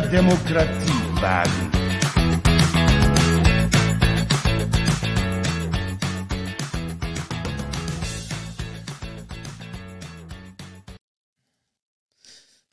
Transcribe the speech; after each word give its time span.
mehr 0.00 0.10
Demokratie 0.10 1.20
wagen. 1.20 1.70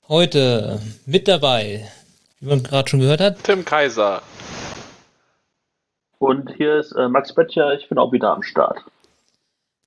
Heute 0.07 0.79
mit 1.05 1.27
dabei, 1.27 1.91
wie 2.39 2.47
man 2.47 2.63
gerade 2.63 2.89
schon 2.89 2.99
gehört 2.99 3.21
hat. 3.21 3.43
Tim 3.43 3.65
Kaiser. 3.65 4.21
Und 6.17 6.51
hier 6.57 6.79
ist 6.79 6.91
äh, 6.93 7.07
Max 7.07 7.33
Böttcher, 7.33 7.73
ich 7.73 7.87
bin 7.89 7.97
auch 7.97 8.11
wieder 8.11 8.31
am 8.31 8.43
Start. 8.43 8.79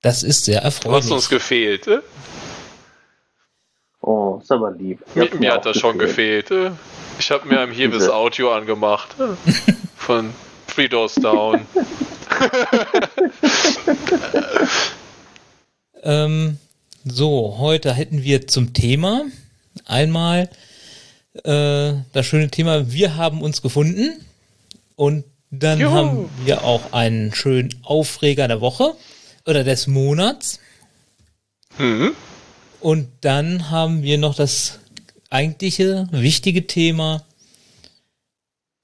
Das 0.03 0.23
ist 0.23 0.45
sehr 0.47 0.61
Du 0.61 0.65
erfreulich. 0.67 1.05
hast 1.05 1.11
uns 1.13 1.29
gefehlt. 1.29 1.87
Äh? 1.87 2.01
Oh, 4.01 4.39
ist 4.43 4.51
aber 4.51 4.73
lieb. 4.73 5.01
Mir, 5.15 5.33
mir 5.37 5.53
hat 5.53 5.67
das 5.67 5.77
schon 5.79 5.99
gefehlt. 5.99 6.51
äh. 6.51 6.71
Ich 7.19 7.31
habe 7.31 7.47
mir 7.47 7.61
am 7.61 7.71
Hiebes 7.73 8.01
Bitte. 8.05 8.15
Audio 8.15 8.53
angemacht. 8.53 9.15
äh. 9.21 9.73
Von 9.97 10.33
Three 10.67 10.89
Doors 10.89 11.15
Down. 11.17 11.67
Ähm, 16.05 16.59
so, 17.05 17.59
heute 17.59 17.93
hätten 17.95 18.23
wir 18.25 18.49
zum 18.49 18.73
Thema 18.73 19.23
einmal 19.87 20.49
äh, 21.45 21.95
das 22.13 22.27
schöne 22.27 22.51
Thema, 22.51 22.93
wir 22.93 23.17
haben 23.17 23.41
uns 23.43 23.63
gefunden. 23.63 24.21
Und 24.97 25.25
dann 25.51 25.81
Juhu. 25.81 25.93
haben 25.93 26.29
wir 26.45 26.65
auch 26.65 26.93
einen 26.93 27.35
schönen 27.35 27.75
Aufreger 27.83 28.47
der 28.49 28.61
Woche 28.61 28.95
oder 29.47 29.65
des 29.65 29.87
Monats. 29.87 30.61
Hm? 31.77 32.13
Und 32.81 33.09
dann 33.21 33.71
haben 33.71 34.03
wir 34.03 34.19
noch 34.19 34.35
das 34.35 34.81
eigentliche, 35.31 36.09
wichtige 36.11 36.67
Thema, 36.67 37.25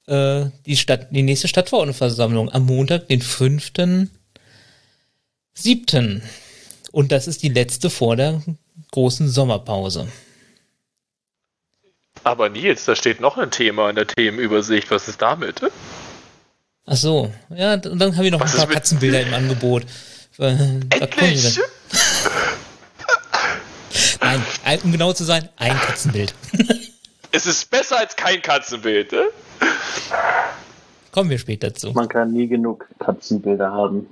äh, 0.07 0.47
die 0.67 0.77
Stadt, 0.77 1.09
die 1.11 1.23
nächste 1.23 1.49
Stadtverordnetenversammlung 1.49 2.51
am 2.51 2.67
Montag, 2.67 3.09
den 3.09 3.23
5.7. 3.23 6.23
Und 6.93 7.13
das 7.13 7.27
ist 7.27 7.43
die 7.43 7.51
letzte 7.51 7.91
vor 7.91 8.17
der 8.17 8.43
großen 8.91 9.29
Sommerpause. 9.29 10.09
Aber 12.29 12.51
Nils, 12.51 12.85
da 12.85 12.95
steht 12.95 13.23
noch 13.23 13.39
ein 13.39 13.51
Thema 13.51 13.89
in 13.89 13.97
der 13.97 14.07
Themenübersicht. 14.07 14.91
Was 14.91 15.09
ist 15.09 15.23
damit? 15.23 15.63
äh? 15.63 15.71
Ach 16.85 16.97
so, 16.97 17.33
ja, 17.49 17.73
und 17.73 17.99
dann 17.99 18.15
haben 18.15 18.23
wir 18.23 18.31
noch 18.31 18.41
Was 18.41 18.53
ein 18.55 18.59
paar 18.67 18.75
Katzenbilder 18.75 19.23
im 19.23 19.33
Angebot. 19.33 19.85
Äh, 20.39 20.51
Endlich! 20.91 21.59
Nein, 24.21 24.43
ein, 24.63 24.81
um 24.83 24.93
genau 24.93 25.15
zu 25.15 25.25
sein, 25.25 25.49
ein 25.57 25.75
Katzenbild. 25.75 26.35
Es 27.31 27.47
ist 27.47 27.71
besser 27.71 27.99
als 27.99 28.17
kein 28.17 28.41
Katzenbild. 28.41 29.13
Äh? 29.13 29.25
Kommen 31.13 31.29
wir 31.29 31.39
später 31.39 31.75
zu. 31.75 31.93
Man 31.93 32.09
kann 32.09 32.33
nie 32.33 32.49
genug 32.49 32.89
Katzenbilder 32.99 33.71
haben. 33.71 34.07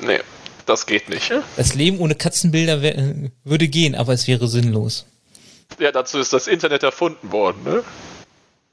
Nee, 0.00 0.20
das 0.64 0.86
geht 0.86 1.10
nicht. 1.10 1.30
äh? 1.30 1.40
Das 1.56 1.74
Leben 1.74 1.98
ohne 1.98 2.14
Katzenbilder 2.14 2.80
wär, 2.80 3.14
würde 3.44 3.68
gehen, 3.68 3.94
aber 3.94 4.14
es 4.14 4.26
wäre 4.26 4.48
sinnlos. 4.48 5.04
Ja, 5.78 5.92
dazu 5.92 6.18
ist 6.18 6.32
das 6.32 6.48
Internet 6.48 6.82
erfunden 6.82 7.30
worden. 7.30 7.62
Ne? 7.64 7.84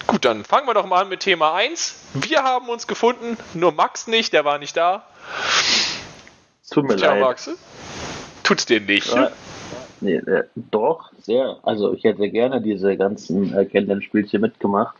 Gut, 0.07 0.25
dann 0.25 0.43
fangen 0.43 0.67
wir 0.67 0.73
doch 0.73 0.85
mal 0.85 1.01
an 1.01 1.09
mit 1.09 1.21
Thema 1.21 1.53
1. 1.53 1.95
Wir 2.13 2.43
haben 2.43 2.69
uns 2.69 2.87
gefunden, 2.87 3.37
nur 3.53 3.71
Max 3.71 4.07
nicht, 4.07 4.33
der 4.33 4.45
war 4.45 4.57
nicht 4.57 4.75
da. 4.77 5.05
Tut 6.69 6.87
mir 6.87 6.95
Tja, 6.95 7.13
leid. 7.13 7.21
Max, 7.21 7.49
tut's 8.43 8.65
dir 8.65 8.81
nicht. 8.81 9.13
Ja, 9.13 9.31
nee, 10.01 10.15
äh, 10.15 10.45
doch, 10.55 11.11
sehr. 11.21 11.57
Also 11.63 11.93
ich 11.93 12.03
hätte 12.03 12.29
gerne 12.29 12.61
diese 12.61 12.97
ganzen 12.97 13.55
äh, 13.55 13.65
Kennenlernspielchen 13.65 14.41
mitgemacht. 14.41 14.95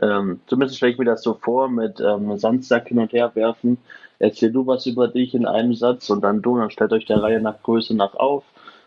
Ähm, 0.00 0.40
zumindest 0.46 0.76
stelle 0.76 0.92
ich 0.92 0.98
mir 0.98 1.06
das 1.06 1.22
so 1.22 1.34
vor, 1.34 1.68
mit 1.68 2.00
ähm, 2.00 2.36
Sandsack 2.38 2.88
hin 2.88 2.98
und 2.98 3.12
her 3.12 3.30
werfen. 3.34 3.78
Erzähl 4.18 4.52
du 4.52 4.66
was 4.66 4.86
über 4.86 5.08
dich 5.08 5.34
in 5.34 5.46
einem 5.46 5.74
Satz 5.74 6.08
und 6.10 6.22
dann 6.22 6.42
du, 6.42 6.58
dann 6.58 6.70
stellt 6.70 6.92
euch 6.92 7.06
der 7.06 7.22
Reihe 7.22 7.40
nach 7.40 7.62
Größe 7.62 7.94
nach 7.94 8.14
auf. 8.14 8.44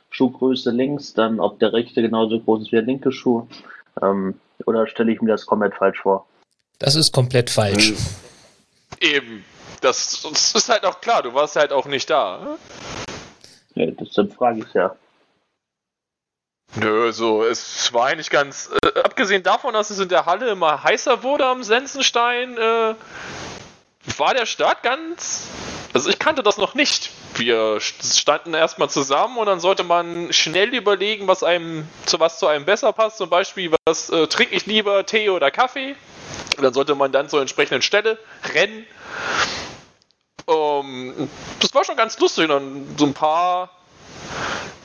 Schuhgröße 0.09 0.71
links, 0.71 1.13
dann 1.13 1.39
ob 1.39 1.59
der 1.59 1.73
rechte 1.73 2.01
genauso 2.01 2.39
groß 2.39 2.61
ist 2.61 2.71
wie 2.71 2.77
der 2.77 2.85
linke 2.85 3.11
Schuh. 3.11 3.47
Ähm, 4.01 4.39
oder 4.65 4.87
stelle 4.87 5.11
ich 5.11 5.21
mir 5.21 5.31
das 5.31 5.45
komplett 5.45 5.75
falsch 5.75 5.99
vor? 6.01 6.25
Das 6.79 6.95
ist 6.95 7.13
komplett 7.13 7.49
falsch. 7.49 7.93
Eben. 8.99 9.43
Das, 9.81 10.21
das 10.23 10.55
ist 10.55 10.69
halt 10.69 10.85
auch 10.85 10.99
klar, 10.99 11.23
du 11.23 11.33
warst 11.33 11.55
halt 11.55 11.71
auch 11.71 11.85
nicht 11.85 12.09
da. 12.09 12.57
Ja, 13.75 13.85
deshalb 13.91 14.33
frage 14.33 14.59
ich 14.59 14.73
ja. 14.73 14.95
Nö, 16.75 17.11
so, 17.11 17.43
es 17.43 17.91
war 17.93 18.07
eigentlich 18.07 18.29
ganz. 18.29 18.69
Äh, 18.83 18.99
abgesehen 18.99 19.41
davon, 19.41 19.73
dass 19.73 19.89
es 19.89 19.99
in 19.99 20.09
der 20.09 20.25
Halle 20.25 20.49
immer 20.49 20.83
heißer 20.83 21.23
wurde 21.23 21.45
am 21.45 21.63
Sensenstein, 21.63 22.57
äh, 22.57 22.95
war 24.17 24.33
der 24.33 24.45
Start 24.45 24.83
ganz. 24.83 25.47
Also 25.93 26.09
ich 26.09 26.19
kannte 26.19 26.43
das 26.43 26.57
noch 26.57 26.75
nicht. 26.75 27.09
Wir 27.35 27.77
st- 27.79 28.19
standen 28.19 28.53
erstmal 28.53 28.89
zusammen 28.89 29.37
und 29.37 29.47
dann 29.47 29.59
sollte 29.59 29.83
man 29.83 30.31
schnell 30.31 30.73
überlegen, 30.75 31.27
was 31.27 31.43
einem 31.43 31.87
zu 32.05 32.19
was 32.19 32.37
zu 32.39 32.47
einem 32.47 32.65
besser 32.65 32.93
passt. 32.93 33.17
Zum 33.17 33.29
Beispiel, 33.29 33.73
was 33.85 34.09
äh, 34.09 34.27
trinke 34.27 34.55
ich 34.55 34.65
lieber, 34.65 35.05
Tee 35.05 35.29
oder 35.29 35.49
Kaffee? 35.51 35.95
Und 36.57 36.63
dann 36.63 36.73
sollte 36.73 36.93
man 36.95 37.11
dann 37.11 37.27
zur 37.29 37.41
entsprechenden 37.41 37.81
Stelle 37.81 38.19
rennen. 38.53 38.85
Ähm, 40.47 41.29
das 41.59 41.73
war 41.73 41.83
schon 41.83 41.97
ganz 41.97 42.19
lustig. 42.19 42.47
Dann 42.47 42.95
so 42.97 43.05
ein 43.05 43.13
paar 43.13 43.69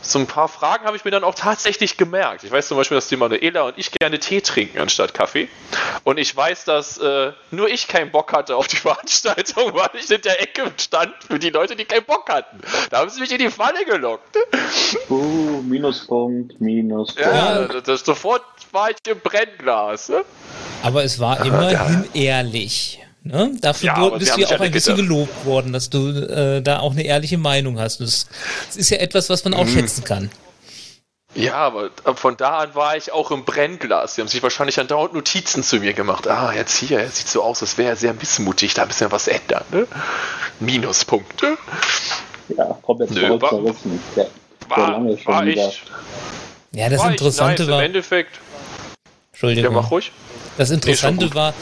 so 0.06 0.19
ein 0.19 0.27
paar 0.27 0.49
Fragen 0.49 0.84
habe 0.84 0.97
ich 0.97 1.05
mir 1.05 1.10
dann 1.10 1.25
auch 1.25 1.34
tatsächlich 1.34 1.97
gemerkt. 1.97 2.44
Ich 2.44 2.50
weiß 2.50 2.69
zum 2.69 2.77
Beispiel, 2.77 2.97
dass 2.97 3.09
die 3.09 3.16
Manuela 3.16 3.62
und 3.62 3.78
ich 3.78 3.91
gerne 3.91 4.19
Tee 4.19 4.41
trinken 4.41 4.78
anstatt 4.78 5.15
Kaffee. 5.15 5.49
Und 6.05 6.19
ich 6.19 6.34
weiß, 6.37 6.65
dass 6.65 6.99
äh, 6.99 7.32
nur 7.50 7.69
ich 7.69 7.88
keinen 7.88 8.10
Bock 8.10 8.32
hatte 8.32 8.56
auf 8.56 8.66
die 8.66 8.77
Veranstaltung, 8.84 9.75
weil 9.75 9.91
ich 9.94 10.10
in 10.10 10.21
der 10.21 10.41
Ecke 10.43 10.71
stand 10.77 11.15
für 11.27 11.38
die 11.38 11.50
Leute, 11.50 11.75
die 11.75 11.84
keinen 11.84 12.05
Bock 12.05 12.28
hatten. 12.28 12.60
Da 12.91 12.99
haben 12.99 13.10
sie 13.10 13.21
mich 13.21 13.32
in 13.32 13.38
die 13.38 13.50
Falle 13.50 13.84
gelockt. 13.87 14.37
Uh, 15.09 15.62
Minuspunkt, 15.62 16.61
Minuspunkt. 16.61 17.21
Ja, 17.21 17.65
das, 17.65 17.82
das, 17.84 18.05
sofort 18.05 18.43
war 18.72 18.91
ich 18.91 18.97
im 19.09 19.21
Brennglas. 19.21 20.11
Ne? 20.11 20.25
Aber 20.82 21.05
es 21.05 21.19
war 21.19 21.44
immerhin 21.44 22.05
ehrlich. 22.12 23.03
Ne? 23.26 23.52
Dafür 23.62 23.86
Ja, 23.86 24.08
bist 24.10 24.36
du 24.36 24.40
ja 24.42 24.46
auch 24.48 24.50
ja 24.52 24.60
ein 24.60 24.70
bisschen 24.70 24.96
gedacht. 24.96 25.08
gelobt 25.08 25.46
worden, 25.46 25.72
dass 25.72 25.88
du 25.88 26.08
äh, 26.10 26.60
da 26.60 26.80
auch 26.80 26.92
eine 26.92 27.02
ehrliche 27.04 27.38
Meinung 27.38 27.78
hast. 27.80 28.00
Das, 28.00 28.26
das 28.66 28.76
ist 28.76 28.90
ja 28.90 28.98
etwas, 28.98 29.30
was 29.30 29.42
man 29.44 29.54
auch 29.54 29.64
Mhm. 29.64 29.68
schätzen 29.70 30.04
kann. 30.04 30.30
Ja, 31.34 31.54
aber 31.54 31.90
ab 32.04 32.18
von 32.18 32.36
da 32.36 32.58
an 32.58 32.74
war 32.74 32.96
ich 32.96 33.10
auch 33.12 33.30
im 33.32 33.44
Brennglas. 33.44 34.14
Sie 34.14 34.20
haben 34.20 34.28
sich 34.28 34.42
wahrscheinlich 34.42 34.78
andauernd 34.78 35.14
Notizen 35.14 35.62
zu 35.64 35.78
mir 35.78 35.92
gemacht. 35.94 36.28
Ah, 36.28 36.52
jetzt 36.54 36.76
hier, 36.76 37.00
es 37.00 37.16
sieht 37.16 37.26
so 37.28 37.42
aus, 37.42 37.60
als 37.62 37.76
wäre 37.78 37.88
er 37.88 37.96
sehr 37.96 38.12
missmutig, 38.14 38.74
da 38.74 38.84
müssen 38.86 39.00
wir 39.00 39.10
was 39.12 39.26
ändern. 39.26 39.64
Ne? 39.72 39.86
Minuspunkte. 40.60 41.56
Ja, 42.56 42.78
komplett 42.82 43.10
Nö, 43.10 43.40
war- 43.40 43.48
zerrissen. 43.50 44.00
Der, 44.14 44.24
der 44.60 44.76
War, 44.76 44.90
lange 44.92 45.18
schon 45.18 45.32
war 45.32 45.46
wieder. 45.46 45.68
ich. 45.68 45.82
Ja, 46.72 46.88
das 46.88 47.00
war 47.00 47.10
Interessante 47.10 47.62
ich 47.62 47.68
nice. 47.68 47.74
war. 47.74 47.80
Im 47.80 47.86
Endeffekt. 47.86 48.34
Ja, 48.36 49.10
Entschuldigung. 49.32 49.74
mach 49.74 49.90
ruhig. 49.90 50.12
Das 50.58 50.70
Interessante 50.70 51.26
gut. 51.26 51.34
war, 51.34 51.54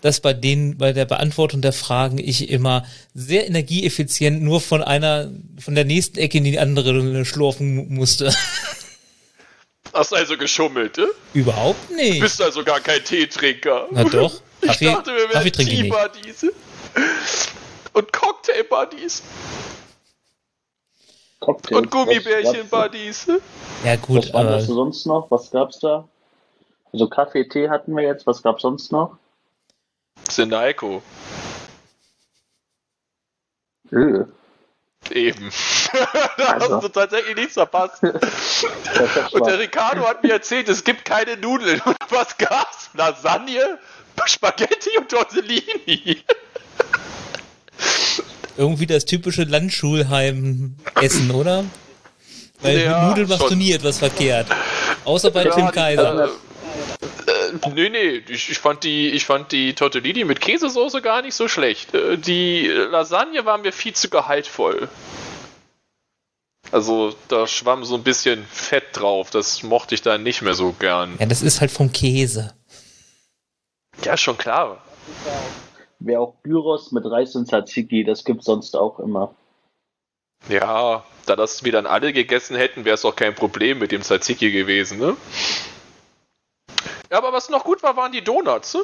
dass 0.00 0.20
bei 0.20 0.32
denen, 0.32 0.78
bei 0.78 0.92
der 0.92 1.04
Beantwortung 1.04 1.60
der 1.60 1.72
Fragen 1.72 2.18
ich 2.18 2.48
immer 2.50 2.84
sehr 3.14 3.46
energieeffizient 3.46 4.42
nur 4.42 4.60
von 4.60 4.82
einer, 4.82 5.30
von 5.58 5.74
der 5.74 5.84
nächsten 5.84 6.18
Ecke 6.18 6.38
in 6.38 6.44
die 6.44 6.58
andere 6.58 7.24
schlurfen 7.24 7.92
musste. 7.94 8.32
Hast 9.94 10.14
also 10.14 10.36
geschummelt, 10.36 10.98
ne? 10.98 11.06
Überhaupt 11.34 11.90
nicht. 11.90 12.20
Bist 12.20 12.40
also 12.42 12.62
gar 12.62 12.80
kein 12.80 13.02
Teetrinker. 13.02 13.88
Na 13.90 14.04
doch. 14.04 14.40
Ich 14.60 14.66
Kaffee, 14.66 14.84
dachte, 14.86 15.10
wir 15.12 15.28
Kaffee 15.28 15.44
wären 15.44 15.52
trinke 15.52 15.72
ich 15.72 15.82
nicht. 15.82 15.94
Tea-Buddies. 15.94 16.46
Und 17.92 18.12
Cocktail-Buddies. 18.12 19.22
Cocktails, 21.38 21.78
Und 21.78 21.86
was- 21.86 21.90
Gummibärchen-Buddies. 21.92 23.26
Ja 23.84 23.94
gut, 23.96 24.24
was 24.24 24.32
war 24.32 24.44
das 24.44 24.64
aber 24.64 24.74
sonst 24.74 25.06
noch? 25.06 25.30
Was 25.30 25.52
gab's 25.52 25.78
da? 25.78 26.08
Also 26.92 27.06
Kaffee, 27.08 27.44
Tee 27.48 27.68
hatten 27.68 27.94
wir 27.96 28.02
jetzt. 28.02 28.26
Was 28.26 28.42
gab's 28.42 28.62
sonst 28.62 28.90
noch? 28.90 29.16
Senaiko. 30.30 31.02
Öh. 33.92 34.24
Eben. 35.10 35.50
da 36.36 36.44
Also. 36.44 36.74
hast 36.76 36.82
du 36.84 36.88
tatsächlich 36.88 37.36
nichts 37.36 37.54
verpasst. 37.54 38.02
Und 39.32 39.46
der 39.46 39.58
Ricardo 39.58 40.06
hat 40.06 40.22
mir 40.22 40.32
erzählt, 40.32 40.68
es 40.68 40.84
gibt 40.84 41.04
keine 41.04 41.36
Nudeln. 41.36 41.80
Und 41.84 41.96
was 42.10 42.36
gab's? 42.36 42.90
Lasagne, 42.94 43.78
Spaghetti 44.26 44.90
und 44.98 45.08
Tortellini. 45.08 46.22
irgendwie 48.56 48.86
das 48.86 49.04
typische 49.04 49.44
Landschulheim-Essen, 49.44 51.30
oder? 51.30 51.64
Weil 52.60 52.80
Ja, 52.80 52.98
mit 52.98 53.08
Nudeln 53.10 53.28
machst 53.28 53.44
du 53.44 53.48
schon. 53.50 53.58
nie 53.58 53.72
etwas 53.72 53.98
verkehrt. 53.98 54.48
Außer 55.04 55.30
bei 55.30 55.44
Ja, 55.44 55.54
Tim 55.54 55.66
die- 55.66 55.72
Kaiser. 55.72 56.28
Nee, 57.74 57.88
nee, 57.88 58.22
ich, 58.28 58.50
ich, 58.50 58.58
fand 58.58 58.84
die, 58.84 59.08
ich 59.10 59.26
fand 59.26 59.52
die 59.52 59.74
Tortellini 59.74 60.24
mit 60.24 60.40
Käsesoße 60.40 61.02
gar 61.02 61.22
nicht 61.22 61.34
so 61.34 61.48
schlecht. 61.48 61.94
Äh, 61.94 62.18
Die 62.18 62.66
Lasagne 62.66 63.44
war 63.44 63.58
mir 63.58 63.72
viel 63.72 63.94
zu 63.94 64.08
gehaltvoll. 64.08 64.88
Also 66.70 67.14
da 67.28 67.46
schwamm 67.46 67.84
so 67.84 67.94
ein 67.94 68.02
bisschen 68.02 68.44
Fett 68.44 68.84
drauf, 68.92 69.30
das 69.30 69.62
mochte 69.62 69.94
ich 69.94 70.02
dann 70.02 70.22
nicht 70.22 70.42
mehr 70.42 70.54
so 70.54 70.72
gern. 70.72 71.16
Ja, 71.18 71.26
das 71.26 71.42
ist 71.42 71.60
halt 71.60 71.70
vom 71.70 71.92
Käse. 71.92 72.54
Ja, 74.04 74.16
schon 74.16 74.36
klar. 74.36 74.84
Wäre 75.98 76.20
auch 76.20 76.34
Gyros 76.42 76.92
mit 76.92 77.04
Reis 77.06 77.34
und 77.36 77.46
Tzatziki, 77.46 78.04
das 78.04 78.24
gibt's 78.24 78.44
sonst 78.44 78.76
auch 78.76 79.00
immer. 79.00 79.34
Ja, 80.48 81.04
da 81.26 81.36
das 81.36 81.64
wir 81.64 81.72
dann 81.72 81.86
alle 81.86 82.12
gegessen 82.12 82.56
hätten, 82.56 82.84
wäre 82.84 82.94
es 82.94 83.04
auch 83.04 83.16
kein 83.16 83.34
Problem 83.34 83.78
mit 83.78 83.90
dem 83.90 84.02
Tzatziki 84.02 84.52
gewesen, 84.52 84.98
ne? 84.98 85.16
Ja, 87.10 87.18
aber 87.18 87.32
was 87.32 87.48
noch 87.48 87.64
gut 87.64 87.82
war, 87.82 87.96
waren 87.96 88.12
die 88.12 88.22
Donuts. 88.22 88.74
Ne? 88.74 88.80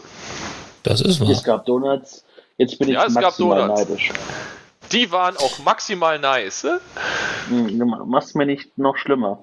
Das 0.82 1.00
ist 1.00 1.20
wahr. 1.20 1.30
Es 1.30 1.42
gab 1.44 1.64
Donuts, 1.66 2.24
jetzt 2.58 2.78
bin 2.78 2.88
ich 2.88 2.94
Ja, 2.94 3.04
es 3.06 3.14
gab 3.14 3.22
maximal 3.24 3.58
Donuts. 3.68 3.80
neidisch. 3.88 4.10
Die 4.92 5.10
waren 5.12 5.36
auch 5.38 5.58
maximal 5.60 6.18
nice. 6.18 6.64
Ne? 6.64 6.80
Hm, 7.48 7.78
Du 7.78 7.84
machst 8.06 8.34
mir 8.34 8.46
nicht 8.46 8.76
noch 8.78 8.96
schlimmer. 8.96 9.38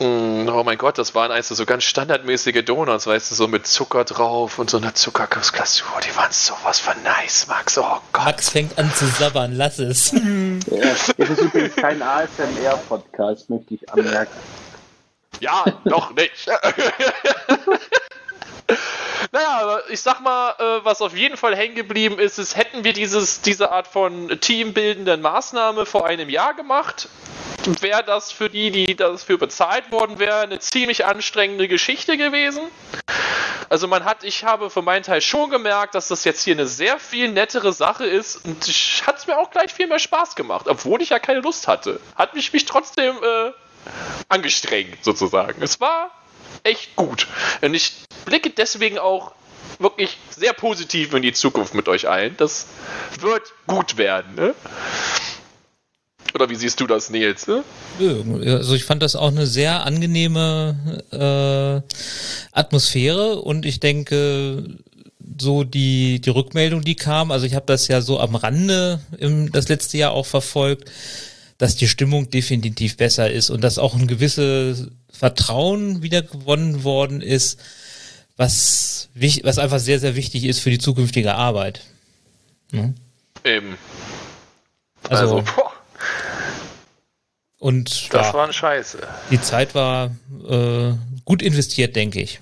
Mm, 0.00 0.48
Oh 0.48 0.64
mein 0.64 0.76
Gott, 0.78 0.98
das 0.98 1.14
waren 1.14 1.30
eins 1.30 1.48
so 1.48 1.64
ganz 1.64 1.84
standardmäßige 1.84 2.64
Donuts, 2.64 3.06
weißt 3.06 3.30
du, 3.30 3.34
so 3.36 3.46
mit 3.48 3.66
Zucker 3.68 4.02
drauf 4.04 4.58
und 4.58 4.68
so 4.68 4.78
einer 4.78 4.92
Zuckergussglasur. 4.94 5.86
Die 6.04 6.16
waren 6.16 6.32
sowas 6.32 6.80
von 6.80 6.94
nice, 7.04 7.46
Max. 7.46 7.78
Oh 7.78 7.82
Gott. 8.12 8.24
Max 8.24 8.50
fängt 8.50 8.76
an 8.78 8.92
zu 8.92 9.06
sabbern, 9.06 9.52
lass 9.56 9.78
es. 9.78 10.12
Ja, 10.70 10.90
es 10.92 11.08
ist 11.30 11.40
übrigens 11.40 11.76
kein 11.76 12.02
ASMR-Podcast, 12.02 13.50
möchte 13.50 13.74
ich 13.74 13.92
anmerken. 13.92 14.32
Ja, 15.40 15.64
noch 15.84 16.12
nicht. 16.14 16.48
naja, 19.32 19.80
ich 19.90 20.00
sag 20.00 20.20
mal, 20.20 20.54
äh, 20.58 20.84
was 20.84 21.02
auf 21.02 21.16
jeden 21.16 21.36
Fall 21.36 21.54
hängen 21.56 21.74
geblieben 21.74 22.18
ist, 22.18 22.38
ist, 22.38 22.56
hätten 22.56 22.84
wir 22.84 22.92
dieses, 22.92 23.42
diese 23.42 23.70
Art 23.70 23.86
von 23.86 24.28
teambildenden 24.40 25.20
Maßnahme 25.20 25.86
vor 25.86 26.06
einem 26.06 26.28
Jahr 26.28 26.54
gemacht, 26.54 27.08
wäre 27.80 28.04
das 28.04 28.32
für 28.32 28.50
die, 28.50 28.70
die 28.70 28.94
dafür 28.94 29.38
bezahlt 29.38 29.90
worden 29.90 30.18
wäre, 30.18 30.40
eine 30.40 30.58
ziemlich 30.58 31.04
anstrengende 31.04 31.68
Geschichte 31.68 32.16
gewesen. 32.16 32.62
Also 33.68 33.88
man 33.88 34.04
hat, 34.04 34.24
ich 34.24 34.44
habe 34.44 34.70
für 34.70 34.82
meinen 34.82 35.02
Teil 35.02 35.20
schon 35.20 35.50
gemerkt, 35.50 35.94
dass 35.94 36.08
das 36.08 36.24
jetzt 36.24 36.42
hier 36.44 36.54
eine 36.54 36.66
sehr 36.66 36.98
viel 36.98 37.30
nettere 37.30 37.72
Sache 37.72 38.04
ist 38.04 38.44
und 38.44 38.64
hat 39.06 39.18
es 39.18 39.26
mir 39.26 39.38
auch 39.38 39.50
gleich 39.50 39.72
viel 39.72 39.86
mehr 39.86 39.98
Spaß 39.98 40.36
gemacht, 40.36 40.68
obwohl 40.68 41.02
ich 41.02 41.10
ja 41.10 41.18
keine 41.18 41.40
Lust 41.40 41.66
hatte. 41.66 42.00
Hat 42.14 42.34
mich 42.34 42.52
mich 42.52 42.66
trotzdem 42.66 43.16
äh, 43.16 43.50
angestrengt 44.28 45.02
sozusagen. 45.02 45.62
Es 45.62 45.80
war 45.80 46.10
echt 46.64 46.96
gut. 46.96 47.28
Und 47.62 47.74
ich 47.74 47.92
blicke 48.24 48.50
deswegen 48.50 48.98
auch 48.98 49.32
wirklich 49.78 50.16
sehr 50.30 50.52
positiv 50.52 51.14
in 51.14 51.22
die 51.22 51.32
Zukunft 51.32 51.74
mit 51.74 51.88
euch 51.88 52.08
allen. 52.08 52.36
Das 52.36 52.66
wird 53.20 53.52
gut 53.66 53.96
werden. 53.96 54.34
Ne? 54.34 54.54
Oder 56.34 56.50
wie 56.50 56.56
siehst 56.56 56.80
du 56.80 56.86
das, 56.86 57.10
Nils? 57.10 57.46
Ne? 57.46 57.62
Also 58.00 58.74
ich 58.74 58.84
fand 58.84 59.02
das 59.02 59.14
auch 59.14 59.28
eine 59.28 59.46
sehr 59.46 59.86
angenehme 59.86 61.02
äh, 61.12 61.94
Atmosphäre 62.52 63.40
und 63.40 63.64
ich 63.64 63.78
denke, 63.78 64.64
so 65.40 65.64
die, 65.64 66.20
die 66.20 66.30
Rückmeldung, 66.30 66.82
die 66.82 66.96
kam, 66.96 67.30
also 67.30 67.46
ich 67.46 67.54
habe 67.54 67.66
das 67.66 67.88
ja 67.88 68.00
so 68.00 68.18
am 68.18 68.34
Rande 68.34 69.00
im, 69.18 69.52
das 69.52 69.68
letzte 69.68 69.96
Jahr 69.96 70.12
auch 70.12 70.26
verfolgt, 70.26 70.90
dass 71.58 71.76
die 71.76 71.88
Stimmung 71.88 72.30
definitiv 72.30 72.96
besser 72.96 73.30
ist 73.30 73.50
und 73.50 73.62
dass 73.62 73.78
auch 73.78 73.94
ein 73.94 74.06
gewisses 74.06 74.88
Vertrauen 75.10 76.02
wieder 76.02 76.22
gewonnen 76.22 76.84
worden 76.84 77.20
ist, 77.20 77.60
was, 78.36 79.08
was 79.14 79.58
einfach 79.58 79.78
sehr, 79.78 80.00
sehr 80.00 80.16
wichtig 80.16 80.44
ist 80.44 80.60
für 80.60 80.70
die 80.70 80.78
zukünftige 80.78 81.34
Arbeit. 81.34 81.82
Ne? 82.72 82.94
Eben. 83.44 83.76
Also, 85.08 85.36
Also, 85.38 85.54
boah, 85.54 85.72
und 87.64 88.12
das 88.12 88.26
ja, 88.26 88.34
war 88.34 88.46
ein 88.46 88.52
Scheiße. 88.52 88.98
die 89.30 89.40
Zeit 89.40 89.74
war 89.74 90.10
äh, 90.46 90.92
gut 91.24 91.40
investiert, 91.40 91.96
denke 91.96 92.20
ich. 92.20 92.40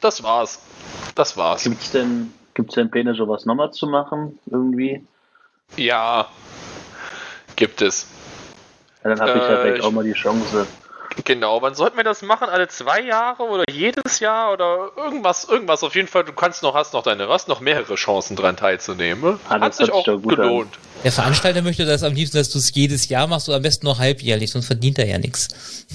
Das 0.00 0.22
war's. 0.22 0.58
Das 1.14 1.38
war's. 1.38 1.64
Gibt's 1.64 1.90
denn, 1.90 2.34
gibt's 2.52 2.74
denn 2.74 2.90
Pläne, 2.90 3.14
sowas 3.14 3.46
nochmal 3.46 3.72
zu 3.72 3.86
machen? 3.86 4.38
Irgendwie? 4.44 5.02
Ja. 5.78 6.28
Gibt 7.56 7.82
es. 7.82 8.06
Ja, 9.04 9.10
dann 9.14 9.20
habe 9.20 9.30
ich 9.38 9.44
ja 9.44 9.48
Äh, 9.54 9.62
vielleicht 9.62 9.78
ich- 9.78 9.84
auch 9.84 9.92
mal 9.92 10.04
die 10.04 10.12
Chance. 10.12 10.66
Genau, 11.24 11.62
wann 11.62 11.74
sollten 11.74 11.96
wir 11.96 12.04
das 12.04 12.20
machen? 12.20 12.48
Alle 12.50 12.68
zwei 12.68 13.00
Jahre 13.00 13.42
oder 13.44 13.64
jedes 13.70 14.20
Jahr 14.20 14.52
oder 14.52 14.90
irgendwas, 14.98 15.44
irgendwas 15.48 15.82
auf 15.82 15.94
jeden 15.94 16.08
Fall. 16.08 16.24
Du 16.24 16.32
kannst 16.34 16.62
noch, 16.62 16.74
hast 16.74 16.92
noch 16.92 17.02
deine, 17.02 17.26
hast 17.28 17.48
noch 17.48 17.60
mehrere 17.60 17.94
Chancen 17.94 18.36
dran 18.36 18.56
teilzunehmen. 18.58 19.40
Ah, 19.48 19.58
Hat 19.60 19.74
sich 19.74 19.86
hört 19.86 19.92
auch 19.94 20.04
sich 20.04 20.14
doch 20.14 20.20
gut 20.22 20.36
gelohnt. 20.36 20.78
Der 21.04 21.12
Veranstalter 21.12 21.62
möchte 21.62 21.86
das 21.86 22.02
am 22.02 22.12
liebsten, 22.12 22.36
dass 22.36 22.50
du 22.50 22.58
es 22.58 22.74
jedes 22.74 23.08
Jahr 23.08 23.26
machst 23.28 23.48
oder 23.48 23.56
am 23.56 23.62
besten 23.62 23.86
noch 23.86 23.98
halbjährlich, 23.98 24.50
sonst 24.50 24.66
verdient 24.66 24.98
er 24.98 25.06
ja 25.06 25.16
nichts. 25.18 25.86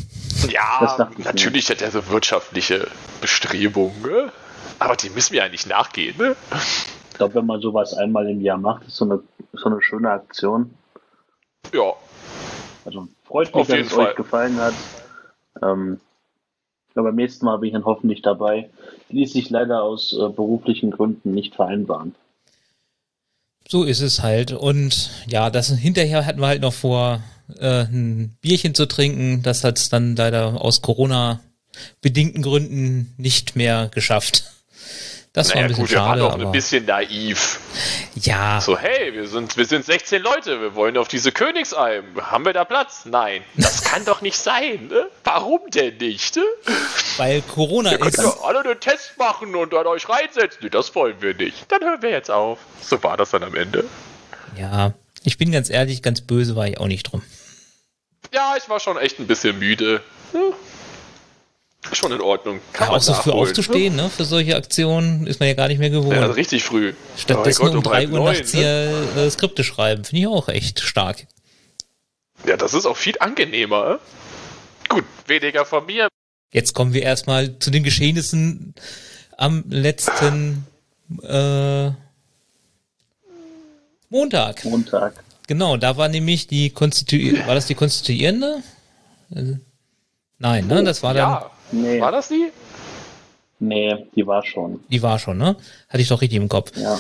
Ja, 0.50 1.10
natürlich 1.20 1.70
hat 1.70 1.84
er 1.84 1.92
so 1.92 2.08
wirtschaftliche 2.08 2.88
Bestrebungen, 3.20 4.02
ne? 4.02 4.32
aber 4.80 4.96
die 4.96 5.12
müssen 5.12 5.34
wir 5.34 5.44
ja 5.44 5.50
nicht 5.50 5.68
nachgehen. 5.68 6.16
Ne? 6.18 6.36
Ich 7.12 7.18
glaube, 7.18 7.36
wenn 7.36 7.46
man 7.46 7.62
sowas 7.62 7.94
einmal 7.94 8.28
im 8.28 8.42
Jahr 8.42 8.58
macht, 8.58 8.88
ist 8.88 8.96
so 8.96 9.06
eine, 9.06 9.20
so 9.54 9.66
eine 9.70 9.82
schöne 9.84 10.10
Aktion. 10.10 10.74
Ja, 11.74 11.94
Also 12.86 13.08
freut 13.26 13.48
mich, 13.48 13.56
Auf 13.56 13.68
dass 13.68 13.80
es 13.80 13.92
Fall. 13.94 14.08
euch 14.10 14.16
gefallen 14.16 14.58
hat. 14.60 14.74
Ähm, 15.62 16.00
ja, 16.96 17.02
beim 17.04 17.16
nächsten 17.16 17.46
Mal 17.46 17.58
bin 17.58 17.68
ich 17.68 17.74
dann 17.74 17.86
hoffentlich 17.86 18.22
dabei. 18.22 18.70
Ließ 19.10 19.34
sich 19.34 19.50
leider 19.50 19.84
aus 19.84 20.14
äh, 20.14 20.30
beruflichen 20.30 20.92
Gründen 20.92 21.32
nicht 21.32 21.56
vereinbaren. 21.56 22.16
So 23.68 23.84
ist 23.84 24.02
es 24.02 24.22
halt. 24.22 24.52
Und 24.52 25.12
ja, 25.28 25.50
das 25.50 25.70
hinterher 25.70 26.26
hatten 26.26 26.42
wir 26.42 26.48
halt 26.48 26.62
noch 26.62 26.74
vor, 26.74 27.22
äh, 27.60 27.84
ein 27.84 28.36
Bierchen 28.42 28.76
zu 28.76 28.86
trinken. 28.86 29.44
Das 29.44 29.64
hat 29.64 29.78
es 29.78 29.90
dann 29.90 30.16
leider 30.16 30.60
aus 30.62 30.82
Corona-bedingten 30.82 32.42
Gründen 32.42 33.14
nicht 33.18 33.56
mehr 33.56 33.90
geschafft. 33.94 34.51
Das 35.34 35.50
war 35.50 35.56
naja 35.56 35.66
ein 35.66 35.68
bisschen 35.70 35.84
gut, 35.84 35.92
wir 35.92 35.98
waren 36.00 36.08
schade, 36.10 36.26
auch 36.26 36.34
aber 36.34 36.44
ein 36.44 36.52
bisschen 36.52 36.86
naiv. 36.86 37.60
ja, 38.16 38.60
So, 38.60 38.78
hey, 38.78 39.14
wir 39.14 39.28
sind, 39.28 39.56
wir 39.56 39.66
sind 39.66 39.86
16 39.86 40.22
Leute, 40.22 40.60
wir 40.60 40.76
wollen 40.76 40.98
auf 40.98 41.08
diese 41.08 41.32
Königsalm. 41.32 42.04
Haben 42.22 42.44
wir 42.44 42.52
da 42.52 42.66
Platz? 42.66 43.04
Nein. 43.06 43.42
Das 43.56 43.82
kann 43.86 44.04
doch 44.04 44.22
nicht 44.22 44.36
sein, 44.36 44.88
ne? 44.88 45.08
Warum 45.24 45.62
denn 45.70 45.96
nicht? 45.98 46.36
Ne? 46.36 46.44
weil 47.16 47.42
Corona 47.44 47.92
könnt 47.98 48.16
ist. 48.16 48.24
doch 48.24 48.44
alle 48.44 48.60
einen 48.60 48.80
Test 48.82 49.18
machen 49.18 49.56
und 49.56 49.72
dann 49.72 49.88
euch 49.88 50.10
reinsetzen. 50.10 50.60
Nee, 50.64 50.70
das 50.70 50.94
wollen 50.96 51.22
wir 51.22 51.34
nicht. 51.34 51.72
Dann 51.72 51.82
hören 51.82 52.02
wir 52.02 52.10
jetzt 52.10 52.30
auf. 52.30 52.60
So 52.82 53.02
war 53.02 53.16
das 53.16 53.32
dann 53.32 53.44
am 53.44 53.56
Ende. 53.56 53.86
Ja, 54.58 54.94
ich 55.24 55.38
bin 55.38 55.52
ganz 55.52 55.70
ehrlich, 55.70 56.02
ganz 56.02 56.20
böse 56.22 56.58
war 56.58 56.68
ich 56.68 56.78
auch 56.78 56.88
nicht 56.88 57.04
drum. 57.04 57.22
Ja, 58.34 58.56
ich 58.58 58.68
war 58.68 58.80
schon 58.82 58.98
echt 58.98 59.20
ein 59.20 59.28
bisschen 59.28 59.60
müde. 59.60 60.02
Hm. 60.34 60.54
Schon 61.94 62.12
in 62.12 62.22
Ordnung. 62.22 62.60
Kann 62.74 62.88
Ja, 62.88 62.92
man 62.92 63.00
auch 63.00 63.04
so 63.04 63.14
früh 63.14 63.32
aufzustehen, 63.32 63.96
ne? 63.96 64.10
Für 64.10 64.24
solche 64.24 64.56
Aktionen 64.56 65.26
ist 65.26 65.40
man 65.40 65.50
ja 65.50 65.56
gar 65.56 65.68
nicht 65.68 65.80
mehr 65.80 65.90
gewohnt. 65.90 66.10
Ne? 66.10 66.16
Ja, 66.18 66.22
also 66.22 66.34
richtig 66.34 66.64
früh. 66.64 66.94
Stattdessen 67.18 67.62
Oh 67.64 67.66
Gott, 67.66 67.76
um 67.76 67.84
drei 67.84 67.96
halb 68.02 68.12
Uhr 68.12 68.20
neun, 68.20 68.34
nachts 68.34 68.54
ne? 68.54 68.60
hier 68.60 69.24
äh, 69.24 69.30
Skripte 69.32 69.64
schreiben. 69.64 70.04
Finde 70.04 70.22
ich 70.22 70.28
auch 70.28 70.48
echt 70.48 70.80
stark. 70.82 71.26
Ja, 72.46 72.56
das 72.56 72.74
ist 72.76 72.86
auch 72.86 72.98
viel 72.98 73.16
angenehmer. 73.20 74.00
Gut, 74.90 75.06
weniger 75.28 75.66
von 75.66 75.86
mir. 75.86 76.08
Jetzt 76.54 76.74
kommen 76.76 76.94
wir 76.94 77.02
erstmal 77.02 77.58
zu 77.60 77.72
den 77.72 77.84
Geschehnissen 77.84 78.76
am 79.38 79.64
letzten 79.70 80.68
äh, 81.24 81.92
Montag. 84.10 84.64
Montag. 84.66 85.24
Genau, 85.48 85.78
da 85.78 85.98
war 85.98 86.08
nämlich 86.10 86.48
die 86.48 86.70
Konstitu 86.70 87.18
war 87.48 87.56
das 87.56 87.66
die 87.68 87.76
konstituierende? 87.76 88.62
Äh, 89.34 89.54
Nein, 90.38 90.68
ne? 90.68 90.84
Das 90.84 91.04
war 91.04 91.14
dann, 91.14 91.30
Ja. 91.32 91.52
Nee, 91.72 92.00
War 92.02 92.12
das 92.12 92.28
die? 92.28 92.52
nee, 93.60 94.06
die 94.16 94.26
war 94.26 94.44
schon. 94.46 94.84
die 94.90 95.02
war 95.02 95.20
schon, 95.20 95.38
ne? 95.38 95.56
Hatte 95.90 96.02
ich 96.02 96.08
doch 96.10 96.22
richtig 96.22 96.38
im 96.38 96.50
Kopf. 96.50 96.72
Ja, 96.78 97.00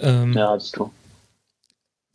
Ähm, 0.00 0.34
ja, 0.34 0.50
hast 0.50 0.76
du. 0.76 0.90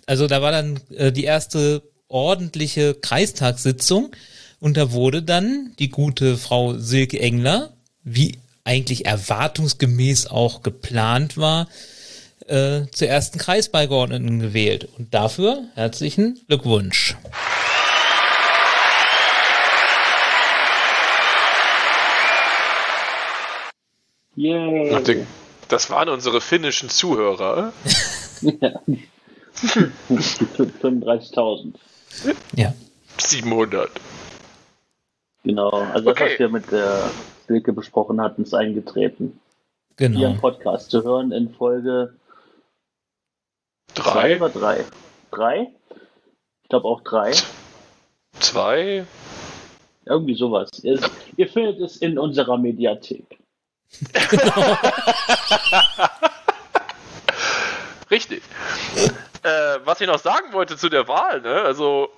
Also 0.06 0.28
da 0.28 0.42
war 0.42 0.52
dann 0.52 0.80
äh, 0.96 1.12
die 1.12 1.24
erste 1.24 1.82
ordentliche 2.08 2.94
Kreistagssitzung 2.94 4.12
und 4.60 4.78
da 4.78 4.92
wurde 4.92 5.24
dann 5.24 5.74
die 5.80 5.90
gute 5.90 6.38
Frau 6.38 6.74
Silke 6.76 7.20
Engler, 7.20 7.74
wie 8.04 8.38
eigentlich 8.64 9.06
erwartungsgemäß 9.06 10.28
auch 10.28 10.62
geplant 10.64 11.38
war, 11.38 11.68
äh, 12.48 12.82
zur 12.92 13.08
ersten 13.08 13.40
Kreisbeigeordneten 13.40 14.40
gewählt. 14.40 14.88
Und 14.98 15.14
dafür 15.14 15.64
herzlichen 15.76 16.40
Glückwunsch. 16.48 17.16
Yay! 24.36 25.26
Das 25.68 25.90
waren 25.90 26.10
unsere 26.10 26.42
finnischen 26.42 26.90
Zuhörer. 26.90 27.74
Ja. 28.42 28.80
Die 28.88 29.00
35.000. 30.58 31.74
Ja. 32.56 32.74
700. 33.18 33.90
Genau, 35.44 35.70
also 35.70 36.10
Okay. 36.10 36.20
das, 36.24 36.32
was 36.34 36.40
wir 36.40 36.50
mit 36.50 36.72
der 36.72 37.10
Silke 37.48 37.72
besprochen 37.74 38.20
hatten, 38.22 38.44
ist 38.44 38.54
eingetreten. 38.54 39.40
Hier 39.98 40.08
im 40.08 40.14
Genau. 40.14 40.34
Podcast 40.42 40.92
zu 40.92 41.04
hören 41.04 41.32
in 41.32 41.54
Folge 41.54 42.14
zwei 43.94 44.04
Drei, 44.04 44.36
oder 44.38 44.50
drei? 44.50 44.86
Drei? 45.32 45.68
Ich 46.64 46.70
glaube 46.70 46.88
auch 46.88 47.02
drei. 47.02 47.32
zwei. 48.40 49.06
Irgendwie 50.06 50.36
sowas. 50.36 50.70
Ihr, 50.84 51.00
ihr 51.38 51.48
findet 51.48 51.80
es 51.80 51.98
in 51.98 52.20
unserer 52.20 52.58
Mediathek. 52.58 53.40
Richtig. 58.12 58.44
Äh, 59.44 59.80
was 59.84 60.02
ich 60.02 60.08
noch 60.08 60.20
sagen 60.20 60.54
wollte 60.54 60.78
zu 60.78 60.90
der 60.90 61.08
Wahl, 61.08 61.42
ne? 61.42 61.62
Also, 61.62 62.10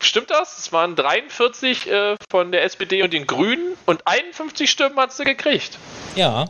stimmt 0.00 0.30
das? 0.30 0.58
Es 0.58 0.72
waren 0.72 0.96
43 0.96 1.90
äh, 1.90 2.16
von 2.30 2.52
der 2.52 2.64
SPD 2.64 3.02
und 3.02 3.12
den 3.12 3.26
Grünen 3.26 3.76
und 3.86 4.06
51 4.06 4.70
Stimmen 4.70 4.96
hat 4.96 5.12
sie 5.12 5.24
gekriegt. 5.24 5.78
Ja. 6.16 6.46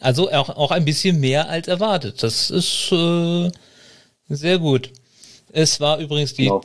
Also 0.00 0.30
auch, 0.30 0.50
auch 0.50 0.70
ein 0.70 0.84
bisschen 0.84 1.18
mehr 1.18 1.48
als 1.48 1.66
erwartet. 1.66 2.22
Das 2.22 2.50
ist 2.50 2.92
äh, 2.92 3.50
sehr 4.28 4.58
gut. 4.58 4.92
Es 5.52 5.80
war 5.80 5.98
übrigens 5.98 6.34
die. 6.34 6.44
Genau. 6.44 6.62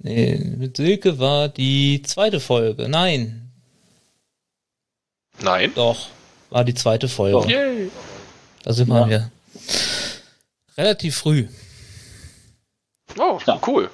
Nee, 0.00 0.38
mit 0.56 0.76
Silke 0.76 1.18
war 1.18 1.48
die 1.48 2.02
zweite 2.02 2.38
Folge. 2.38 2.88
Nein, 2.88 3.47
Nein. 5.40 5.72
doch. 5.74 6.08
War 6.50 6.64
die 6.64 6.74
zweite 6.74 7.08
Folge. 7.08 7.46
Yay. 7.50 7.90
Da 8.64 8.72
sind 8.72 8.88
Ja. 8.88 9.08
wir 9.08 9.30
relativ 10.76 11.16
früh. 11.18 11.46
Oh, 13.18 13.38
Ja. 13.46 13.58
cool. 13.66 13.90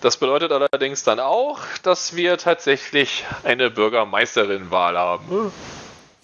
Das 0.00 0.16
bedeutet 0.16 0.50
allerdings 0.50 1.04
dann 1.04 1.20
auch, 1.20 1.60
dass 1.84 2.16
wir 2.16 2.36
tatsächlich 2.36 3.24
eine 3.44 3.70
Bürgermeisterin-Wahl 3.70 4.98
haben. 4.98 5.52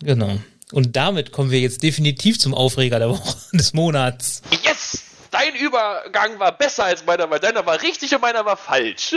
Genau. 0.03 0.39
Und 0.73 0.97
damit 0.97 1.31
kommen 1.33 1.51
wir 1.53 1.61
jetzt 1.61 1.83
definitiv 1.83 2.39
zum 2.41 2.55
Aufreger 2.55 2.99
der 2.99 3.11
Woche 3.11 3.37
des 3.53 3.73
Monats. 3.75 4.43
Yes! 4.65 5.03
Dein 5.31 5.55
Übergang 5.55 6.39
war 6.41 6.53
besser 6.57 6.85
als 6.87 7.05
meiner, 7.07 7.29
weil 7.31 7.39
deiner 7.39 7.65
war 7.67 7.81
richtig 7.83 8.13
und 8.15 8.23
meiner 8.23 8.45
war 8.47 8.57
falsch. 8.57 9.15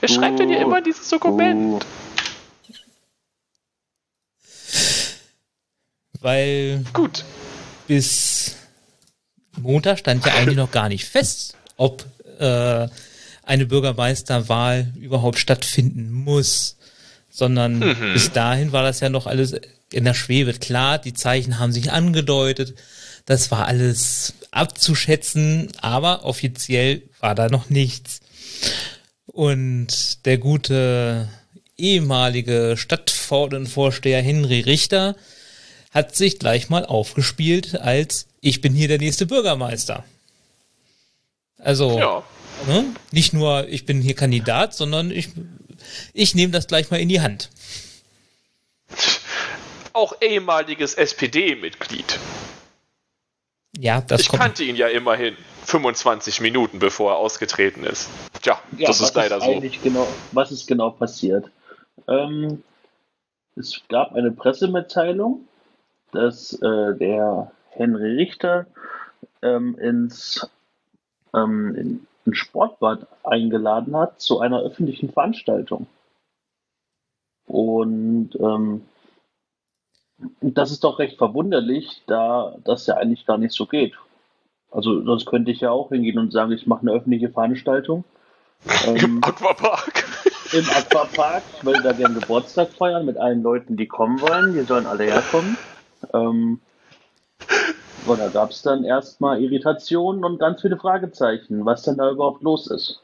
Wer 0.00 0.08
schreibt 0.08 0.38
denn 0.38 0.50
hier 0.50 0.58
Oh. 0.58 0.62
immer 0.64 0.80
dieses 0.82 1.08
Dokument? 1.08 1.82
Uh, 1.82 1.86
Weil 6.20 6.84
Gut. 6.92 7.24
bis 7.86 8.56
Montag 9.56 9.98
stand 9.98 10.24
ja 10.26 10.34
eigentlich 10.34 10.56
noch 10.56 10.70
gar 10.70 10.88
nicht 10.88 11.04
fest, 11.04 11.56
ob 11.76 12.04
äh, 12.38 12.88
eine 13.44 13.66
Bürgermeisterwahl 13.66 14.92
überhaupt 14.96 15.38
stattfinden 15.38 16.12
muss. 16.12 16.76
Sondern 17.30 17.96
bis 18.12 18.32
dahin 18.32 18.72
war 18.72 18.82
das 18.82 19.00
ja 19.00 19.10
noch 19.10 19.26
alles 19.26 19.54
in 19.92 20.04
der 20.04 20.14
Schwebe. 20.14 20.52
Klar, 20.54 20.98
die 20.98 21.14
Zeichen 21.14 21.58
haben 21.58 21.72
sich 21.72 21.92
angedeutet. 21.92 22.74
Das 23.26 23.50
war 23.50 23.66
alles 23.66 24.34
abzuschätzen, 24.50 25.68
aber 25.80 26.24
offiziell 26.24 27.02
war 27.20 27.34
da 27.34 27.48
noch 27.48 27.70
nichts. 27.70 28.20
Und 29.26 30.24
der 30.26 30.38
gute 30.38 31.28
ehemalige 31.76 32.74
Stadtvorsteher 32.76 34.22
Henry 34.22 34.60
Richter 34.60 35.14
hat 35.98 36.14
sich 36.14 36.38
gleich 36.38 36.68
mal 36.70 36.86
aufgespielt 36.86 37.74
als 37.80 38.26
ich 38.40 38.60
bin 38.60 38.72
hier 38.72 38.86
der 38.88 38.98
nächste 38.98 39.26
Bürgermeister. 39.26 40.04
Also 41.58 41.98
Ja. 41.98 42.22
ne? 42.68 42.84
nicht 43.10 43.32
nur 43.32 43.66
ich 43.68 43.84
bin 43.84 44.00
hier 44.00 44.14
Kandidat, 44.14 44.74
sondern 44.74 45.10
ich, 45.10 45.30
ich 46.12 46.34
nehme 46.36 46.52
das 46.52 46.68
gleich 46.68 46.90
mal 46.92 47.00
in 47.00 47.08
die 47.08 47.20
Hand. 47.20 47.50
Auch 49.92 50.14
ehemaliges 50.20 50.94
SPD-Mitglied. 50.94 52.20
Ja, 53.76 54.00
das 54.00 54.20
Ich 54.20 54.28
kommt. 54.28 54.40
kannte 54.42 54.62
ihn 54.64 54.76
ja 54.76 54.86
immerhin 54.86 55.36
25 55.64 56.40
Minuten 56.40 56.78
bevor 56.78 57.12
er 57.12 57.16
ausgetreten 57.16 57.82
ist. 57.84 58.08
Tja, 58.42 58.60
ja, 58.76 58.86
das 58.86 59.00
ist 59.00 59.14
leider 59.16 59.40
so. 59.40 59.46
eigentlich 59.50 59.82
Genau, 59.82 60.06
was 60.30 60.52
ist 60.52 60.68
genau 60.68 60.90
passiert? 60.90 61.50
Ähm, 62.06 62.62
es 63.56 63.80
gab 63.88 64.14
eine 64.14 64.30
Pressemitteilung, 64.30 65.47
dass 66.12 66.54
äh, 66.54 66.94
der 66.96 67.52
Henry 67.70 68.16
Richter 68.16 68.66
ähm, 69.42 69.78
ins 69.78 70.48
ähm, 71.34 71.74
in, 71.74 72.06
ein 72.28 72.34
Sportbad 72.34 73.06
eingeladen 73.24 73.96
hat 73.96 74.20
zu 74.20 74.40
einer 74.40 74.60
öffentlichen 74.60 75.12
Veranstaltung. 75.12 75.86
Und 77.46 78.30
ähm, 78.38 78.82
das 80.40 80.70
ist 80.70 80.84
doch 80.84 80.98
recht 80.98 81.16
verwunderlich, 81.16 82.02
da 82.06 82.54
das 82.64 82.86
ja 82.86 82.96
eigentlich 82.96 83.24
gar 83.24 83.38
nicht 83.38 83.54
so 83.54 83.66
geht. 83.66 83.94
Also 84.70 85.02
sonst 85.02 85.26
könnte 85.26 85.50
ich 85.50 85.60
ja 85.60 85.70
auch 85.70 85.88
hingehen 85.88 86.18
und 86.18 86.32
sagen, 86.32 86.52
ich 86.52 86.66
mache 86.66 86.82
eine 86.82 86.92
öffentliche 86.92 87.30
Veranstaltung. 87.30 88.04
Ähm, 88.86 89.20
Aquapark. 89.22 90.04
Im 90.52 90.68
Aquapark. 90.68 91.42
Ich 91.56 91.64
will 91.64 91.80
da 91.82 91.92
gerne 91.92 92.20
Geburtstag 92.20 92.72
feiern 92.72 93.06
mit 93.06 93.16
allen 93.16 93.42
Leuten, 93.42 93.76
die 93.76 93.86
kommen 93.86 94.20
wollen. 94.20 94.52
Die 94.52 94.62
sollen 94.62 94.86
alle 94.86 95.04
herkommen. 95.04 95.56
Ähm, 96.12 96.60
so, 98.06 98.16
da 98.16 98.28
gab 98.28 98.50
es 98.50 98.62
dann 98.62 98.84
erstmal 98.84 99.42
Irritationen 99.42 100.24
und 100.24 100.38
ganz 100.38 100.62
viele 100.62 100.78
Fragezeichen, 100.78 101.64
was 101.66 101.82
denn 101.82 101.96
da 101.96 102.10
überhaupt 102.10 102.42
los 102.42 102.66
ist. 102.68 103.02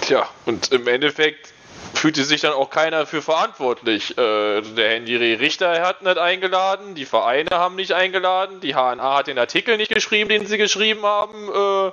Tja, 0.00 0.28
und 0.46 0.72
im 0.72 0.88
Endeffekt 0.88 1.52
fühlte 1.94 2.24
sich 2.24 2.40
dann 2.40 2.52
auch 2.52 2.70
keiner 2.70 3.06
für 3.06 3.22
verantwortlich. 3.22 4.16
Äh, 4.16 4.62
der 4.62 4.90
Henry 4.90 5.34
Richter 5.34 5.82
hat 5.82 6.02
nicht 6.02 6.18
eingeladen, 6.18 6.94
die 6.94 7.04
Vereine 7.04 7.50
haben 7.50 7.76
nicht 7.76 7.92
eingeladen, 7.92 8.60
die 8.60 8.74
HNA 8.74 9.18
hat 9.18 9.26
den 9.26 9.38
Artikel 9.38 9.76
nicht 9.76 9.92
geschrieben, 9.92 10.30
den 10.30 10.46
sie 10.46 10.58
geschrieben 10.58 11.02
haben. 11.04 11.48
Äh, 11.48 11.92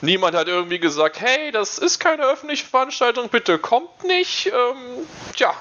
niemand 0.00 0.36
hat 0.36 0.48
irgendwie 0.48 0.80
gesagt, 0.80 1.20
hey, 1.20 1.52
das 1.52 1.78
ist 1.78 1.98
keine 2.00 2.24
öffentliche 2.24 2.66
Veranstaltung, 2.66 3.28
bitte 3.28 3.58
kommt 3.58 4.04
nicht. 4.04 4.46
Ähm, 4.48 5.06
tja, 5.36 5.54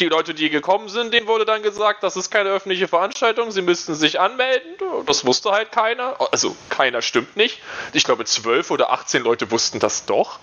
die 0.00 0.08
Leute, 0.08 0.34
die 0.34 0.50
gekommen 0.50 0.88
sind, 0.88 1.12
denen 1.12 1.26
wurde 1.26 1.44
dann 1.44 1.62
gesagt, 1.62 2.02
das 2.02 2.16
ist 2.16 2.30
keine 2.30 2.50
öffentliche 2.50 2.88
Veranstaltung, 2.88 3.50
sie 3.50 3.62
müssten 3.62 3.94
sich 3.94 4.18
anmelden. 4.20 4.70
Das 5.06 5.24
wusste 5.26 5.50
halt 5.50 5.72
keiner. 5.72 6.16
Also 6.32 6.56
keiner 6.68 7.02
stimmt 7.02 7.36
nicht. 7.36 7.60
Ich 7.92 8.04
glaube, 8.04 8.24
zwölf 8.24 8.70
oder 8.70 8.90
18 8.90 9.22
Leute 9.22 9.50
wussten 9.50 9.78
das 9.78 10.06
doch. 10.06 10.38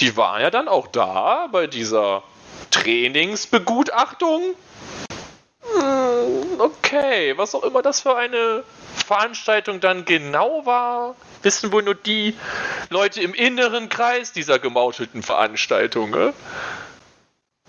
Die 0.00 0.16
waren 0.16 0.40
ja 0.40 0.50
dann 0.50 0.68
auch 0.68 0.86
da 0.86 1.48
bei 1.50 1.66
dieser 1.66 2.22
Trainingsbegutachtung. 2.70 4.54
Hm, 5.62 6.46
Okay, 6.58 7.36
was 7.36 7.54
auch 7.54 7.64
immer 7.64 7.82
das 7.82 8.00
für 8.00 8.16
eine 8.16 8.64
Veranstaltung 9.06 9.80
dann 9.80 10.04
genau 10.04 10.64
war, 10.64 11.14
wissen 11.42 11.70
wohl 11.70 11.82
nur 11.82 11.94
die 11.94 12.34
Leute 12.88 13.20
im 13.20 13.34
inneren 13.34 13.88
Kreis 13.88 14.32
dieser 14.32 14.58
gemauschelten 14.58 15.22
Veranstaltung. 15.22 16.10
Ne? 16.10 16.32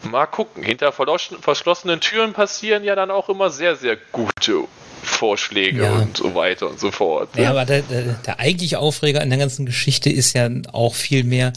Mal 0.03 0.25
gucken, 0.27 0.63
hinter 0.63 0.91
verschlossenen 0.91 1.99
Türen 2.01 2.33
passieren 2.33 2.83
ja 2.83 2.95
dann 2.95 3.11
auch 3.11 3.29
immer 3.29 3.49
sehr, 3.49 3.75
sehr 3.75 3.97
gute 4.11 4.65
Vorschläge 5.01 5.83
Ja. 5.83 5.93
und 5.99 6.17
so 6.17 6.35
weiter 6.35 6.69
und 6.69 6.79
so 6.79 6.91
fort. 6.91 7.35
ne? 7.35 7.43
Ja, 7.43 7.49
aber 7.51 7.65
der, 7.65 7.81
der, 7.81 8.03
der 8.13 8.39
eigentliche 8.39 8.79
Aufreger 8.79 9.21
in 9.23 9.29
der 9.29 9.39
ganzen 9.39 9.65
Geschichte 9.65 10.09
ist 10.09 10.33
ja 10.33 10.49
auch 10.71 10.93
viel 10.95 11.23
mehr, 11.23 11.53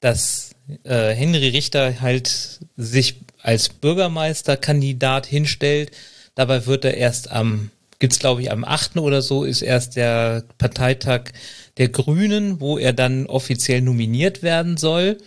dass 0.00 0.50
äh, 0.84 1.10
Henry 1.12 1.48
Richter 1.48 2.00
halt 2.00 2.60
sich 2.76 3.16
als 3.42 3.68
Bürgermeisterkandidat 3.68 5.26
hinstellt. 5.26 5.90
Dabei 6.34 6.66
wird 6.66 6.84
er 6.84 6.96
erst 6.96 7.30
am, 7.30 7.70
gibt's 7.98 8.18
glaube 8.18 8.42
ich 8.42 8.50
am 8.50 8.64
8. 8.64 8.96
oder 8.98 9.22
so, 9.22 9.44
ist 9.44 9.62
erst 9.62 9.96
der 9.96 10.44
Parteitag 10.58 11.32
der 11.78 11.88
Grünen, 11.88 12.60
wo 12.60 12.78
er 12.78 12.92
dann 12.92 13.26
offiziell 13.26 13.80
nominiert 13.80 14.42
werden 14.42 14.76
soll. 14.76 15.18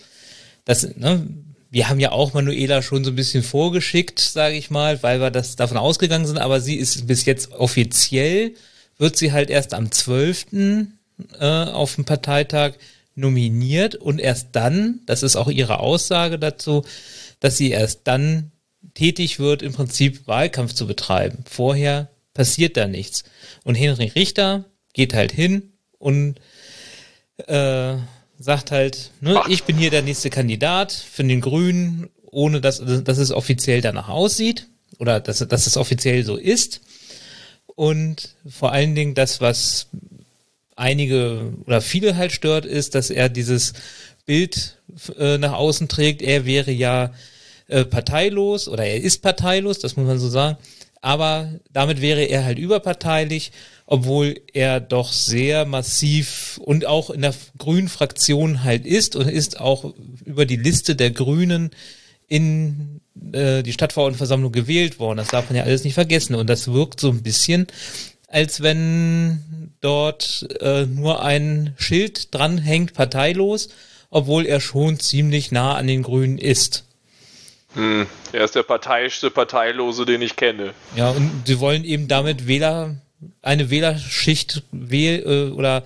Das, 0.63 0.95
ne, 0.95 1.27
wir 1.71 1.89
haben 1.89 1.99
ja 1.99 2.11
auch 2.11 2.33
Manuela 2.33 2.81
schon 2.81 3.03
so 3.03 3.11
ein 3.11 3.15
bisschen 3.15 3.43
vorgeschickt, 3.43 4.19
sage 4.19 4.55
ich 4.55 4.69
mal, 4.69 5.01
weil 5.03 5.19
wir 5.19 5.31
das 5.31 5.55
davon 5.55 5.77
ausgegangen 5.77 6.25
sind, 6.25 6.37
aber 6.37 6.61
sie 6.61 6.75
ist 6.75 7.07
bis 7.07 7.25
jetzt 7.25 7.51
offiziell, 7.51 8.53
wird 8.97 9.17
sie 9.17 9.31
halt 9.31 9.49
erst 9.49 9.73
am 9.73 9.91
12. 9.91 10.47
Äh, 11.39 11.45
auf 11.45 11.95
dem 11.95 12.05
Parteitag 12.05 12.73
nominiert 13.15 13.95
und 13.95 14.19
erst 14.19 14.49
dann, 14.51 14.99
das 15.05 15.23
ist 15.23 15.37
auch 15.37 15.47
ihre 15.47 15.79
Aussage 15.79 16.37
dazu, 16.37 16.83
dass 17.39 17.57
sie 17.57 17.71
erst 17.71 18.01
dann 18.03 18.51
tätig 18.93 19.39
wird, 19.39 19.61
im 19.61 19.73
Prinzip 19.73 20.27
Wahlkampf 20.27 20.73
zu 20.73 20.87
betreiben. 20.87 21.43
Vorher 21.49 22.09
passiert 22.33 22.75
da 22.75 22.87
nichts. 22.87 23.23
Und 23.63 23.75
Henry 23.75 24.07
Richter 24.07 24.65
geht 24.93 25.13
halt 25.13 25.31
hin 25.31 25.73
und 25.97 26.35
äh, 27.47 27.95
sagt 28.39 28.71
halt, 28.71 29.11
ne, 29.21 29.41
ich 29.47 29.63
bin 29.63 29.77
hier 29.77 29.89
der 29.89 30.01
nächste 30.01 30.29
Kandidat 30.29 30.91
für 30.91 31.23
den 31.23 31.41
Grünen, 31.41 32.09
ohne 32.31 32.61
dass, 32.61 32.81
dass 32.83 33.17
es 33.17 33.31
offiziell 33.31 33.81
danach 33.81 34.09
aussieht 34.09 34.67
oder 34.99 35.19
dass, 35.19 35.39
dass 35.39 35.67
es 35.67 35.77
offiziell 35.77 36.23
so 36.23 36.35
ist. 36.35 36.81
Und 37.67 38.35
vor 38.47 38.71
allen 38.71 38.95
Dingen 38.95 39.15
das, 39.15 39.41
was 39.41 39.87
einige 40.75 41.53
oder 41.65 41.81
viele 41.81 42.15
halt 42.15 42.31
stört, 42.31 42.65
ist, 42.65 42.95
dass 42.95 43.09
er 43.09 43.29
dieses 43.29 43.73
Bild 44.25 44.77
äh, 45.17 45.37
nach 45.37 45.53
außen 45.53 45.87
trägt. 45.87 46.21
Er 46.21 46.45
wäre 46.45 46.71
ja 46.71 47.13
äh, 47.67 47.85
parteilos 47.85 48.67
oder 48.67 48.85
er 48.85 49.01
ist 49.01 49.21
parteilos, 49.21 49.79
das 49.79 49.95
muss 49.95 50.07
man 50.07 50.19
so 50.19 50.29
sagen. 50.29 50.57
Aber 51.05 51.51
damit 51.71 52.01
wäre 52.01 52.23
er 52.23 52.45
halt 52.45 52.57
überparteilich, 52.57 53.51
obwohl 53.85 54.41
er 54.53 54.79
doch 54.79 55.13
sehr 55.13 55.63
massiv 55.63 56.59
und 56.63 56.87
auch 56.87 57.11
in 57.11 57.21
der 57.21 57.35
grünen 57.59 57.89
Fraktion 57.89 58.63
halt 58.63 58.87
ist 58.87 59.15
und 59.15 59.29
ist 59.29 59.59
auch 59.59 59.93
über 60.25 60.47
die 60.47 60.55
Liste 60.55 60.95
der 60.95 61.11
Grünen 61.11 61.69
in 62.27 63.01
äh, 63.33 63.61
die 63.61 63.71
Stadtverordnetenversammlung 63.71 64.51
gewählt 64.51 64.97
worden. 64.97 65.17
Das 65.17 65.27
darf 65.27 65.47
man 65.47 65.57
ja 65.57 65.61
alles 65.61 65.83
nicht 65.83 65.93
vergessen. 65.93 66.33
Und 66.33 66.49
das 66.49 66.73
wirkt 66.73 66.99
so 66.99 67.11
ein 67.11 67.21
bisschen, 67.21 67.67
als 68.27 68.61
wenn 68.61 69.71
dort 69.81 70.47
äh, 70.59 70.87
nur 70.87 71.23
ein 71.23 71.75
Schild 71.77 72.33
dranhängt, 72.33 72.95
parteilos, 72.95 73.69
obwohl 74.09 74.47
er 74.47 74.59
schon 74.59 74.99
ziemlich 74.99 75.51
nah 75.51 75.75
an 75.75 75.85
den 75.85 76.01
Grünen 76.01 76.39
ist. 76.39 76.84
Hm, 77.75 78.07
er 78.31 78.45
ist 78.45 78.55
der 78.55 78.63
parteiischste 78.63 79.29
Parteilose, 79.29 80.05
den 80.05 80.21
ich 80.21 80.35
kenne. 80.35 80.73
Ja, 80.95 81.09
und 81.09 81.43
sie 81.45 81.59
wollen 81.59 81.83
eben 81.83 82.07
damit 82.07 82.47
Wähler, 82.47 82.95
eine 83.41 83.69
Wählerschicht 83.69 84.63
wähl, 84.71 85.23
äh, 85.25 85.53
oder 85.53 85.83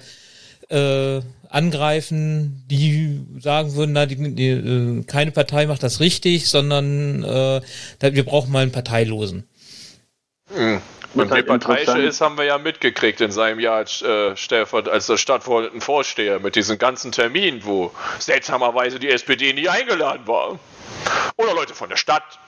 äh, 0.69 1.22
angreifen, 1.50 2.63
die 2.69 3.22
sagen 3.39 3.74
würden, 3.74 3.93
na, 3.93 4.05
die, 4.05 4.36
die, 4.36 4.50
äh, 4.50 5.03
keine 5.03 5.31
Partei 5.31 5.65
macht 5.65 5.81
das 5.81 6.00
richtig, 6.00 6.48
sondern 6.48 7.24
äh, 7.24 7.62
wir 8.00 8.24
brauchen 8.24 8.51
mal 8.51 8.62
einen 8.62 8.72
Parteilosen. 8.72 9.46
Hm. 10.53 10.81
Und 11.15 11.33
wie 11.33 11.41
parteiische 11.41 11.99
ist, 11.99 12.21
haben 12.21 12.37
wir 12.37 12.45
ja 12.45 12.57
mitgekriegt 12.57 13.19
in 13.21 13.31
seinem 13.31 13.59
Jahr 13.59 13.77
als, 13.77 14.01
äh, 14.01 14.35
als 14.91 15.07
der 15.07 15.17
Stadtvorsteher 15.17 16.39
mit 16.39 16.55
diesen 16.55 16.77
ganzen 16.77 17.11
Terminen, 17.11 17.65
wo 17.65 17.91
seltsamerweise 18.19 18.99
die 18.99 19.09
SPD 19.09 19.53
nie 19.53 19.67
eingeladen 19.67 20.27
war. 20.27 20.59
Oder 21.37 21.53
Leute 21.53 21.73
von 21.73 21.89
der 21.89 21.97
Stadt. 21.97 22.39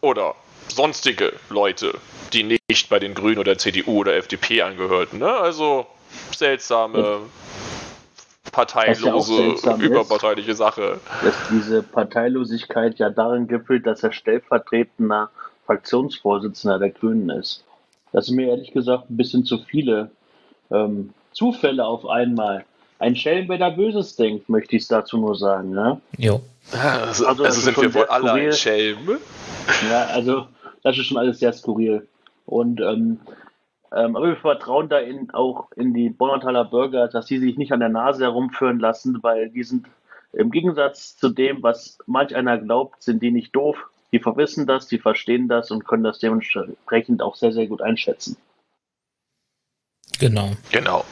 Oder 0.00 0.34
sonstige 0.68 1.32
Leute, 1.50 1.94
die 2.32 2.44
nicht 2.44 2.88
bei 2.88 2.98
den 2.98 3.14
Grünen 3.14 3.38
oder 3.38 3.58
CDU 3.58 4.00
oder 4.00 4.14
FDP 4.14 4.62
angehörten. 4.62 5.18
Ne? 5.18 5.28
Also 5.28 5.86
seltsame, 6.36 7.20
parteilose, 8.52 9.56
ja 9.62 9.76
überparteiliche 9.76 10.52
ist, 10.52 10.58
Sache. 10.58 11.00
Dass 11.22 11.34
diese 11.50 11.82
Parteilosigkeit 11.82 12.98
ja 12.98 13.10
darin 13.10 13.48
gipfelt, 13.48 13.86
dass 13.86 14.02
er 14.02 14.12
stellvertretender 14.12 15.30
Fraktionsvorsitzender 15.68 16.78
der 16.78 16.90
Grünen 16.90 17.28
ist. 17.28 17.62
Das 18.12 18.26
sind 18.26 18.36
mir 18.36 18.48
ehrlich 18.48 18.72
gesagt 18.72 19.10
ein 19.10 19.18
bisschen 19.18 19.44
zu 19.44 19.58
viele 19.58 20.10
ähm, 20.70 21.12
Zufälle 21.32 21.84
auf 21.84 22.06
einmal. 22.06 22.64
Ein 22.98 23.14
Schelm, 23.14 23.48
wer 23.48 23.58
da 23.58 23.68
Böses 23.68 24.16
denkt, 24.16 24.48
möchte 24.48 24.76
ich 24.76 24.82
es 24.82 24.88
dazu 24.88 25.18
nur 25.18 25.36
sagen. 25.36 25.70
Ne? 25.70 26.00
Jo. 26.16 26.40
Also, 26.72 27.26
also, 27.26 27.44
also 27.44 27.60
sind 27.60 27.76
wir 27.76 27.94
wohl 27.94 28.06
alle 28.06 28.32
ein 28.32 28.52
Schelm. 28.52 29.18
Ja, 29.90 30.06
also 30.06 30.46
das 30.82 30.96
ist 30.96 31.04
schon 31.04 31.18
alles 31.18 31.38
sehr 31.38 31.52
skurril. 31.52 32.08
Und 32.46 32.80
ähm, 32.80 33.20
ähm, 33.94 34.16
aber 34.16 34.28
wir 34.28 34.36
vertrauen 34.36 34.88
da 34.88 34.98
in, 34.98 35.30
auch 35.30 35.70
in 35.76 35.92
die 35.92 36.08
Bonnertaler 36.08 36.64
Bürger, 36.64 37.08
dass 37.08 37.26
sie 37.26 37.38
sich 37.38 37.56
nicht 37.58 37.72
an 37.72 37.80
der 37.80 37.88
Nase 37.90 38.24
herumführen 38.24 38.78
lassen, 38.78 39.18
weil 39.22 39.50
die 39.50 39.62
sind 39.62 39.86
im 40.32 40.50
Gegensatz 40.50 41.16
zu 41.16 41.28
dem, 41.28 41.62
was 41.62 41.98
manch 42.06 42.34
einer 42.34 42.58
glaubt, 42.58 43.02
sind 43.02 43.22
die 43.22 43.30
nicht 43.30 43.54
doof. 43.54 43.76
Die 44.12 44.18
verwissen 44.18 44.66
das, 44.66 44.86
die 44.86 44.98
verstehen 44.98 45.48
das 45.48 45.70
und 45.70 45.86
können 45.86 46.04
das 46.04 46.18
dementsprechend 46.18 47.22
auch 47.22 47.36
sehr, 47.36 47.52
sehr 47.52 47.66
gut 47.66 47.82
einschätzen. 47.82 48.36
Genau. 50.18 50.56
Genau. 50.72 51.04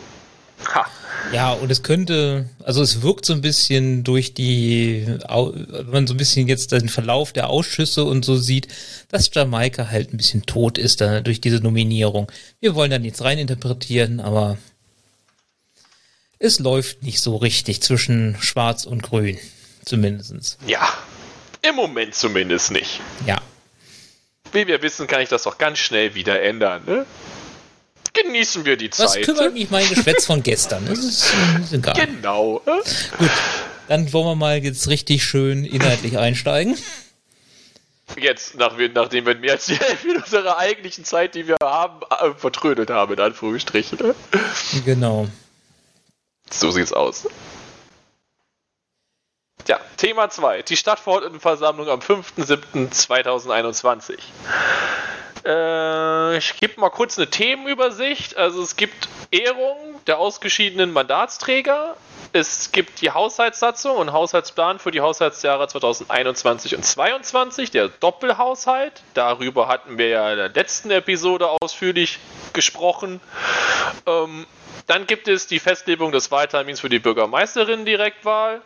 Ha. 0.74 0.87
Ja, 1.32 1.52
und 1.52 1.70
es 1.70 1.82
könnte, 1.82 2.48
also 2.64 2.82
es 2.82 3.02
wirkt 3.02 3.26
so 3.26 3.32
ein 3.32 3.40
bisschen 3.40 4.04
durch 4.04 4.32
die, 4.32 5.04
wenn 5.06 5.90
man 5.90 6.06
so 6.06 6.14
ein 6.14 6.18
bisschen 6.18 6.48
jetzt 6.48 6.72
den 6.72 6.88
Verlauf 6.88 7.32
der 7.32 7.50
Ausschüsse 7.50 8.04
und 8.04 8.24
so 8.24 8.37
sieht, 8.37 8.68
dass 9.09 9.30
Jamaika 9.35 9.88
halt 9.90 10.12
ein 10.12 10.16
bisschen 10.16 10.46
tot 10.46 10.78
ist 10.78 11.00
da, 11.00 11.20
durch 11.20 11.40
diese 11.40 11.56
Nominierung. 11.56 12.30
Wir 12.61 12.74
wollen 12.74 12.90
da 12.90 12.98
nichts 12.98 13.22
reininterpretieren, 13.22 14.20
aber 14.20 14.56
es 16.38 16.59
läuft 16.59 17.02
nicht 17.02 17.20
so 17.20 17.37
richtig 17.37 17.82
zwischen 17.82 18.37
Schwarz 18.40 18.85
und 18.85 19.02
Grün, 19.02 19.38
zumindestens. 19.85 20.59
Ja, 20.66 20.88
im 21.68 21.76
Moment 21.76 22.14
zumindest 22.14 22.70
nicht. 22.70 23.00
Ja. 23.26 23.38
Wie 24.52 24.66
wir 24.66 24.81
wissen, 24.83 25.07
kann 25.07 25.20
ich 25.20 25.29
das 25.29 25.46
auch 25.46 25.59
ganz 25.59 25.79
schnell 25.79 26.14
wieder 26.14 26.40
ändern, 26.40 26.83
ne? 26.87 27.07
genießen 28.16 28.64
wir 28.64 28.76
die 28.76 28.90
Zeit. 28.90 29.07
Was 29.07 29.20
kümmert 29.20 29.52
mich 29.55 29.70
mein 29.70 29.88
Geschwätz 29.88 30.26
von 30.26 30.42
gestern? 30.42 30.87
Das 30.87 30.98
ist, 30.98 31.33
ist 31.62 31.72
egal. 31.72 31.94
Genau. 31.94 32.62
Gut, 33.18 33.31
dann 33.88 34.12
wollen 34.12 34.26
wir 34.26 34.35
mal 34.35 34.62
jetzt 34.62 34.88
richtig 34.88 35.24
schön 35.24 35.64
inhaltlich 35.64 36.18
einsteigen. 36.18 36.76
Jetzt, 38.18 38.57
nach, 38.57 38.72
nachdem 38.94 39.26
wir 39.26 39.35
mehr 39.35 39.52
als 39.52 39.66
die 39.66 39.74
Hälfte 39.76 40.14
unserer 40.16 40.59
eigentlichen 40.59 41.05
Zeit, 41.05 41.35
die 41.35 41.48
wir 41.48 41.57
haben, 41.61 42.00
äh, 42.11 42.35
vertrödelt 42.38 42.88
haben, 42.90 43.12
in 43.12 43.20
Anführungsstrichen. 43.20 43.98
Ne? 43.98 44.14
Genau. 44.85 45.26
So 46.50 46.70
sieht's 46.70 46.92
aus. 46.92 47.26
Ja, 49.66 49.81
Thema 49.96 50.31
2. 50.31 50.62
Die 50.62 50.76
Stadtverordnetenversammlung 50.76 51.88
am 51.88 51.98
5.7.2021. 51.98 54.18
Äh, 55.44 56.38
ich 56.38 56.57
gebe 56.57 56.81
mal 56.81 56.90
kurz 56.90 57.18
eine 57.18 57.29
Themenübersicht. 57.29 58.37
Also 58.37 58.62
es 58.62 58.76
gibt 58.76 59.09
Ehrung 59.33 59.76
der 60.07 60.18
ausgeschiedenen 60.18 60.92
Mandatsträger. 60.92 61.96
Es 62.33 62.70
gibt 62.70 63.00
die 63.00 63.11
Haushaltssatzung 63.11 63.96
und 63.96 64.12
Haushaltsplan 64.12 64.79
für 64.79 64.92
die 64.92 65.00
Haushaltsjahre 65.00 65.66
2021 65.66 66.76
und 66.76 66.85
2022, 66.85 67.70
der 67.70 67.88
Doppelhaushalt. 67.88 69.02
Darüber 69.14 69.68
hatten 69.68 69.98
wir 69.98 70.09
ja 70.09 70.31
in 70.31 70.37
der 70.37 70.50
letzten 70.50 70.90
Episode 70.90 71.48
ausführlich 71.48 72.18
gesprochen. 72.52 73.20
Ähm, 74.07 74.46
dann 74.87 75.07
gibt 75.07 75.29
es 75.29 75.46
die 75.46 75.59
Festlegung 75.59 76.12
des 76.12 76.31
Wahltermins 76.31 76.81
für 76.81 76.88
die 76.88 76.98
Bürgermeisterinnen-Direktwahl, 76.98 78.61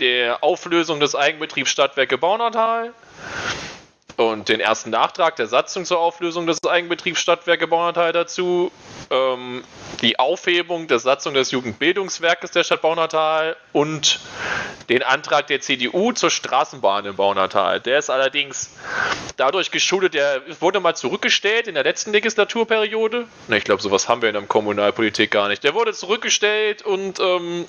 der 0.00 0.42
Auflösung 0.42 1.00
des 1.00 1.14
Eigenbetriebs 1.14 1.70
Stadtwerke 1.70 2.18
Baunatal, 2.18 2.92
und 4.16 4.48
den 4.48 4.60
ersten 4.60 4.90
Nachtrag 4.90 5.36
der 5.36 5.46
Satzung 5.46 5.84
zur 5.84 5.98
Auflösung 5.98 6.46
des 6.46 6.64
Eigenbetriebs 6.64 7.20
Stadtwerke 7.20 7.66
Baunatal 7.66 8.12
dazu, 8.12 8.72
ähm, 9.10 9.62
die 10.00 10.18
Aufhebung 10.18 10.88
der 10.88 10.98
Satzung 10.98 11.34
des 11.34 11.50
Jugendbildungswerkes 11.50 12.50
der 12.50 12.64
Stadt 12.64 12.82
Baunatal 12.82 13.56
und 13.72 14.20
den 14.88 15.02
Antrag 15.02 15.48
der 15.48 15.60
CDU 15.60 16.12
zur 16.12 16.30
Straßenbahn 16.30 17.04
in 17.06 17.16
Baunatal. 17.16 17.80
Der 17.80 17.98
ist 17.98 18.08
allerdings 18.08 18.70
dadurch 19.36 19.70
geschuldet, 19.70 20.14
der 20.14 20.42
wurde 20.60 20.80
mal 20.80 20.94
zurückgestellt 20.94 21.68
in 21.68 21.74
der 21.74 21.84
letzten 21.84 22.12
Legislaturperiode. 22.12 23.26
ich 23.50 23.64
glaube, 23.64 23.82
sowas 23.82 24.08
haben 24.08 24.22
wir 24.22 24.30
in 24.30 24.34
der 24.34 24.42
Kommunalpolitik 24.44 25.30
gar 25.30 25.48
nicht. 25.48 25.62
Der 25.64 25.74
wurde 25.74 25.92
zurückgestellt 25.92 26.82
und 26.82 27.20
ähm, 27.20 27.66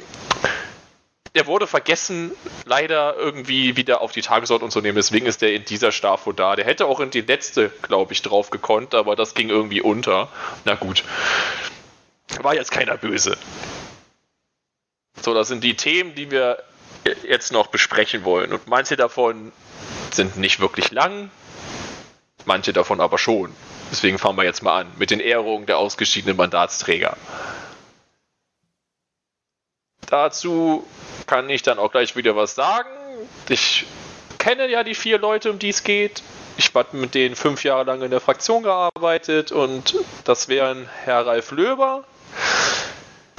der 1.37 1.45
wurde 1.45 1.67
vergessen, 1.67 2.31
leider 2.65 3.15
irgendwie 3.15 3.75
wieder 3.75 4.01
auf 4.01 4.11
die 4.11 4.23
Tagesordnung 4.23 4.71
zu 4.71 4.81
nehmen. 4.81 4.95
Deswegen 4.95 5.27
ist 5.27 5.43
der 5.43 5.53
in 5.53 5.65
dieser 5.65 5.91
Staffel 5.91 6.33
da. 6.33 6.55
Der 6.55 6.65
hätte 6.65 6.87
auch 6.87 6.99
in 6.99 7.11
die 7.11 7.21
letzte, 7.21 7.69
glaube 7.83 8.13
ich, 8.13 8.23
drauf 8.23 8.49
gekonnt, 8.49 8.95
aber 8.95 9.15
das 9.15 9.35
ging 9.35 9.49
irgendwie 9.49 9.79
unter. 9.79 10.29
Na 10.65 10.73
gut. 10.73 11.03
War 12.41 12.55
jetzt 12.55 12.71
keiner 12.71 12.97
böse. 12.97 13.37
So, 15.21 15.35
das 15.35 15.47
sind 15.47 15.63
die 15.63 15.75
Themen, 15.75 16.15
die 16.15 16.31
wir 16.31 16.63
jetzt 17.27 17.51
noch 17.51 17.67
besprechen 17.67 18.23
wollen. 18.23 18.51
Und 18.51 18.67
manche 18.67 18.95
davon 18.95 19.51
sind 20.11 20.37
nicht 20.37 20.59
wirklich 20.59 20.89
lang, 20.89 21.29
manche 22.45 22.73
davon 22.73 22.99
aber 22.99 23.19
schon. 23.19 23.53
Deswegen 23.91 24.17
fangen 24.17 24.37
wir 24.37 24.43
jetzt 24.43 24.63
mal 24.63 24.81
an 24.81 24.87
mit 24.97 25.11
den 25.11 25.19
Ehrungen 25.19 25.67
der 25.67 25.77
ausgeschiedenen 25.77 26.35
Mandatsträger. 26.35 27.15
Dazu 30.07 30.87
kann 31.25 31.49
ich 31.49 31.63
dann 31.63 31.79
auch 31.79 31.91
gleich 31.91 32.15
wieder 32.15 32.35
was 32.35 32.55
sagen. 32.55 32.89
Ich 33.49 33.85
kenne 34.39 34.67
ja 34.69 34.83
die 34.83 34.95
vier 34.95 35.19
Leute, 35.19 35.51
um 35.51 35.59
die 35.59 35.69
es 35.69 35.83
geht. 35.83 36.23
Ich 36.57 36.73
habe 36.73 36.95
mit 36.97 37.13
denen 37.13 37.35
fünf 37.35 37.63
Jahre 37.63 37.83
lang 37.83 38.01
in 38.01 38.09
der 38.09 38.21
Fraktion 38.21 38.63
gearbeitet 38.63 39.51
und 39.51 39.95
das 40.23 40.47
wären 40.47 40.89
Herr 41.03 41.27
Ralf 41.27 41.51
Löber, 41.51 42.03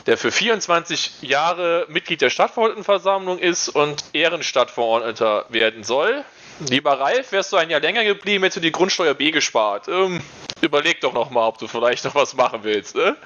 der 0.07 0.16
für 0.18 0.31
24 0.31 1.22
Jahre 1.22 1.87
Mitglied 1.88 2.20
der 2.20 2.31
Stadtverordnetenversammlung 2.31 3.38
ist 3.38 3.70
und 3.70 4.04
Ehrenstadtverordneter 4.12 5.46
werden 5.48 5.83
soll. 5.83 6.24
Lieber 6.61 6.99
Ralf, 6.99 7.31
wärst 7.31 7.53
du 7.53 7.57
ein 7.57 7.71
Jahr 7.71 7.81
länger 7.81 8.05
geblieben, 8.05 8.42
hättest 8.42 8.57
du 8.57 8.61
die 8.61 8.73
Grundsteuer 8.73 9.14
B 9.14 9.31
gespart. 9.31 9.87
Ähm, 9.87 10.21
überleg 10.61 11.01
doch 11.01 11.12
noch 11.12 11.31
mal, 11.31 11.47
ob 11.47 11.59
du 11.59 11.68
vielleicht 11.68 12.05
noch 12.05 12.16
was 12.16 12.35
machen 12.35 12.64
willst. 12.64 12.97
Ne? 12.97 13.16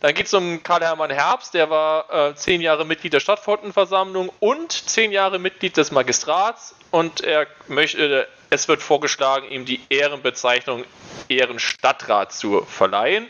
Dann 0.00 0.14
geht 0.14 0.26
es 0.26 0.34
um 0.34 0.62
Karl-Hermann 0.62 1.10
Herbst, 1.10 1.54
der 1.54 1.70
war 1.70 2.30
äh, 2.30 2.34
zehn 2.36 2.60
Jahre 2.60 2.84
Mitglied 2.84 3.12
der 3.12 3.20
Stadtverordnetenversammlung 3.20 4.30
und 4.38 4.72
zehn 4.72 5.10
Jahre 5.10 5.38
Mitglied 5.40 5.76
des 5.76 5.90
Magistrats 5.90 6.76
und 6.92 7.20
er 7.20 7.48
möchte, 7.66 8.28
Es 8.50 8.68
wird 8.68 8.82
vorgeschlagen, 8.82 9.50
ihm 9.50 9.64
die 9.64 9.80
Ehrenbezeichnung 9.90 10.84
Ehrenstadtrat 11.28 12.32
zu 12.32 12.62
verleihen. 12.62 13.26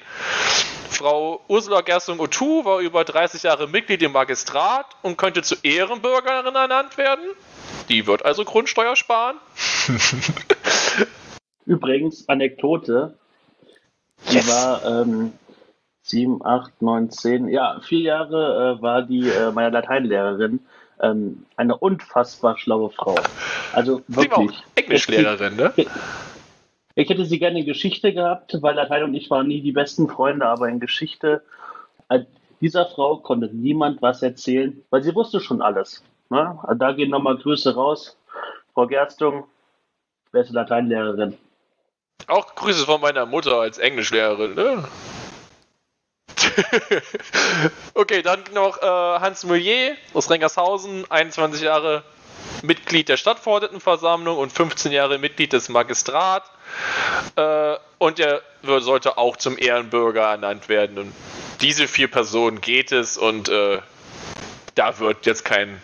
Frau 0.90 1.40
Ursula 1.48 1.80
Gerstung-Otu 1.80 2.64
war 2.64 2.80
über 2.80 3.04
30 3.04 3.42
Jahre 3.42 3.68
Mitglied 3.68 4.02
im 4.02 4.12
Magistrat 4.12 4.86
und 5.02 5.16
könnte 5.18 5.42
zur 5.42 5.58
Ehrenbürgerin 5.62 6.54
ernannt 6.54 6.96
werden. 6.98 7.24
Die 7.88 8.06
wird 8.06 8.24
also 8.24 8.44
Grundsteuer 8.44 8.96
sparen. 8.96 9.36
Übrigens, 11.66 12.28
Anekdote, 12.28 13.18
die 14.30 14.36
Yes. 14.36 14.48
war 14.48 14.84
ähm, 15.02 15.32
7, 16.02 16.44
8, 16.44 16.80
9, 16.80 17.10
10, 17.10 17.48
ja, 17.48 17.80
vier 17.80 18.00
Jahre 18.00 18.78
äh, 18.78 18.82
war 18.82 19.02
die 19.02 19.28
äh, 19.28 19.52
meine 19.52 19.70
Lateinlehrerin 19.70 20.60
ähm, 21.02 21.44
eine 21.56 21.76
unfassbar 21.76 22.58
schlaue 22.58 22.90
Frau. 22.90 23.16
Also 23.72 24.02
Sie 24.08 24.16
war 24.16 24.24
wirklich. 24.24 24.62
Englischlehrerin, 24.74 25.56
ne? 25.56 25.72
Ich 26.94 27.08
hätte 27.08 27.24
sie 27.24 27.38
gerne 27.38 27.60
in 27.60 27.66
Geschichte 27.66 28.12
gehabt, 28.12 28.56
weil 28.60 28.74
Latein 28.74 29.04
und 29.04 29.14
ich 29.14 29.30
waren 29.30 29.46
nie 29.46 29.60
die 29.60 29.72
besten 29.72 30.08
Freunde, 30.08 30.46
aber 30.46 30.68
in 30.68 30.80
Geschichte, 30.80 31.42
äh, 32.08 32.20
dieser 32.60 32.86
Frau 32.86 33.18
konnte 33.18 33.46
niemand 33.54 34.02
was 34.02 34.22
erzählen, 34.22 34.82
weil 34.90 35.02
sie 35.02 35.14
wusste 35.14 35.40
schon 35.40 35.62
alles. 35.62 36.02
Ne? 36.30 36.58
Also 36.62 36.74
da 36.74 36.92
gehen 36.92 37.10
nochmal 37.10 37.36
Grüße 37.36 37.74
raus. 37.74 38.16
Frau 38.74 38.86
Gerstung, 38.86 39.44
beste 40.32 40.54
Lateinlehrerin. 40.54 41.36
Auch 42.26 42.54
Grüße 42.54 42.84
von 42.84 43.00
meiner 43.00 43.26
Mutter 43.26 43.60
als 43.60 43.78
Englischlehrerin, 43.78 44.54
ne? 44.54 44.84
okay, 47.94 48.22
dann 48.22 48.40
noch 48.54 48.80
äh, 48.80 48.86
Hans 48.86 49.44
Mullier 49.44 49.96
aus 50.14 50.30
Rengershausen, 50.30 51.10
21 51.10 51.62
Jahre 51.62 52.02
Mitglied 52.62 53.08
der 53.08 53.16
Stadtverordnetenversammlung 53.16 54.38
und 54.38 54.52
15 54.52 54.92
Jahre 54.92 55.18
Mitglied 55.18 55.52
des 55.52 55.68
Magistrat. 55.68 56.44
Äh, 57.36 57.76
und 57.98 58.20
er 58.20 58.42
sollte 58.62 59.18
auch 59.18 59.36
zum 59.36 59.58
Ehrenbürger 59.58 60.22
ernannt 60.22 60.68
werden. 60.68 60.98
Und 60.98 61.12
diese 61.60 61.88
vier 61.88 62.08
Personen 62.08 62.60
geht 62.60 62.92
es 62.92 63.16
und 63.16 63.48
äh, 63.48 63.80
da 64.74 64.98
wird 64.98 65.26
jetzt 65.26 65.44
kein 65.44 65.80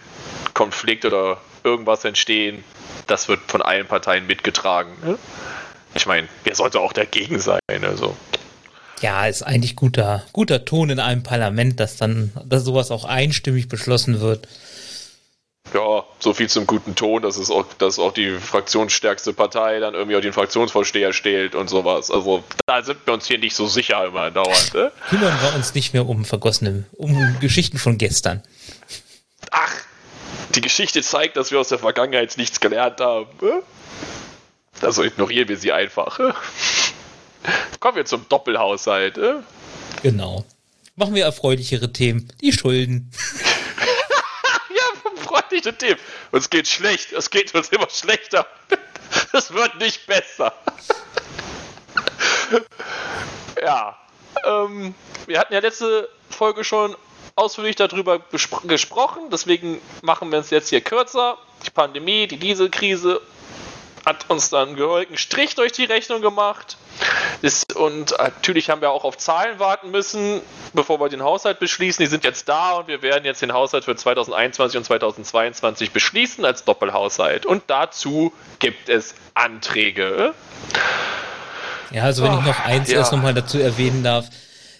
Konflikt 0.53 1.05
oder 1.05 1.39
irgendwas 1.65 2.05
entstehen. 2.05 2.63
Das 3.07 3.29
wird 3.29 3.41
von 3.49 3.61
allen 3.63 3.87
Parteien 3.87 4.27
mitgetragen. 4.27 5.19
Ich 5.95 6.07
meine, 6.07 6.29
wer 6.45 6.55
sollte 6.55 6.81
auch 6.81 6.93
dagegen 6.93 7.41
sein? 7.41 7.61
Also. 7.83 8.17
Ja, 9.01 9.27
ist 9.27 9.43
eigentlich 9.43 9.77
guter, 9.77 10.25
guter 10.33 10.65
Ton 10.65 10.91
in 10.91 11.01
einem 11.01 11.23
Parlament, 11.23 11.81
dass 11.81 11.97
dann, 11.97 12.33
dass 12.45 12.65
sowas 12.65 12.91
auch 12.91 13.05
einstimmig 13.05 13.69
beschlossen 13.69 14.21
wird. 14.21 14.49
Ja, 15.73 16.05
so 16.21 16.35
viel 16.35 16.49
zum 16.49 16.67
guten 16.67 16.95
Ton, 16.95 17.23
dass 17.23 17.37
es 17.37 17.51
auch, 17.51 17.65
dass 17.79 17.99
auch 17.99 18.13
die 18.13 18.39
fraktionsstärkste 18.39 19.33
Partei 19.33 19.81
dann 19.81 19.95
irgendwie 19.95 20.17
auch 20.17 20.21
den 20.21 20.33
Fraktionsvorsteher 20.33 21.13
stellt 21.13 21.55
und 21.55 21.69
sowas. 21.69 22.11
Also 22.11 22.45
da 22.67 22.83
sind 22.83 22.99
wir 23.07 23.15
uns 23.15 23.27
hier 23.27 23.39
nicht 23.39 23.57
so 23.57 23.67
sicher 23.67 24.05
immer 24.05 24.31
dauernd. 24.31 24.75
Ne? 24.75 24.93
Kümmern 25.09 25.37
wir 25.43 25.55
uns 25.55 25.75
nicht 25.75 25.93
mehr 25.93 26.07
um 26.07 26.25
vergossene, 26.25 26.85
um 26.93 27.37
Geschichten 27.41 27.79
von 27.79 27.99
gestern. 27.99 28.43
Ach, 29.51 29.75
die 30.55 30.61
Geschichte 30.61 31.03
zeigt, 31.03 31.37
dass 31.37 31.51
wir 31.51 31.59
aus 31.59 31.69
der 31.69 31.79
Vergangenheit 31.79 32.37
nichts 32.37 32.61
gelernt 32.61 33.01
haben. 33.01 33.27
Also 34.81 35.03
ignorieren 35.03 35.49
wir 35.49 35.57
sie 35.57 35.73
einfach. 35.73 36.21
Kommen 37.81 37.97
wir 37.97 38.05
zum 38.05 38.29
Doppelhaushalt. 38.29 39.17
Ne? 39.17 39.43
Genau. 40.03 40.45
Machen 40.97 41.15
wir 41.15 41.25
erfreulichere 41.25 41.93
Themen. 41.93 42.29
Die 42.41 42.53
Schulden. 42.53 43.11
Ja, 44.77 45.23
freundliche 45.23 45.77
Themen. 45.77 46.01
Uns 46.33 46.51
geht 46.51 46.67
schlecht. 46.67 47.13
Es 47.13 47.31
geht 47.31 47.55
uns 47.55 47.69
immer 47.69 47.89
schlechter. 47.91 48.47
Es 49.33 49.53
wird 49.53 49.79
nicht 49.79 50.07
besser. 50.07 50.53
Ja. 53.63 53.97
Ähm, 54.45 54.95
wir 55.27 55.39
hatten 55.39 55.55
ja 55.55 55.61
letzte 55.61 56.09
Folge 56.29 56.65
schon 56.65 56.97
ausführlich 57.37 57.77
darüber 57.77 58.21
gesprochen, 58.65 59.31
deswegen 59.33 59.81
machen 60.03 60.31
wir 60.31 60.39
es 60.39 60.51
jetzt 60.51 60.69
hier 60.69 60.81
kürzer. 60.81 61.39
Die 61.65 61.71
Pandemie, 61.71 62.27
die 62.27 62.37
Dieselkrise 62.37 63.21
hat 64.05 64.31
uns 64.31 64.51
dann 64.51 64.69
einen 64.69 64.77
geheugen 64.77 65.17
Strich 65.17 65.55
durch 65.55 65.73
die 65.73 65.85
Rechnung 65.85 66.21
gemacht. 66.21 66.77
Das, 67.43 67.65
und 67.75 68.15
natürlich 68.19 68.71
haben 68.71 68.81
wir 68.81 68.91
auch 68.91 69.05
auf 69.05 69.17
Zahlen 69.17 69.59
warten 69.59 69.91
müssen, 69.91 70.41
bevor 70.73 71.01
wir 71.01 71.09
den 71.09 71.23
Haushalt 71.23 71.59
beschließen. 71.59 72.03
Die 72.05 72.11
sind 72.11 72.25
jetzt 72.25 72.49
da 72.49 72.73
und 72.73 72.89
wir 72.89 73.03
werden 73.03 73.25
jetzt 73.25 73.43
den 73.43 73.53
Haushalt 73.53 73.85
für 73.85 73.97
2021 73.97 74.79
und 74.79 74.85
2022 74.85 75.91
beschließen 75.91 76.45
als 76.45 76.65
Doppelhaushalt. 76.65 77.47
Und 77.47 77.65
dazu 77.67 78.33
gibt 78.59 78.89
es 78.89 79.15
Anträge. 79.35 80.35
Ja, 81.91 82.03
also 82.05 82.23
wenn 82.25 82.39
ich 82.39 82.45
noch 82.45 82.61
eins 82.61 82.91
ja. 82.91 82.99
erst 82.99 83.13
nochmal 83.13 83.35
dazu 83.35 83.59
erwähnen 83.59 84.03
darf, 84.03 84.29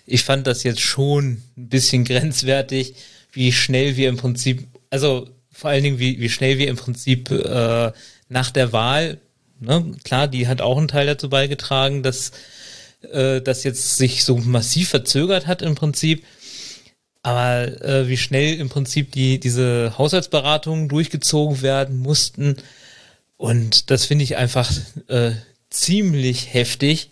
ich 0.07 0.25
fand 0.25 0.47
das 0.47 0.63
jetzt 0.63 0.81
schon 0.81 1.43
ein 1.57 1.69
bisschen 1.69 2.05
grenzwertig, 2.05 2.95
wie 3.33 3.53
schnell 3.53 3.97
wir 3.97 4.09
im 4.09 4.17
Prinzip, 4.17 4.67
also 4.91 5.29
vor 5.53 5.71
allen 5.71 5.83
Dingen, 5.83 5.99
wie, 5.99 6.21
wie 6.21 6.29
schnell 6.29 6.59
wir 6.59 6.69
im 6.69 6.77
Prinzip 6.77 7.31
äh, 7.31 7.93
nach 8.35 8.51
der 8.51 8.73
Wahl, 8.73 9.21
ne, 9.61 9.93
klar, 10.03 10.27
die 10.27 10.49
hat 10.49 10.61
auch 10.61 10.77
einen 10.77 10.89
Teil 10.89 11.07
dazu 11.07 11.29
beigetragen, 11.29 12.03
dass 12.03 12.33
äh, 13.13 13.41
das 13.41 13.63
jetzt 13.63 13.97
sich 13.97 14.25
so 14.25 14.37
massiv 14.37 14.89
verzögert 14.89 15.47
hat 15.47 15.63
im 15.63 15.77
Prinzip. 15.77 16.25
Aber 17.23 17.81
äh, 17.83 18.09
wie 18.09 18.17
schnell 18.17 18.59
im 18.59 18.69
Prinzip 18.69 19.13
die, 19.13 19.39
diese 19.39 19.95
Haushaltsberatungen 19.97 20.89
durchgezogen 20.89 21.63
werden 21.63 21.97
mussten. 21.97 22.57
Und 23.37 23.91
das 23.91 24.05
finde 24.05 24.25
ich 24.25 24.37
einfach 24.37 24.71
äh, 25.07 25.31
ziemlich 25.71 26.53
heftig. 26.53 27.11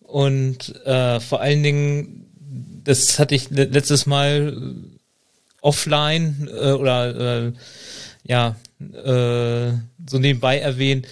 Und 0.00 0.74
äh, 0.84 1.20
vor 1.20 1.40
allen 1.40 1.62
Dingen, 1.62 2.26
das 2.84 3.20
hatte 3.20 3.36
ich 3.36 3.50
le- 3.50 3.70
letztes 3.70 4.04
Mal 4.04 4.52
äh, 4.52 4.98
offline 5.62 6.50
äh, 6.52 6.72
oder 6.72 7.46
äh, 7.46 7.52
ja, 8.24 8.56
äh, 8.80 9.72
so 10.08 10.18
nebenbei 10.18 10.58
erwähnt, 10.58 11.06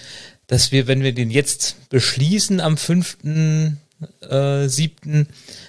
dass 0.47 0.71
wir, 0.71 0.87
wenn 0.87 1.03
wir 1.03 1.13
den 1.13 1.29
jetzt 1.31 1.89
beschließen 1.89 2.59
am 2.59 2.75
5.7. 2.75 3.73
Äh, 4.21 4.69
7., 4.69 5.27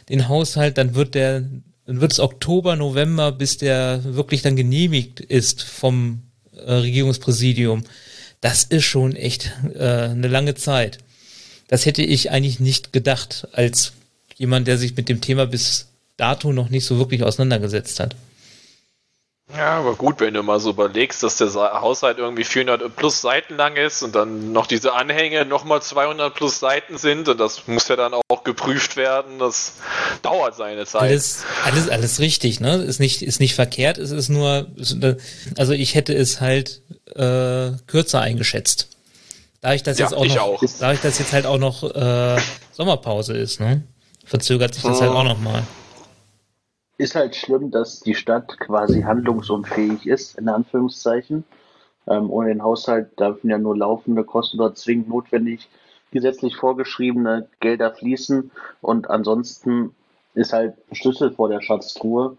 den 0.09 0.29
Haushalt, 0.29 0.79
dann 0.79 0.95
wird 0.95 1.15
der, 1.15 1.43
dann 1.87 2.01
wird 2.01 2.13
es 2.13 2.21
Oktober, 2.21 2.77
November, 2.77 3.33
bis 3.33 3.59
der 3.59 4.01
wirklich 4.05 4.43
dann 4.43 4.57
genehmigt 4.57 5.21
ist 5.21 5.63
vom 5.63 6.23
äh, 6.55 6.73
Regierungspräsidium. 6.73 7.85
Das 8.41 8.65
ist 8.65 8.85
schon 8.85 9.17
echt 9.17 9.53
äh, 9.75 9.85
eine 9.85 10.29
lange 10.29 10.55
Zeit. 10.55 10.99
Das 11.69 11.87
hätte 11.87 12.03
ich 12.03 12.31
eigentlich 12.31 12.59
nicht 12.59 12.93
gedacht, 12.93 13.49
als 13.53 13.93
jemand, 14.37 14.67
der 14.67 14.79
sich 14.79 14.97
mit 14.97 15.09
dem 15.09 15.21
Thema 15.21 15.47
bis 15.47 15.89
dato 16.17 16.53
noch 16.53 16.71
nicht 16.71 16.85
so 16.85 16.99
wirklich 16.99 17.23
auseinandergesetzt 17.23 18.01
hat. 18.01 18.17
Ja, 19.57 19.79
aber 19.79 19.95
gut, 19.97 20.21
wenn 20.21 20.35
du 20.35 20.43
mal 20.43 20.61
so 20.61 20.71
überlegst, 20.71 21.23
dass 21.23 21.37
der 21.37 21.53
Haushalt 21.55 22.19
irgendwie 22.19 22.45
400 22.45 22.95
plus 22.95 23.21
Seiten 23.21 23.57
lang 23.57 23.77
ist 23.77 24.03
und 24.03 24.15
dann 24.15 24.53
noch 24.53 24.67
diese 24.67 24.93
Anhänge 24.95 25.45
nochmal 25.45 25.83
200 25.83 26.33
plus 26.35 26.61
Seiten 26.61 26.99
sind 26.99 27.29
und 27.29 27.39
das 27.39 27.67
muss 27.67 27.89
ja 27.89 27.97
dann 27.97 28.15
auch 28.15 28.45
geprüft 28.45 28.97
werden, 28.97 29.39
das 29.39 29.75
dauert 30.23 30.55
seine 30.55 30.87
Zeit. 30.87 31.03
Alles, 31.03 31.45
alles, 31.65 31.89
alles 31.89 32.21
richtig, 32.21 32.61
ne? 32.61 32.77
Ist 32.77 33.01
nicht, 33.01 33.23
ist 33.23 33.41
nicht 33.41 33.55
verkehrt, 33.55 33.99
es 33.99 34.13
ist 34.13 34.29
nur, 34.29 34.69
ist, 34.77 34.97
also 35.59 35.73
ich 35.73 35.95
hätte 35.95 36.15
es 36.15 36.41
halt 36.41 36.83
äh, 37.17 37.73
kürzer 37.87 38.21
eingeschätzt. 38.21 38.89
Da 39.63 39.75
ich 39.75 39.83
das 39.83 39.99
Ja, 39.99 40.07
jetzt 40.07 40.15
auch 40.15 40.25
noch, 40.27 40.37
auch. 40.39 40.63
da 40.79 40.93
ich 40.93 41.01
das 41.01 41.19
jetzt 41.19 41.33
halt 41.33 41.45
auch 41.47 41.59
noch 41.59 41.83
äh, 41.83 42.41
Sommerpause 42.73 43.35
ist, 43.35 43.61
ne? 43.61 43.83
Verzögert 44.25 44.75
sich 44.75 44.85
das 44.85 45.01
halt 45.01 45.11
auch 45.11 45.25
noch 45.25 45.41
mal. 45.41 45.65
Ist 47.01 47.15
halt 47.15 47.35
schlimm, 47.35 47.71
dass 47.71 48.01
die 48.01 48.15
Stadt 48.15 48.59
quasi 48.61 49.01
handlungsunfähig 49.01 50.07
ist, 50.07 50.39
in 50.39 50.51
Anführungszeichen. 50.51 51.45
Ähm, 52.07 52.31
ohne 52.31 52.49
den 52.49 52.63
Haushalt 52.63 53.19
dürfen 53.19 53.49
ja 53.49 53.57
nur 53.57 53.75
laufende 53.75 54.23
Kosten 54.23 54.61
oder 54.61 54.75
zwingend 54.75 55.09
notwendig 55.09 55.67
gesetzlich 56.11 56.57
vorgeschriebene 56.57 57.49
Gelder 57.61 57.95
fließen. 57.95 58.51
Und 58.83 59.09
ansonsten 59.09 59.95
ist 60.35 60.53
halt 60.53 60.75
Schlüssel 60.93 61.31
vor 61.31 61.49
der 61.49 61.63
Schatztruhe. 61.63 62.37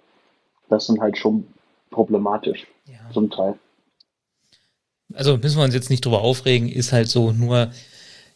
Das 0.70 0.86
sind 0.86 1.02
halt 1.02 1.18
schon 1.18 1.48
problematisch, 1.90 2.68
Ja. 2.86 3.00
zum 3.12 3.32
Teil. 3.32 3.58
Also 5.16 5.38
müssen 5.38 5.58
wir 5.58 5.64
uns 5.64 5.74
jetzt 5.74 5.90
nicht 5.90 6.06
drüber 6.06 6.22
aufregen, 6.22 6.70
ist 6.70 6.94
halt 6.94 7.08
so, 7.10 7.32
nur, 7.32 7.72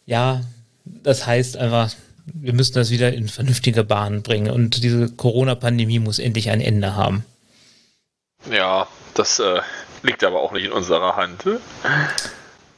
ja, 0.06 0.40
das 0.84 1.24
heißt 1.24 1.56
einfach, 1.56 1.94
wir 2.26 2.52
müssen 2.52 2.74
das 2.74 2.90
wieder 2.90 3.12
in 3.12 3.28
vernünftige 3.28 3.84
Bahnen 3.84 4.22
bringen 4.22 4.50
und 4.50 4.82
diese 4.82 5.10
Corona-Pandemie 5.14 5.98
muss 6.00 6.18
endlich 6.18 6.50
ein 6.50 6.60
Ende 6.60 6.94
haben. 6.96 7.24
Ja, 8.50 8.86
das 9.14 9.38
äh, 9.38 9.60
liegt 10.02 10.22
aber 10.24 10.40
auch 10.40 10.52
nicht 10.52 10.64
in 10.66 10.72
unserer 10.72 11.16
Hand. 11.16 11.44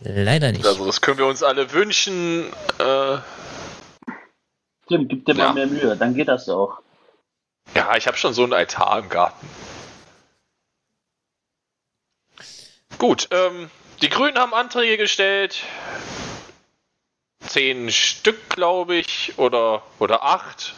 Leider 0.00 0.52
nicht. 0.52 0.64
Also 0.66 0.86
das 0.86 1.00
können 1.00 1.18
wir 1.18 1.26
uns 1.26 1.42
alle 1.42 1.72
wünschen. 1.72 2.44
Äh, 2.78 3.18
Tim, 4.88 5.08
gib 5.08 5.26
dir 5.26 5.34
Ja. 5.34 5.46
mal 5.48 5.54
mehr 5.54 5.66
Mühe, 5.66 5.96
dann 5.96 6.14
geht 6.14 6.28
das 6.28 6.48
auch. 6.48 6.78
ja, 7.74 7.96
ich 7.96 8.06
habe 8.06 8.16
schon 8.16 8.32
so 8.34 8.44
einen 8.44 8.52
Altar 8.54 9.00
im 9.00 9.08
Garten. 9.08 9.46
Gut, 12.98 13.28
ähm, 13.30 13.70
die 14.02 14.08
Grünen 14.08 14.38
haben 14.38 14.54
Anträge 14.54 14.96
gestellt. 14.96 15.62
Zehn 17.40 17.90
Stück, 17.90 18.50
glaube 18.50 18.96
ich, 18.96 19.34
oder, 19.36 19.82
oder 19.98 20.24
acht. 20.24 20.74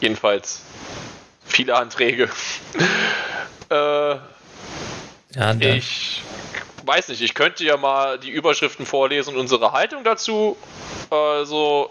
Jedenfalls 0.00 0.62
viele 1.44 1.76
Anträge. 1.76 2.28
äh, 3.70 4.16
ja, 5.34 5.54
ich 5.60 6.22
weiß 6.84 7.08
nicht, 7.08 7.22
ich 7.22 7.34
könnte 7.34 7.64
ja 7.64 7.76
mal 7.76 8.18
die 8.18 8.30
Überschriften 8.30 8.86
vorlesen 8.86 9.34
und 9.34 9.40
unsere 9.40 9.72
Haltung 9.72 10.04
dazu. 10.04 10.56
Also, 11.10 11.90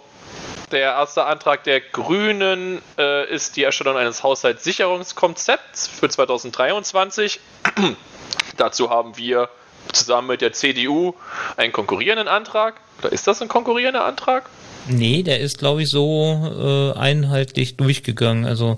der 0.71 0.93
erste 0.93 1.25
Antrag 1.25 1.63
der 1.63 1.79
Grünen 1.81 2.81
äh, 2.97 3.29
ist 3.31 3.55
die 3.55 3.63
Erstellung 3.63 3.97
eines 3.97 4.23
Haushaltssicherungskonzepts 4.23 5.87
für 5.87 6.09
2023. 6.09 7.39
Dazu 8.57 8.89
haben 8.89 9.17
wir 9.17 9.49
zusammen 9.91 10.29
mit 10.29 10.41
der 10.41 10.53
CDU 10.53 11.13
einen 11.57 11.71
konkurrierenden 11.71 12.27
Antrag. 12.27 12.75
Oder 12.99 13.11
ist 13.11 13.27
das 13.27 13.41
ein 13.41 13.47
konkurrierender 13.47 14.05
Antrag? 14.05 14.49
Nee, 14.87 15.23
der 15.23 15.39
ist, 15.39 15.57
glaube 15.57 15.83
ich, 15.83 15.89
so 15.89 16.93
äh, 16.95 16.99
einheitlich 16.99 17.75
durchgegangen. 17.77 18.45
Also, 18.45 18.77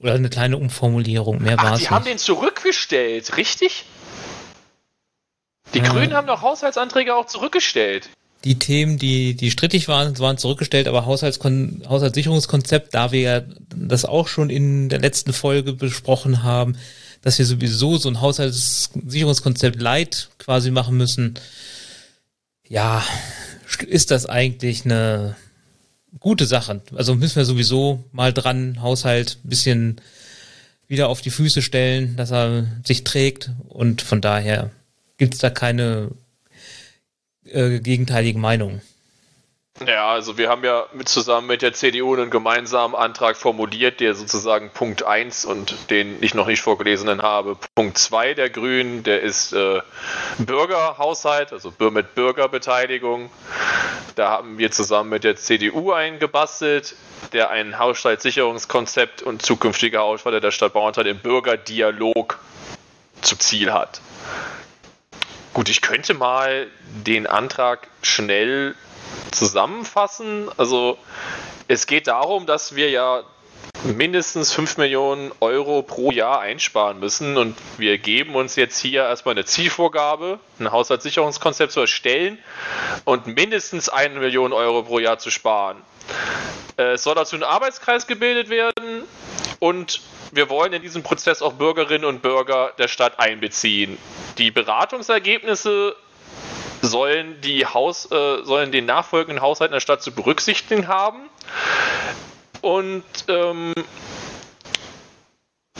oder 0.00 0.14
eine 0.14 0.30
kleine 0.30 0.56
Umformulierung. 0.56 1.42
Mehr 1.42 1.58
war 1.58 1.74
es. 1.74 1.80
Die 1.80 1.90
haben 1.90 2.04
den 2.04 2.18
zurückgestellt, 2.18 3.36
richtig? 3.36 3.84
Die 5.74 5.78
ja. 5.78 5.88
Grünen 5.88 6.14
haben 6.14 6.26
doch 6.26 6.42
Haushaltsanträge 6.42 7.14
auch 7.14 7.26
zurückgestellt. 7.26 8.08
Die 8.44 8.58
Themen, 8.58 8.98
die, 8.98 9.34
die 9.34 9.52
strittig 9.52 9.86
waren, 9.86 10.18
waren 10.18 10.36
zurückgestellt, 10.36 10.88
aber 10.88 11.06
Haushaltskon 11.06 11.84
Haushaltssicherungskonzept, 11.88 12.92
da 12.92 13.12
wir 13.12 13.20
ja 13.20 13.42
das 13.74 14.04
auch 14.04 14.26
schon 14.26 14.50
in 14.50 14.88
der 14.88 14.98
letzten 14.98 15.32
Folge 15.32 15.72
besprochen 15.72 16.42
haben, 16.42 16.76
dass 17.22 17.38
wir 17.38 17.46
sowieso 17.46 17.98
so 17.98 18.08
ein 18.08 18.20
Haushaltssicherungskonzept 18.20 19.80
light 19.80 20.28
quasi 20.38 20.72
machen 20.72 20.96
müssen. 20.96 21.34
Ja, 22.68 23.04
ist 23.86 24.10
das 24.10 24.26
eigentlich 24.26 24.84
eine 24.84 25.36
gute 26.20 26.46
Sache? 26.46 26.80
Also 26.94 27.14
müssen 27.14 27.36
wir 27.36 27.44
sowieso 27.44 28.04
mal 28.12 28.32
dran 28.32 28.80
Haushalt 28.80 29.38
ein 29.44 29.48
bisschen 29.48 30.00
wieder 30.88 31.08
auf 31.08 31.20
die 31.20 31.30
Füße 31.30 31.62
stellen, 31.62 32.16
dass 32.16 32.30
er 32.32 32.66
sich 32.84 33.04
trägt 33.04 33.50
und 33.68 34.02
von 34.02 34.20
daher 34.20 34.70
gibt 35.16 35.34
es 35.34 35.40
da 35.40 35.50
keine 35.50 36.10
äh, 37.44 37.80
gegenteiligen 37.80 38.40
Meinungen. 38.40 38.82
Ja, 39.86 40.12
also 40.12 40.38
wir 40.38 40.48
haben 40.48 40.64
ja 40.64 40.86
mit, 40.92 41.08
zusammen 41.08 41.46
mit 41.48 41.62
der 41.62 41.72
CDU 41.72 42.14
einen 42.14 42.30
gemeinsamen 42.30 42.94
Antrag 42.94 43.36
formuliert, 43.36 44.00
der 44.00 44.14
sozusagen 44.14 44.70
Punkt 44.70 45.02
1 45.02 45.44
und 45.44 45.90
den 45.90 46.22
ich 46.22 46.34
noch 46.34 46.46
nicht 46.46 46.60
vorgelesenen 46.60 47.22
habe, 47.22 47.56
Punkt 47.74 47.98
2 47.98 48.34
der 48.34 48.50
Grünen, 48.50 49.02
der 49.02 49.22
ist 49.22 49.52
äh, 49.52 49.80
Bürgerhaushalt, 50.38 51.52
also 51.52 51.72
mit 51.90 52.14
Bürgerbeteiligung. 52.14 53.30
Da 54.14 54.30
haben 54.30 54.58
wir 54.58 54.70
zusammen 54.70 55.10
mit 55.10 55.24
der 55.24 55.36
CDU 55.36 55.92
einen 55.92 56.18
gebastelt, 56.18 56.94
der 57.32 57.50
ein 57.50 57.78
Haushaltssicherungskonzept 57.78 59.22
und 59.22 59.42
zukünftige 59.42 60.00
Auswahl 60.00 60.38
der 60.38 60.50
Stadt 60.50 60.74
Bauerntal 60.74 61.06
im 61.06 61.18
Bürgerdialog 61.18 62.38
zu 63.22 63.36
Ziel 63.36 63.72
hat. 63.72 64.00
Gut, 65.54 65.68
ich 65.68 65.82
könnte 65.82 66.14
mal 66.14 66.68
den 67.04 67.26
Antrag 67.26 67.88
schnell 68.00 68.74
zusammenfassen. 69.32 70.48
Also 70.56 70.96
es 71.68 71.86
geht 71.86 72.06
darum, 72.06 72.46
dass 72.46 72.74
wir 72.74 72.88
ja 72.88 73.22
mindestens 73.84 74.52
5 74.54 74.78
Millionen 74.78 75.30
Euro 75.40 75.82
pro 75.82 76.10
Jahr 76.10 76.40
einsparen 76.40 76.98
müssen 77.00 77.36
und 77.36 77.56
wir 77.76 77.98
geben 77.98 78.34
uns 78.34 78.56
jetzt 78.56 78.78
hier 78.78 79.02
erstmal 79.02 79.34
eine 79.34 79.44
Zielvorgabe, 79.44 80.38
ein 80.58 80.72
Haushaltssicherungskonzept 80.72 81.72
zu 81.72 81.80
erstellen 81.80 82.38
und 83.04 83.26
mindestens 83.26 83.90
1 83.90 84.14
Million 84.14 84.54
Euro 84.54 84.82
pro 84.82 85.00
Jahr 85.00 85.18
zu 85.18 85.30
sparen. 85.30 85.82
Äh, 86.78 86.92
es 86.92 87.02
soll 87.02 87.14
dazu 87.14 87.36
ein 87.36 87.42
Arbeitskreis 87.42 88.06
gebildet 88.06 88.48
werden 88.48 89.02
und 89.58 90.00
wir 90.32 90.48
wollen 90.48 90.72
in 90.72 90.82
diesem 90.82 91.02
Prozess 91.02 91.42
auch 91.42 91.52
Bürgerinnen 91.52 92.04
und 92.04 92.22
Bürger 92.22 92.72
der 92.78 92.88
Stadt 92.88 93.18
einbeziehen. 93.18 93.98
Die 94.38 94.50
Beratungsergebnisse 94.50 95.94
sollen, 96.80 97.40
die 97.42 97.66
Haus, 97.66 98.10
äh, 98.10 98.42
sollen 98.42 98.72
den 98.72 98.86
nachfolgenden 98.86 99.42
Haushalten 99.42 99.72
der 99.72 99.80
Stadt 99.80 100.02
zu 100.02 100.12
berücksichtigen 100.12 100.88
haben. 100.88 101.28
Und 102.60 103.04
ähm, 103.28 103.74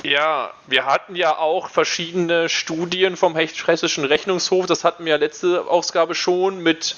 ja, 0.02 0.50
wir 0.66 0.84
hatten 0.84 1.16
ja 1.16 1.38
auch 1.38 1.68
verschiedene 1.68 2.48
Studien 2.48 3.16
vom 3.16 3.36
Hessischen 3.36 4.04
Rechnungshof, 4.04 4.66
das 4.66 4.84
hatten 4.84 5.04
wir 5.04 5.16
letzte 5.16 5.66
Ausgabe 5.68 6.14
schon 6.14 6.62
mit 6.62 6.96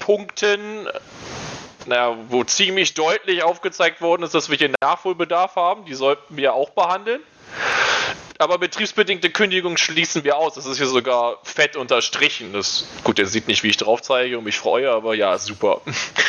Punkten, 0.00 0.88
naja, 1.86 2.16
wo 2.28 2.44
ziemlich 2.44 2.94
deutlich 2.94 3.42
aufgezeigt 3.42 4.00
worden 4.00 4.22
ist, 4.22 4.34
dass 4.34 4.50
wir 4.50 4.56
hier 4.56 4.72
Nachholbedarf 4.80 5.56
haben. 5.56 5.84
Die 5.84 5.94
sollten 5.94 6.36
wir 6.36 6.54
auch 6.54 6.70
behandeln 6.70 7.20
aber 8.38 8.58
betriebsbedingte 8.58 9.30
Kündigung 9.30 9.76
schließen 9.76 10.24
wir 10.24 10.36
aus. 10.36 10.54
Das 10.54 10.66
ist 10.66 10.78
hier 10.78 10.86
sogar 10.86 11.38
fett 11.42 11.76
unterstrichen. 11.76 12.52
Das, 12.52 12.86
gut, 13.04 13.18
der 13.18 13.26
sieht 13.26 13.48
nicht, 13.48 13.62
wie 13.62 13.68
ich 13.68 13.76
drauf 13.76 14.02
zeige 14.02 14.38
und 14.38 14.44
mich 14.44 14.58
freue, 14.58 14.90
aber 14.90 15.14
ja, 15.14 15.38
super. 15.38 15.80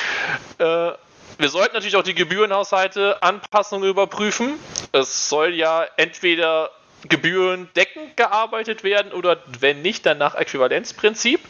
äh, 0.57 0.91
wir 1.39 1.49
sollten 1.49 1.73
natürlich 1.73 1.95
auch 1.95 2.03
die 2.03 2.15
Gebührenhaushalte 2.15 3.21
Anpassungen 3.21 3.89
überprüfen. 3.89 4.53
Es 4.91 5.29
soll 5.29 5.53
ja 5.53 5.85
entweder 5.97 6.71
gebührendeckend 7.07 8.17
gearbeitet 8.17 8.83
werden 8.83 9.11
oder 9.11 9.37
wenn 9.59 9.81
nicht, 9.81 10.05
dann 10.05 10.17
nach 10.17 10.35
Äquivalenzprinzip. 10.35 11.41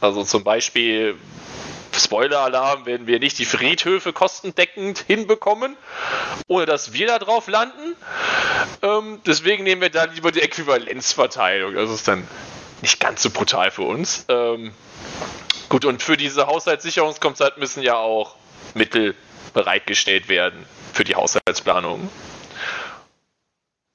Also 0.00 0.24
zum 0.24 0.42
Beispiel 0.42 1.16
Spoiler-Alarm, 1.98 2.86
werden 2.86 3.06
wir 3.06 3.18
nicht 3.18 3.38
die 3.38 3.44
Friedhöfe 3.44 4.12
kostendeckend 4.12 5.04
hinbekommen, 5.06 5.76
ohne 6.46 6.66
dass 6.66 6.92
wir 6.92 7.06
da 7.06 7.18
drauf 7.18 7.48
landen. 7.48 7.96
Ähm, 8.82 9.20
deswegen 9.26 9.64
nehmen 9.64 9.82
wir 9.82 9.90
da 9.90 10.04
lieber 10.04 10.32
die 10.32 10.40
Äquivalenzverteilung. 10.40 11.74
Das 11.74 11.90
ist 11.90 12.08
dann 12.08 12.26
nicht 12.82 13.00
ganz 13.00 13.22
so 13.22 13.30
brutal 13.30 13.70
für 13.70 13.82
uns. 13.82 14.24
Ähm, 14.28 14.72
gut, 15.68 15.84
und 15.84 16.02
für 16.02 16.16
diese 16.16 16.46
Haushaltssicherungskonzept 16.46 17.58
müssen 17.58 17.82
ja 17.82 17.96
auch 17.96 18.36
Mittel 18.74 19.14
bereitgestellt 19.52 20.28
werden 20.28 20.64
für 20.92 21.04
die 21.04 21.14
Haushaltsplanung. 21.14 22.08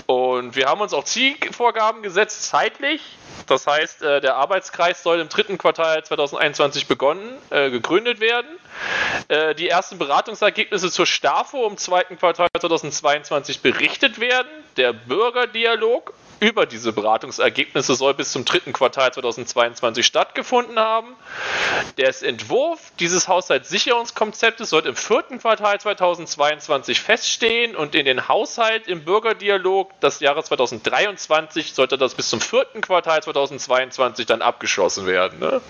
Und 0.08 0.56
wir 0.56 0.68
haben 0.68 0.82
uns 0.82 0.94
auch 0.94 1.04
Zielvorgaben 1.04 2.04
gesetzt, 2.04 2.44
zeitlich. 2.44 3.02
Das 3.48 3.66
heißt, 3.66 4.04
äh, 4.04 4.22
der 4.22 4.36
Arbeitskreis 4.36 5.02
soll 5.02 5.20
im 5.20 5.30
dritten 5.30 5.58
Quartal 5.58 6.04
2021 6.04 6.88
begonnen, 6.88 7.38
äh, 7.50 7.72
gegründet 7.72 8.20
werden. 8.20 8.48
Äh, 9.30 9.56
die 9.56 9.68
ersten 9.68 9.98
Beratungsergebnisse 9.98 10.92
zur 10.92 11.08
STAFO 11.08 11.68
im 11.68 11.78
zweiten 11.78 12.20
Quartal 12.20 12.50
2022 12.60 13.62
berichtet 13.62 14.20
werden. 14.20 14.48
Der 14.78 14.94
Bürgerdialog 14.94 16.14
über 16.40 16.66
diese 16.66 16.94
Beratungsergebnisse 16.94 17.96
soll 17.96 18.14
bis 18.14 18.32
zum 18.32 18.46
dritten 18.46 18.74
Quartal 18.74 19.14
2022 19.14 20.06
stattgefunden 20.06 20.80
haben. 20.80 21.16
Der 21.98 22.14
Entwurf 22.24 22.92
dieses 23.00 23.28
Haushaltssicherungskonzeptes 23.28 24.70
soll 24.70 24.86
im 24.86 24.96
vierten 24.96 25.40
Quartal 25.40 25.80
2022 25.80 27.02
feststehen 27.02 27.76
und 27.76 27.96
in 27.96 28.06
den 28.06 28.28
Haushalt 28.28 28.88
im 28.88 29.04
Bürgerdialog 29.04 30.00
des 30.02 30.20
Jahres 30.20 30.46
2023 30.46 31.74
sollte 31.74 31.98
das 31.98 32.16
bis 32.16 32.30
zum 32.30 32.42
vierten 32.42 32.82
Quartal 32.82 33.22
2022 33.24 34.26
dann 34.26 34.42
abgeschlossen 34.42 35.06
werden. 35.06 35.40
Ne? 35.40 35.62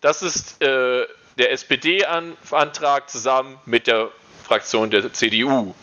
Das 0.00 0.22
ist 0.22 0.62
äh, 0.62 1.06
der 1.38 1.52
SPD-Antrag 1.52 3.08
zusammen 3.10 3.58
mit 3.64 3.86
der 3.86 4.10
Fraktion 4.44 4.90
der 4.90 5.12
CDU. 5.12 5.74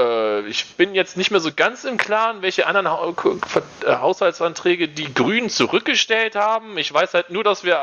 Äh, 0.00 0.48
ich 0.48 0.66
bin 0.76 0.94
jetzt 0.94 1.16
nicht 1.16 1.30
mehr 1.30 1.40
so 1.40 1.50
ganz 1.54 1.84
im 1.84 1.96
Klaren, 1.96 2.42
welche 2.42 2.66
anderen 2.66 2.86
äh, 2.86 3.92
Haushaltsanträge 3.92 4.88
die 4.88 5.12
Grünen 5.12 5.50
zurückgestellt 5.50 6.36
haben. 6.36 6.78
Ich 6.78 6.92
weiß 6.92 7.14
halt 7.14 7.30
nur, 7.30 7.44
dass 7.44 7.64
wir 7.64 7.78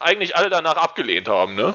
eigentlich 0.00 0.36
alle 0.36 0.50
danach 0.50 0.76
abgelehnt 0.76 1.28
haben, 1.28 1.54
ne? 1.54 1.74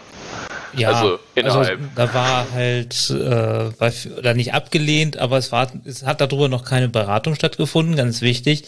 Ja, 0.73 0.89
also, 0.89 1.19
also 1.35 1.63
da 1.95 2.13
war 2.13 2.51
halt, 2.51 3.09
äh, 3.09 3.79
war, 3.79 3.91
oder 4.17 4.33
nicht 4.35 4.53
abgelehnt, 4.53 5.17
aber 5.17 5.37
es 5.37 5.51
war, 5.51 5.71
es 5.83 6.05
hat 6.05 6.21
darüber 6.21 6.47
noch 6.47 6.63
keine 6.63 6.89
Beratung 6.89 7.33
stattgefunden, 7.33 7.95
ganz 7.95 8.21
wichtig, 8.21 8.65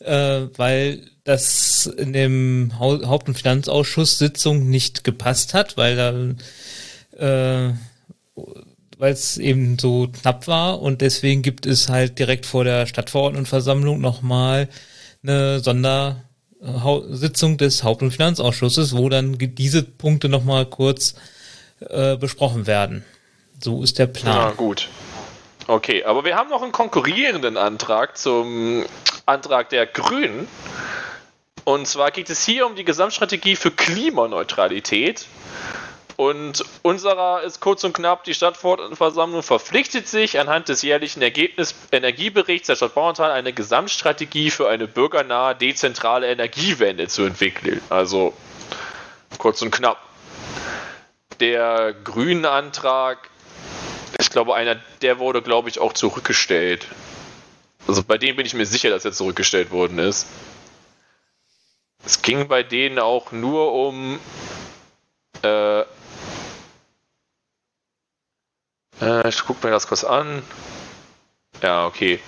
äh, 0.00 0.46
weil 0.56 1.06
das 1.22 1.86
in 1.86 2.12
dem 2.12 2.72
Haupt- 2.78 3.28
und 3.28 3.36
Finanzausschuss 3.36 4.18
Sitzung 4.18 4.68
nicht 4.68 5.04
gepasst 5.04 5.54
hat, 5.54 5.76
weil 5.76 6.36
da 7.16 7.68
äh, 7.68 7.74
weil 8.98 9.12
es 9.12 9.38
eben 9.38 9.78
so 9.78 10.08
knapp 10.08 10.46
war 10.48 10.82
und 10.82 11.00
deswegen 11.00 11.42
gibt 11.42 11.66
es 11.66 11.88
halt 11.88 12.18
direkt 12.18 12.46
vor 12.46 12.64
der 12.64 12.86
Stadtverordnetenversammlung 12.86 14.00
nochmal 14.00 14.68
eine 15.22 15.60
Sondersitzung 15.60 17.58
des 17.58 17.84
Haupt- 17.84 18.02
und 18.02 18.10
Finanzausschusses, 18.10 18.96
wo 18.96 19.08
dann 19.08 19.38
diese 19.38 19.82
Punkte 19.82 20.28
nochmal 20.28 20.66
kurz 20.66 21.14
äh, 21.80 22.16
besprochen 22.16 22.66
werden. 22.66 23.04
So 23.62 23.82
ist 23.82 23.98
der 23.98 24.06
Plan. 24.06 24.36
Ja, 24.36 24.50
gut. 24.50 24.88
Okay, 25.66 26.04
aber 26.04 26.24
wir 26.24 26.36
haben 26.36 26.50
noch 26.50 26.62
einen 26.62 26.72
konkurrierenden 26.72 27.56
Antrag 27.56 28.16
zum 28.16 28.84
Antrag 29.26 29.68
der 29.68 29.86
Grünen. 29.86 30.48
Und 31.64 31.86
zwar 31.86 32.10
geht 32.10 32.30
es 32.30 32.44
hier 32.44 32.66
um 32.66 32.76
die 32.76 32.84
Gesamtstrategie 32.84 33.54
für 33.54 33.70
Klimaneutralität. 33.70 35.26
Und 36.18 36.64
unserer 36.82 37.42
ist 37.42 37.60
kurz 37.60 37.84
und 37.84 37.92
knapp, 37.92 38.24
die 38.24 38.34
Stadtversammlung 38.34 39.44
verpflichtet 39.44 40.08
sich 40.08 40.40
anhand 40.40 40.68
des 40.68 40.82
jährlichen 40.82 41.22
Ergebnis 41.22 41.76
Energieberichts 41.92 42.66
der 42.66 42.74
Stadt 42.74 42.96
Bauerntal 42.96 43.30
eine 43.30 43.52
Gesamtstrategie 43.52 44.50
für 44.50 44.68
eine 44.68 44.88
bürgernahe, 44.88 45.54
dezentrale 45.54 46.28
Energiewende 46.28 47.06
zu 47.06 47.22
entwickeln. 47.22 47.80
Also 47.88 48.34
kurz 49.38 49.62
und 49.62 49.70
knapp. 49.70 49.96
Der 51.38 51.94
grünen 52.02 52.46
Antrag, 52.46 53.30
ich 54.18 54.30
glaube, 54.30 54.56
einer, 54.56 54.74
der 55.02 55.20
wurde, 55.20 55.40
glaube 55.40 55.68
ich, 55.68 55.78
auch 55.78 55.92
zurückgestellt. 55.92 56.88
Also 57.86 58.02
bei 58.02 58.18
dem 58.18 58.34
bin 58.34 58.44
ich 58.44 58.54
mir 58.54 58.66
sicher, 58.66 58.90
dass 58.90 59.04
er 59.04 59.12
zurückgestellt 59.12 59.70
worden 59.70 60.00
ist. 60.00 60.26
Es 62.04 62.22
ging 62.22 62.48
bei 62.48 62.64
denen 62.64 62.98
auch 62.98 63.30
nur 63.30 63.72
um 63.72 64.18
äh, 65.42 65.84
äh, 69.00 69.28
ich 69.28 69.44
gucke 69.44 69.66
mir 69.66 69.72
das 69.72 69.86
kurz 69.86 70.04
an. 70.04 70.42
Ja, 71.62 71.86
okay. 71.86 72.20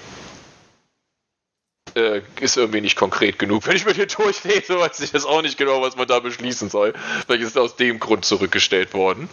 Äh, 1.94 2.22
ist 2.40 2.56
irgendwie 2.56 2.80
nicht 2.80 2.96
konkret 2.96 3.38
genug. 3.38 3.66
Wenn 3.66 3.76
ich 3.76 3.84
mir 3.84 3.94
hier 3.94 4.06
durchlese, 4.06 4.78
weiß 4.78 5.00
ich 5.00 5.12
jetzt 5.12 5.26
auch 5.26 5.42
nicht 5.42 5.58
genau, 5.58 5.82
was 5.82 5.96
man 5.96 6.06
da 6.06 6.20
beschließen 6.20 6.70
soll. 6.70 6.94
Vielleicht 7.26 7.42
ist 7.42 7.50
es 7.50 7.56
aus 7.56 7.76
dem 7.76 7.98
Grund 8.00 8.24
zurückgestellt 8.24 8.94
worden. 8.94 9.28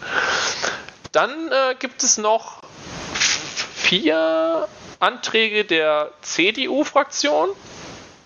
Dann 1.12 1.30
äh, 1.50 1.74
gibt 1.78 2.02
es 2.02 2.18
noch 2.18 2.62
vier 3.74 4.68
Anträge 5.00 5.64
der 5.64 6.10
CDU-Fraktion. 6.22 7.50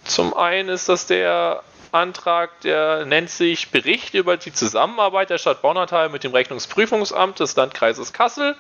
Zum 0.05 0.35
einen 0.35 0.69
ist 0.69 0.89
das 0.89 1.07
der 1.07 1.63
Antrag, 1.93 2.61
der 2.63 3.05
nennt 3.05 3.31
sich 3.31 3.71
Bericht 3.71 4.15
über 4.15 4.37
die 4.37 4.53
Zusammenarbeit 4.53 5.31
der 5.31 5.39
Stadt 5.39 5.63
Bonnertal 5.63 6.09
mit 6.09 6.25
dem 6.25 6.33
Rechnungsprüfungsamt 6.33 7.39
des 7.41 7.55
Landkreises 7.55 8.13
Kassel. 8.13 8.57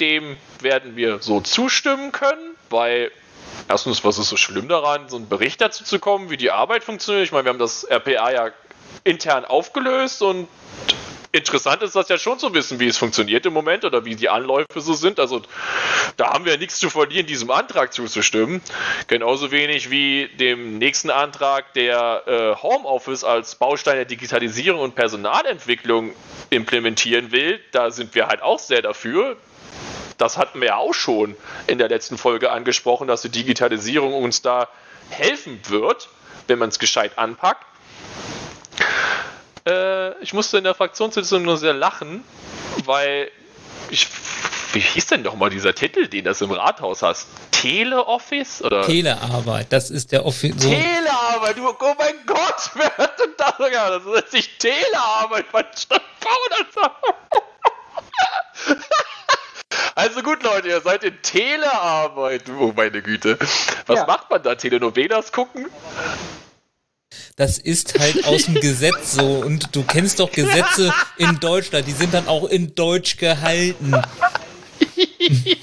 Dem 0.00 0.36
werden 0.60 0.96
wir 0.96 1.20
so 1.20 1.40
zustimmen 1.40 2.12
können, 2.12 2.56
weil 2.68 3.10
erstens, 3.68 4.04
was 4.04 4.18
ist 4.18 4.28
so 4.28 4.36
schlimm 4.36 4.68
daran, 4.68 5.08
so 5.08 5.16
einen 5.16 5.28
Bericht 5.28 5.60
dazu 5.60 5.84
zu 5.84 5.98
kommen, 5.98 6.28
wie 6.28 6.36
die 6.36 6.50
Arbeit 6.50 6.84
funktioniert? 6.84 7.24
Ich 7.24 7.32
meine, 7.32 7.44
wir 7.44 7.50
haben 7.50 7.58
das 7.58 7.84
RPA 7.84 8.30
ja 8.30 8.50
intern 9.04 9.44
aufgelöst 9.44 10.22
und 10.22 10.48
interessant 11.36 11.82
ist 11.82 11.94
das 11.94 12.08
ja 12.08 12.18
schon 12.18 12.38
zu 12.38 12.52
wissen, 12.54 12.80
wie 12.80 12.88
es 12.88 12.96
funktioniert 12.98 13.46
im 13.46 13.52
Moment 13.52 13.84
oder 13.84 14.04
wie 14.04 14.16
die 14.16 14.28
Anläufe 14.28 14.80
so 14.80 14.94
sind. 14.94 15.20
Also 15.20 15.42
da 16.16 16.32
haben 16.32 16.44
wir 16.44 16.56
nichts 16.58 16.78
zu 16.78 16.90
verlieren, 16.90 17.26
diesem 17.26 17.50
Antrag 17.50 17.92
zuzustimmen. 17.92 18.62
Genauso 19.06 19.50
wenig 19.50 19.90
wie 19.90 20.28
dem 20.38 20.78
nächsten 20.78 21.10
Antrag, 21.10 21.72
der 21.74 22.22
äh, 22.26 22.62
Homeoffice 22.62 23.24
als 23.24 23.54
Baustein 23.54 23.96
der 23.96 24.04
Digitalisierung 24.04 24.80
und 24.80 24.94
Personalentwicklung 24.94 26.12
implementieren 26.50 27.32
will. 27.32 27.60
Da 27.72 27.90
sind 27.90 28.14
wir 28.14 28.28
halt 28.28 28.42
auch 28.42 28.58
sehr 28.58 28.82
dafür. 28.82 29.36
Das 30.18 30.38
hatten 30.38 30.60
wir 30.60 30.68
ja 30.68 30.76
auch 30.76 30.94
schon 30.94 31.36
in 31.66 31.78
der 31.78 31.88
letzten 31.88 32.16
Folge 32.16 32.50
angesprochen, 32.50 33.06
dass 33.06 33.22
die 33.22 33.28
Digitalisierung 33.28 34.14
uns 34.14 34.40
da 34.40 34.68
helfen 35.10 35.60
wird, 35.68 36.08
wenn 36.46 36.58
man 36.58 36.70
es 36.70 36.78
gescheit 36.78 37.18
anpackt. 37.18 37.64
Äh, 39.66 40.18
ich 40.22 40.32
musste 40.32 40.58
in 40.58 40.64
der 40.64 40.74
Fraktionssitzung 40.74 41.42
nur 41.42 41.56
sehr 41.56 41.74
lachen, 41.74 42.22
weil 42.84 43.30
ich, 43.90 44.06
wie 44.72 44.80
hieß 44.80 45.06
denn 45.08 45.24
doch 45.24 45.34
mal 45.34 45.50
dieser 45.50 45.74
Titel, 45.74 46.06
den 46.06 46.24
das 46.24 46.40
im 46.40 46.52
Rathaus 46.52 47.02
hast? 47.02 47.26
Teleoffice? 47.50 48.62
Oder? 48.62 48.82
Telearbeit, 48.82 49.66
das 49.70 49.90
ist 49.90 50.12
der 50.12 50.24
Office. 50.24 50.54
So 50.58 50.68
Telearbeit, 50.68 51.56
du, 51.56 51.68
oh 51.68 51.94
mein 51.98 52.14
Gott, 52.26 52.38
wer 52.74 52.96
hat 52.96 53.18
denn 53.18 53.34
das 53.36 53.56
sogar? 53.58 53.98
Das 53.98 54.24
ist 54.24 54.32
nicht 54.32 54.58
Telearbeit, 54.60 55.46
was 55.52 55.88
das 55.88 56.00
Also 59.94 60.22
gut, 60.22 60.42
Leute, 60.42 60.68
ihr 60.68 60.80
seid 60.82 61.04
in 61.04 61.20
Telearbeit. 61.22 62.42
Oh 62.50 62.72
meine 62.76 63.00
Güte. 63.00 63.38
Was 63.86 63.96
ja. 63.96 64.06
macht 64.06 64.30
man 64.30 64.42
da? 64.42 64.54
Telenovelas 64.54 65.32
gucken? 65.32 65.66
Das 67.36 67.58
ist 67.58 67.98
halt 67.98 68.24
aus 68.24 68.46
dem 68.46 68.54
Gesetz 68.54 69.12
so. 69.12 69.26
Und 69.26 69.76
du 69.76 69.82
kennst 69.84 70.20
doch 70.20 70.32
Gesetze 70.32 70.92
in 71.18 71.38
Deutschland, 71.38 71.86
die 71.86 71.92
sind 71.92 72.14
dann 72.14 72.28
auch 72.28 72.44
in 72.48 72.74
Deutsch 72.74 73.18
gehalten. 73.18 73.92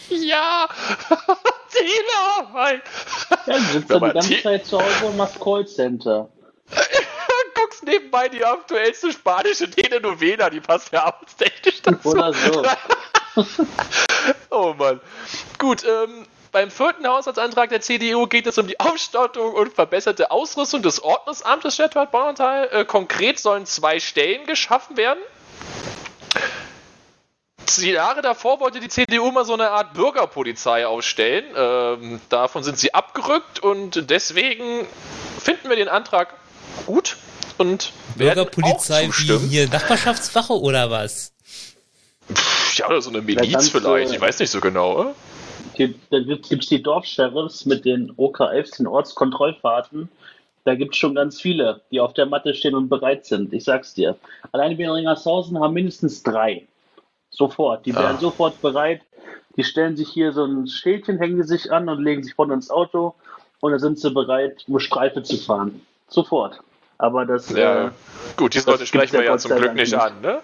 ja, 0.10 0.70
Telearbeit. 1.74 2.84
Ja, 3.48 3.58
du 3.58 3.64
sitzt 3.64 3.90
dann 3.90 4.04
die 4.04 4.12
ganze 4.12 4.44
Zeit 4.44 4.66
zu 4.68 4.80
Hause 4.80 5.06
und 5.08 5.18
machst 5.18 5.40
Callcenter. 5.40 6.30
Guckst 7.56 7.84
nebenbei 7.86 8.30
die 8.30 8.46
aktuellste 8.46 9.12
spanische 9.12 9.70
Telenovela, 9.70 10.52
die 10.52 10.60
passt 10.60 10.92
ja 10.92 11.06
amtstechnisch 11.06 11.82
dazu. 11.84 12.10
Oder 12.10 12.34
so. 12.34 12.66
oh 14.52 14.76
Mann. 14.78 15.02
Gut, 15.58 15.84
ähm, 15.84 16.28
beim 16.54 16.72
vierten 16.72 17.06
Haushaltsantrag 17.06 17.70
der 17.70 17.82
CDU 17.82 18.28
geht 18.28 18.48
es 18.48 18.58
um 18.58 18.68
die 18.68 18.80
Ausstattung 18.80 19.54
und 19.54 19.74
verbesserte 19.74 20.32
Ausrüstung 20.32 20.82
des 20.84 21.04
Ordnungsamtes 21.04 21.74
Stadtwald 21.74 22.12
Bauerntal. 22.12 22.70
Äh, 22.72 22.86
konkret 22.86 23.40
sollen 23.40 23.66
zwei 23.66 24.00
Stellen 24.00 24.46
geschaffen 24.46 24.96
werden. 24.96 25.20
Die 27.78 27.90
Jahre 27.90 28.22
davor 28.22 28.60
wollte 28.60 28.80
die 28.80 28.88
CDU 28.88 29.32
mal 29.32 29.46
so 29.46 29.54
eine 29.54 29.72
Art 29.72 29.96
Bürgerpolizei 29.96 30.86
aufstellen. 30.86 31.46
Ähm, 31.58 32.22
davon 32.30 32.64
sind 32.64 32.78
sie 32.78 32.94
abgerückt 32.94 33.60
und 33.60 34.12
deswegen 34.12 34.88
finden 35.40 35.70
wir 35.70 35.76
den 35.76 35.90
Antrag 35.90 36.36
gut 36.86 37.18
und 37.58 37.92
Bürgerpolizei 38.16 39.10
wie 39.10 39.48
hier 39.50 39.68
Nachbarschaftswache 39.70 40.54
oder 40.54 40.92
was? 40.92 41.34
Ja, 42.76 42.88
oder 42.88 43.02
so 43.02 43.10
eine 43.10 43.22
Miliz 43.22 43.70
vielleicht, 43.70 44.14
ich 44.14 44.22
weiß 44.22 44.40
nicht 44.40 44.52
so 44.52 44.62
genau. 44.62 45.16
Die, 45.78 45.96
da 46.10 46.20
gibt 46.20 46.52
es 46.52 46.68
die 46.68 46.82
Dorfsheriffs 46.82 47.66
mit 47.66 47.86
den 47.86 48.14
OKFs, 48.18 48.72
den 48.78 48.88
Ortskontrollfahrten. 48.88 50.10
Da 50.66 50.76
gibt 50.76 50.94
es 50.94 50.98
schon 50.98 51.16
ganz 51.16 51.42
viele, 51.42 51.82
die 51.92 52.00
auf 52.00 52.14
der 52.14 52.26
Matte 52.26 52.54
stehen 52.54 52.76
und 52.76 52.90
bereit 52.90 53.26
sind. 53.26 53.54
Ich 53.54 53.66
sag's 53.66 53.94
dir. 53.94 54.18
Alleine 54.52 54.78
wir 54.78 54.86
in 54.86 54.92
Ringershausen 54.92 55.60
haben 55.60 55.74
mindestens 55.74 56.24
drei. 56.24 56.66
Sofort. 57.30 57.86
Die 57.86 57.94
werden 57.94 58.18
ah. 58.18 58.20
sofort 58.20 58.62
bereit. 58.62 59.02
Die 59.58 59.64
stellen 59.64 59.98
sich 59.98 60.10
hier 60.10 60.32
so 60.32 60.46
ein 60.46 60.68
Schildchen, 60.68 61.18
hängen 61.18 61.44
sich 61.44 61.72
an 61.72 61.90
und 61.90 62.02
legen 62.02 62.24
sich 62.24 62.34
vorne 62.34 62.54
ins 62.54 62.70
Auto 62.70 63.14
und 63.60 63.72
dann 63.72 63.80
sind 63.80 64.00
sie 64.00 64.12
bereit, 64.12 64.64
um 64.68 64.80
Streife 64.80 65.22
zu 65.24 65.38
fahren. 65.38 65.82
Sofort. 66.08 66.60
Aber 66.98 67.26
das. 67.26 67.50
Ja, 67.50 67.88
äh, 67.88 67.92
gut, 68.38 68.54
diese 68.54 68.70
Leute 68.70 68.86
sprechen 68.86 69.14
wir 69.14 69.26
ja 69.26 69.38
zum 69.38 69.56
Glück 69.56 69.74
nicht, 69.74 69.92
nicht 69.92 70.00
an, 70.00 70.22
ne? 70.22 70.42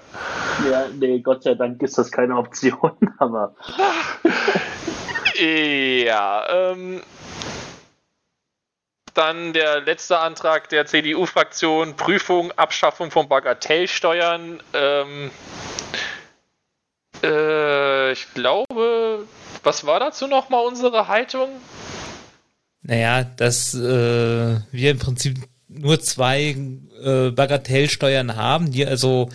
Ja, 0.69 0.85
nee, 0.99 1.19
Gott 1.19 1.43
sei 1.43 1.55
Dank 1.55 1.81
ist 1.81 1.97
das 1.97 2.11
keine 2.11 2.35
Option, 2.35 2.91
aber. 3.17 3.55
Ja, 5.39 6.71
ähm, 6.71 7.01
dann 9.13 9.53
der 9.53 9.81
letzte 9.81 10.19
Antrag 10.19 10.67
der 10.69 10.85
CDU-Fraktion, 10.85 11.95
Prüfung, 11.95 12.51
Abschaffung 12.53 13.09
von 13.09 13.29
Bagatellsteuern. 13.29 14.61
Ähm, 14.73 15.31
äh, 17.23 18.11
ich 18.11 18.33
glaube, 18.33 19.25
was 19.63 19.85
war 19.85 19.99
dazu 19.99 20.27
nochmal 20.27 20.65
unsere 20.65 21.07
Haltung? 21.07 21.49
Naja, 22.81 23.23
dass 23.23 23.73
äh, 23.73 24.59
wir 24.71 24.91
im 24.91 24.99
Prinzip 24.99 25.37
nur 25.69 26.01
zwei 26.01 26.57
äh, 27.01 27.29
Bagatellsteuern 27.31 28.35
haben, 28.35 28.71
die 28.71 28.85
also 28.85 29.29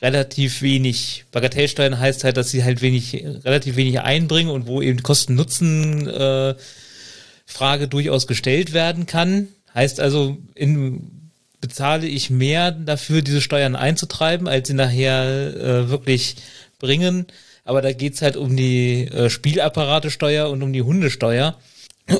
relativ 0.00 0.62
wenig. 0.62 1.24
Bagatellsteuern 1.32 1.98
heißt 1.98 2.24
halt, 2.24 2.36
dass 2.36 2.50
sie 2.50 2.64
halt 2.64 2.82
wenig, 2.82 3.24
relativ 3.44 3.76
wenig 3.76 4.00
einbringen 4.00 4.50
und 4.50 4.66
wo 4.66 4.82
eben 4.82 5.02
Kosten-Nutzen-Frage 5.02 7.84
äh, 7.84 7.88
durchaus 7.88 8.26
gestellt 8.26 8.72
werden 8.72 9.06
kann. 9.06 9.48
Heißt 9.74 10.00
also, 10.00 10.38
in, 10.54 11.30
bezahle 11.60 12.06
ich 12.06 12.30
mehr 12.30 12.70
dafür, 12.70 13.22
diese 13.22 13.40
Steuern 13.40 13.76
einzutreiben, 13.76 14.46
als 14.46 14.68
sie 14.68 14.74
nachher 14.74 15.24
äh, 15.24 15.90
wirklich 15.90 16.36
bringen. 16.78 17.26
Aber 17.64 17.82
da 17.82 17.92
geht's 17.92 18.22
halt 18.22 18.36
um 18.36 18.56
die 18.56 19.08
äh, 19.08 19.28
Spielapparatesteuer 19.28 20.48
und 20.48 20.62
um 20.62 20.72
die 20.72 20.82
Hundesteuer. 20.82 21.58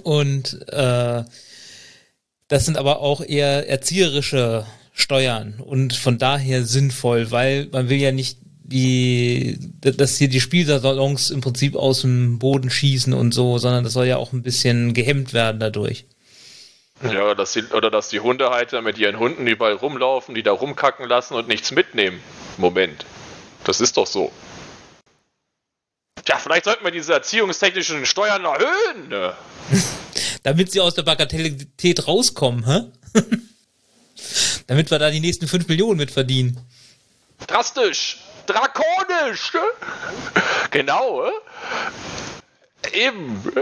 Und 0.02 0.60
äh, 0.68 1.22
das 2.48 2.64
sind 2.64 2.76
aber 2.76 3.00
auch 3.00 3.22
eher 3.22 3.68
erzieherische 3.68 4.66
steuern 4.98 5.60
und 5.64 5.94
von 5.94 6.18
daher 6.18 6.64
sinnvoll, 6.64 7.30
weil 7.30 7.68
man 7.72 7.88
will 7.88 7.98
ja 7.98 8.12
nicht 8.12 8.38
die, 8.62 9.58
dass 9.80 10.18
hier 10.18 10.28
die 10.28 10.40
Spielsalons 10.40 11.30
im 11.30 11.40
Prinzip 11.40 11.74
aus 11.74 12.02
dem 12.02 12.38
Boden 12.38 12.68
schießen 12.68 13.14
und 13.14 13.32
so, 13.32 13.56
sondern 13.56 13.84
das 13.84 13.94
soll 13.94 14.06
ja 14.06 14.18
auch 14.18 14.32
ein 14.32 14.42
bisschen 14.42 14.92
gehemmt 14.92 15.32
werden 15.32 15.58
dadurch. 15.58 16.06
Ja, 17.02 17.22
oder 17.22 17.34
dass 17.36 17.52
die, 17.52 17.62
oder 17.64 17.90
dass 17.90 18.08
die 18.08 18.20
Hundehalter 18.20 18.82
mit 18.82 18.98
ihren 18.98 19.18
Hunden 19.18 19.46
überall 19.46 19.74
rumlaufen, 19.74 20.34
die 20.34 20.42
da 20.42 20.52
rumkacken 20.52 21.08
lassen 21.08 21.34
und 21.34 21.48
nichts 21.48 21.70
mitnehmen. 21.70 22.20
Moment. 22.56 23.06
Das 23.64 23.80
ist 23.80 23.96
doch 23.96 24.06
so. 24.06 24.32
Tja, 26.24 26.36
vielleicht 26.36 26.64
sollten 26.64 26.84
wir 26.84 26.90
diese 26.90 27.14
erziehungstechnischen 27.14 28.04
Steuern 28.04 28.44
erhöhen. 28.44 29.32
Damit 30.42 30.72
sie 30.72 30.80
aus 30.80 30.94
der 30.94 31.04
Bagatellität 31.04 32.06
rauskommen, 32.06 32.66
hä? 32.66 33.20
damit 34.68 34.90
wir 34.92 34.98
da 35.00 35.10
die 35.10 35.18
nächsten 35.18 35.48
5 35.48 35.66
Millionen 35.66 35.98
mit 35.98 36.12
verdienen. 36.12 36.64
Drastisch! 37.48 38.18
Drakonisch! 38.46 39.52
Genau, 40.70 41.24
äh? 41.24 41.30
Eben, 42.92 43.42
äh? 43.56 43.60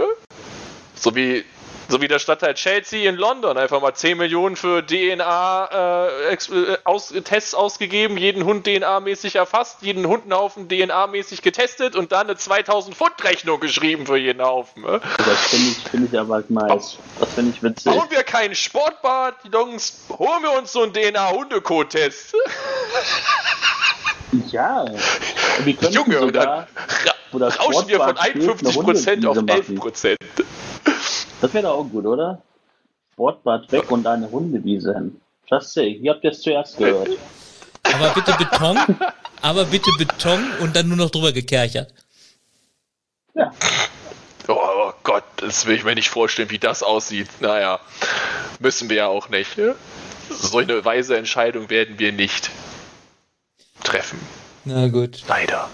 So 0.94 1.14
wie 1.14 1.44
so 1.89 2.01
wie 2.01 2.09
der 2.09 2.18
Stadtteil 2.18 2.55
Chelsea 2.55 3.09
in 3.09 3.16
London, 3.16 3.57
einfach 3.57 3.80
mal 3.80 3.95
10 3.95 4.18
Millionen 4.18 4.57
für 4.57 4.84
DNA-Tests 4.84 6.51
äh, 6.51 7.57
äh, 7.57 7.57
ausgegeben, 7.57 8.16
jeden 8.16 8.45
Hund 8.45 8.66
DNA-mäßig 8.66 9.37
erfasst, 9.37 9.78
jeden 9.82 10.07
Hundenhaufen 10.07 10.68
DNA-mäßig 10.68 11.43
getestet 11.43 11.95
und 11.97 12.12
dann 12.12 12.26
eine 12.28 12.37
2000 12.37 12.97
Pfund 12.97 13.22
Rechnung 13.22 13.61
geschrieben 13.61 14.07
für 14.07 14.16
jeden 14.16 14.43
Haufen. 14.43 14.84
Äh? 14.84 15.01
Das 15.18 15.47
finde 15.49 15.70
ich, 15.70 15.78
find 15.89 16.12
ich 16.12 16.18
aber 16.18 16.43
nice. 16.49 16.99
Das 17.20 17.32
finde 17.34 17.53
ich 17.55 17.62
witzig. 17.62 17.93
Bauen 17.93 18.11
wir 18.11 18.24
keinen 18.24 18.55
Sportbad, 18.55 19.37
Jungs, 19.53 20.01
holen 20.11 20.43
wir 20.43 20.59
uns 20.59 20.72
so 20.72 20.82
einen 20.82 20.93
DNA-Hundecode-Test. 20.93 22.34
Ja, 24.51 24.84
wir 25.64 25.76
können 25.76 25.93
Junge, 25.93 26.18
sogar, 26.18 26.66
oder 27.32 27.55
rauschen 27.57 27.89
wir 27.89 27.99
von 27.99 28.16
51% 28.16 29.26
auf 29.26 29.37
11%. 29.37 30.15
Das 31.41 31.53
wäre 31.53 31.64
doch 31.64 31.78
auch 31.78 31.89
gut, 31.89 32.07
oder? 32.07 32.43
Sportbad 33.12 33.70
weg 33.72 33.91
und 33.91 34.07
eine 34.07 34.30
Hundewiese 34.30 34.95
hin. 34.95 35.20
Just 35.51 35.72
say, 35.72 35.89
ihr 35.89 36.12
habt 36.12 36.24
es 36.24 36.43
zuerst 36.43 36.76
gehört. 36.76 37.11
Aber 37.82 38.11
bitte 38.14 38.32
Beton, 38.37 38.78
aber 39.43 39.64
bitte 39.64 39.91
Beton 39.97 40.45
und 40.61 40.74
dann 40.74 40.89
nur 40.89 40.97
noch 40.97 41.11
drüber 41.11 41.32
gekerchert. 41.32 41.93
Ja. 43.34 43.53
Oh, 44.49 44.55
oh 44.55 44.93
Gott, 45.03 45.24
das 45.37 45.66
will 45.66 45.76
ich 45.76 45.84
mir 45.84 45.95
nicht 45.95 46.09
vorstellen, 46.09 46.51
wie 46.51 46.59
das 46.59 46.82
aussieht. 46.82 47.28
Naja, 47.41 47.80
müssen 48.61 48.89
wir 48.89 48.97
ja 48.97 49.07
auch 49.07 49.28
nicht. 49.28 49.57
So 50.30 50.59
eine 50.59 50.84
weise 50.84 51.16
Entscheidung 51.16 51.70
werden 51.70 51.99
wir 51.99 52.12
nicht 52.12 52.51
treffen. 53.82 54.18
Na 54.64 54.89
gut. 54.89 55.22
Leider. 55.28 55.68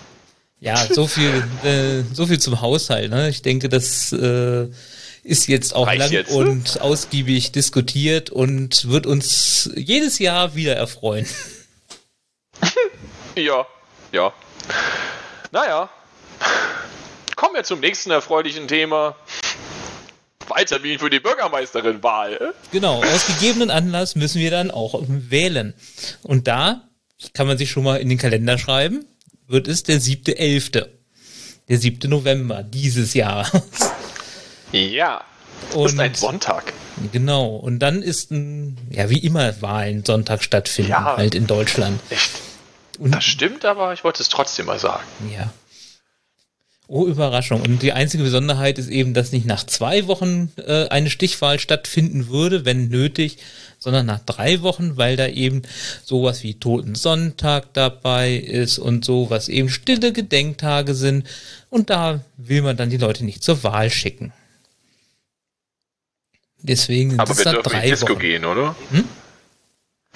Ja, 0.61 0.77
so 0.77 1.07
viel, 1.07 1.43
äh, 1.65 2.03
so 2.15 2.27
viel 2.27 2.39
zum 2.39 2.61
Haushalt. 2.61 3.11
Ne? 3.11 3.29
Ich 3.29 3.43
denke, 3.43 3.69
das 3.69 4.13
äh, 4.13 4.69
ist 5.23 5.47
jetzt 5.47 5.75
auch 5.75 5.87
Reicht 5.87 6.01
lang 6.01 6.11
jetzt, 6.11 6.31
ne? 6.31 6.37
und 6.37 6.81
ausgiebig 6.81 7.53
diskutiert 7.53 8.31
und 8.31 8.89
wird 8.89 9.07
uns 9.07 9.71
jedes 9.75 10.19
Jahr 10.19 10.55
wieder 10.55 10.77
erfreuen. 10.77 11.27
Ja, 13.35 13.67
ja. 14.13 14.31
Naja. 15.53 15.89
Kommen 17.35 17.55
wir 17.55 17.65
zum 17.65 17.81
nächsten 17.81 18.11
erfreulichen 18.11 18.69
Thema. 18.69 19.17
Wahltermin 20.49 20.99
für 20.99 21.09
die 21.09 21.19
Bürgermeisterin-Wahl. 21.19 22.53
Genau, 22.73 23.03
aus 23.03 23.27
gegebenen 23.27 23.71
Anlass 23.71 24.17
müssen 24.17 24.41
wir 24.41 24.51
dann 24.51 24.71
auch 24.71 25.03
wählen. 25.09 25.73
Und 26.23 26.47
da 26.47 26.89
kann 27.33 27.47
man 27.47 27.57
sich 27.57 27.71
schon 27.71 27.85
mal 27.85 27.97
in 27.97 28.11
den 28.11 28.19
Kalender 28.19 28.59
schreiben, 28.59 29.07
wird 29.47 29.67
es 29.67 29.83
der 29.83 29.99
siebte 29.99 30.37
Elfte. 30.37 30.93
Der 31.69 31.79
siebte 31.79 32.09
November 32.09 32.63
dieses 32.63 33.15
Jahr. 33.15 33.51
Ja. 34.73 35.23
Und 35.75 35.87
ist 35.87 36.01
ein 36.01 36.15
Sonntag. 36.15 36.73
genau. 37.13 37.55
Und 37.57 37.79
dann 37.79 38.03
ist 38.03 38.31
ein, 38.31 38.77
ja, 38.91 39.09
wie 39.11 39.19
immer 39.19 39.61
Wahlen 39.63 40.05
Sonntag 40.05 40.43
stattfinden, 40.43 40.91
Ja. 40.91 41.17
halt 41.17 41.35
in 41.35 41.47
Deutschland. 41.47 42.01
Echt. 42.11 42.31
Und 42.99 43.15
Das 43.15 43.25
stimmt, 43.25 43.65
aber 43.65 43.93
ich 43.93 44.03
wollte 44.05 44.23
es 44.23 44.29
trotzdem 44.29 44.67
mal 44.67 44.79
sagen. 44.79 45.03
Ja. 45.35 45.53
Oh, 46.89 47.07
Überraschung. 47.07 47.63
Und 47.63 47.81
die 47.81 47.93
einzige 47.93 48.23
Besonderheit 48.23 48.79
ist 48.79 48.89
eben, 48.91 49.15
dass 49.15 49.33
nicht 49.33 49.47
nach 49.47 49.65
zwei 49.65 50.07
Wochen 50.09 50.53
äh, 50.59 50.89
eine 50.89 51.09
Stichwahl 51.09 51.59
stattfinden 51.59 52.29
würde, 52.29 52.67
wenn 52.67 52.89
nötig, 52.89 53.39
sondern 53.79 54.05
nach 54.05 54.19
drei 54.27 54.61
Wochen, 54.61 54.99
weil 54.99 55.17
da 55.17 55.27
eben 55.29 55.63
sowas 56.05 56.43
wie 56.43 56.55
Toten 56.55 56.95
Sonntag 56.95 57.73
dabei 57.73 58.35
ist 58.35 58.79
und 58.79 59.05
so, 59.07 59.31
was 59.31 59.49
eben 59.49 59.71
stille 59.71 60.13
Gedenktage 60.13 60.95
sind. 60.95 61.27
Und 61.71 61.89
da 61.89 62.21
will 62.37 62.61
man 62.61 62.77
dann 62.77 62.91
die 62.91 62.99
Leute 62.99 63.25
nicht 63.25 63.43
zur 63.43 63.63
Wahl 63.63 63.89
schicken. 63.89 64.33
Deswegen 66.63 67.11
sind 67.11 67.21
Aber 67.21 67.37
wir 67.37 67.45
dürfen 67.45 67.73
in 67.75 67.83
Disco 67.91 68.09
Wochen. 68.11 68.19
gehen, 68.21 68.45
oder? 68.45 68.75
Hm? 68.91 69.09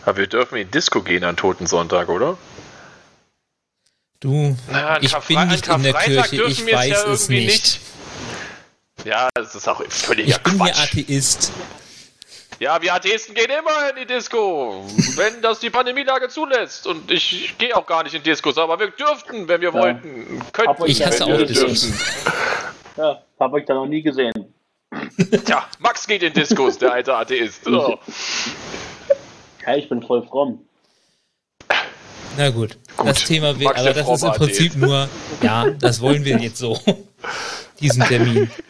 Aber 0.04 0.16
wir 0.18 0.26
dürfen 0.28 0.56
in 0.58 0.70
Disco 0.70 1.02
gehen 1.02 1.24
an 1.24 1.36
Toten 1.36 1.66
Sonntag, 1.66 2.08
oder? 2.08 2.38
Du, 4.20 4.56
Na, 4.70 5.00
ich 5.02 5.12
Karfre- 5.14 5.26
bin 5.40 5.48
nicht 5.48 5.66
in 5.68 5.82
der 5.82 5.92
Kirche, 5.94 6.36
dürfen 6.36 6.50
ich 6.52 6.66
wir 6.66 6.74
es 6.74 6.78
weiß 6.80 6.88
ja 6.90 7.12
es 7.12 7.22
irgendwie 7.28 7.46
nicht. 7.46 7.80
Ja, 9.04 9.28
das 9.34 9.54
ist 9.54 9.68
auch 9.68 9.82
völliger 9.88 10.28
Ich 10.28 10.38
bin 10.38 10.58
ja 10.58 10.64
Quatsch. 10.66 10.82
Atheist. 10.82 11.52
Ja, 12.58 12.80
wir 12.80 12.94
Atheisten 12.94 13.34
gehen 13.34 13.50
immer 13.50 13.90
in 13.90 13.96
die 13.96 14.06
Disco, 14.06 14.86
wenn 15.16 15.42
das 15.42 15.60
die 15.60 15.68
Pandemielage 15.68 16.28
zulässt. 16.28 16.86
Und 16.86 17.10
ich 17.10 17.54
gehe 17.58 17.76
auch 17.76 17.86
gar 17.86 18.02
nicht 18.04 18.14
in 18.14 18.22
Diskos, 18.22 18.56
aber 18.56 18.78
wir 18.80 18.88
dürften, 18.90 19.46
wenn 19.48 19.60
wir 19.60 19.74
wollten. 19.74 20.40
Könnten, 20.52 20.70
Aber 20.70 20.88
Ich 20.88 21.04
hasse 21.04 21.24
auch 21.26 21.36
Diskos. 21.42 21.82
dürften. 21.82 22.00
Ja, 22.96 23.22
habe 23.38 23.60
ich 23.60 23.66
da 23.66 23.74
noch 23.74 23.86
nie 23.86 24.00
gesehen. 24.00 24.32
Tja, 25.44 25.66
Max 25.78 26.06
geht 26.06 26.22
in 26.22 26.32
Diskos, 26.32 26.78
der 26.78 26.92
alte 26.92 27.14
Atheist. 27.14 27.64
So. 27.64 27.98
Ja, 29.66 29.76
ich 29.76 29.88
bin 29.88 30.02
voll 30.02 30.26
fromm. 30.26 30.60
Na 32.36 32.50
gut, 32.50 32.76
Gut. 32.96 33.08
das 33.08 33.24
Thema, 33.24 33.58
wir, 33.58 33.68
Max 33.68 33.80
aber 33.80 33.94
das 33.94 34.08
ist 34.08 34.22
im 34.22 34.32
Prinzip 34.32 34.72
Atheist. 34.72 34.86
nur, 34.86 35.08
ja, 35.42 35.70
das 35.70 36.00
wollen 36.00 36.24
wir 36.24 36.38
jetzt 36.38 36.58
so, 36.58 36.80
diesen 37.80 38.02
Termin. 38.04 38.50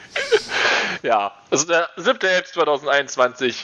Ja, 1.03 1.33
also 1.51 1.67
der 1.67 1.89
7.11.2021 1.99 3.55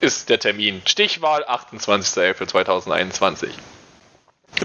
ist 0.00 0.28
der 0.28 0.38
Termin. 0.38 0.82
Stichwahl 0.84 1.42
28.11.2021. 1.44 3.48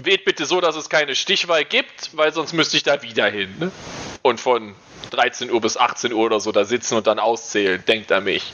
Wählt 0.02 0.24
bitte 0.26 0.44
so, 0.44 0.60
dass 0.60 0.76
es 0.76 0.90
keine 0.90 1.14
Stichwahl 1.14 1.64
gibt, 1.64 2.14
weil 2.16 2.34
sonst 2.34 2.52
müsste 2.52 2.76
ich 2.76 2.82
da 2.82 3.00
wieder 3.02 3.30
hin. 3.30 3.54
Ne? 3.58 3.70
Und 4.20 4.40
von 4.40 4.74
13 5.10 5.50
Uhr 5.50 5.60
bis 5.60 5.76
18 5.76 6.12
Uhr 6.12 6.24
oder 6.24 6.40
so 6.40 6.52
da 6.52 6.64
sitzen 6.64 6.96
und 6.96 7.06
dann 7.06 7.18
auszählen. 7.18 7.82
Denkt 7.86 8.12
an 8.12 8.24
mich. 8.24 8.52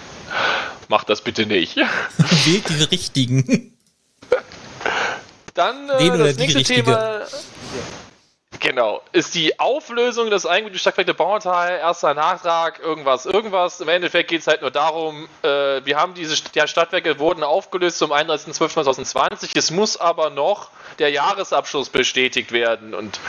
Macht 0.89 1.09
das 1.09 1.23
bitte 1.23 1.47
nicht. 1.47 1.77
Wählt 2.47 2.69
die 2.69 2.85
richtigen. 2.85 3.77
Dann 5.55 5.89
äh, 5.89 6.09
das 6.09 6.37
nächste 6.37 6.59
richtige? 6.59 6.83
Thema. 6.85 7.23
Genau, 8.65 9.03
ist 9.13 9.35
die 9.35 9.61
Auflösung 9.61 10.31
des 10.31 10.47
Eigentümlichen 10.47 10.81
Stadtwerke 10.81 11.13
Bauerntal, 11.13 11.71
erster 11.71 12.15
Nachtrag, 12.15 12.81
irgendwas, 12.81 13.27
irgendwas. 13.27 13.83
Im 13.83 13.89
Endeffekt 13.89 14.31
geht 14.31 14.41
es 14.41 14.47
halt 14.47 14.63
nur 14.63 14.71
darum, 14.71 15.29
äh, 15.43 15.85
wir 15.85 15.99
haben 15.99 16.15
diese 16.15 16.43
ja, 16.55 16.67
Stadtwerke 16.67 17.19
wurden 17.19 17.43
aufgelöst 17.43 17.99
zum 17.99 18.11
31.12.2020. 18.11 19.51
Es 19.55 19.71
muss 19.71 19.99
aber 19.99 20.31
noch 20.31 20.71
der 20.99 21.11
Jahresabschluss 21.11 21.91
bestätigt 21.91 22.53
werden 22.53 22.95
und 22.95 23.21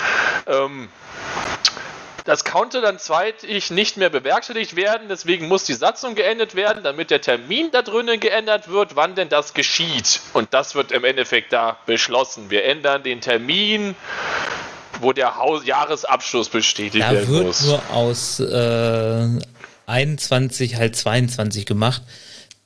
ähm, 0.48 0.88
das 2.26 2.44
konnte 2.44 2.82
dann 2.82 2.98
zweitig 2.98 3.70
nicht 3.70 3.98
mehr 3.98 4.10
bewerkstelligt 4.10 4.76
werden, 4.76 5.08
deswegen 5.10 5.48
muss 5.48 5.64
die 5.64 5.76
Satzung 5.76 6.16
geändert 6.16 6.56
werden, 6.56 6.84
damit 6.84 7.12
der 7.12 7.22
Termin 7.22 7.70
da 7.72 7.84
drinnen 7.84 8.20
geändert 8.20 8.68
wird, 8.68 8.96
wann 8.96 9.14
denn 9.14 9.30
das 9.30 9.54
geschieht. 9.54 10.22
Und 10.34 10.54
das 10.54 10.74
wird 10.74 10.92
im 10.92 11.04
Endeffekt 11.04 11.54
da 11.54 11.78
beschlossen. 11.86 12.50
Wir 12.50 12.66
ändern 12.66 13.04
den 13.04 13.22
Termin, 13.22 13.96
wo 15.02 15.14
der 15.14 15.38
Haus 15.38 15.66
Jahresabschluss 15.66 16.50
bestätigt 16.50 17.04
Da 17.04 17.12
werden 17.12 17.30
wird 17.30 17.46
muss. 17.46 17.64
nur 17.64 17.82
aus 17.92 18.40
äh, 18.40 19.28
21 19.86 20.78
halt 20.78 20.96
22 20.96 21.68
gemacht. 21.68 22.02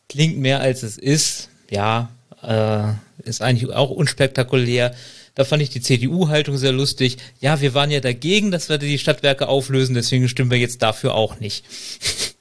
Klingt 0.07 0.37
mehr 0.37 0.61
als 0.61 0.83
es 0.83 0.97
ist. 0.97 1.49
Ja, 1.69 2.09
äh, 2.41 2.93
ist 3.27 3.41
eigentlich 3.41 3.75
auch 3.75 3.89
unspektakulär. 3.89 4.95
Da 5.39 5.45
fand 5.45 5.61
ich 5.63 5.69
die 5.69 5.79
CDU-Haltung 5.79 6.57
sehr 6.57 6.73
lustig. 6.73 7.15
Ja, 7.39 7.61
wir 7.61 7.73
waren 7.73 7.89
ja 7.91 8.01
dagegen, 8.01 8.51
dass 8.51 8.67
wir 8.67 8.77
die 8.77 8.99
Stadtwerke 8.99 9.47
auflösen, 9.47 9.95
deswegen 9.95 10.27
stimmen 10.27 10.51
wir 10.51 10.57
jetzt 10.57 10.81
dafür 10.81 11.15
auch 11.15 11.39
nicht. 11.39 11.63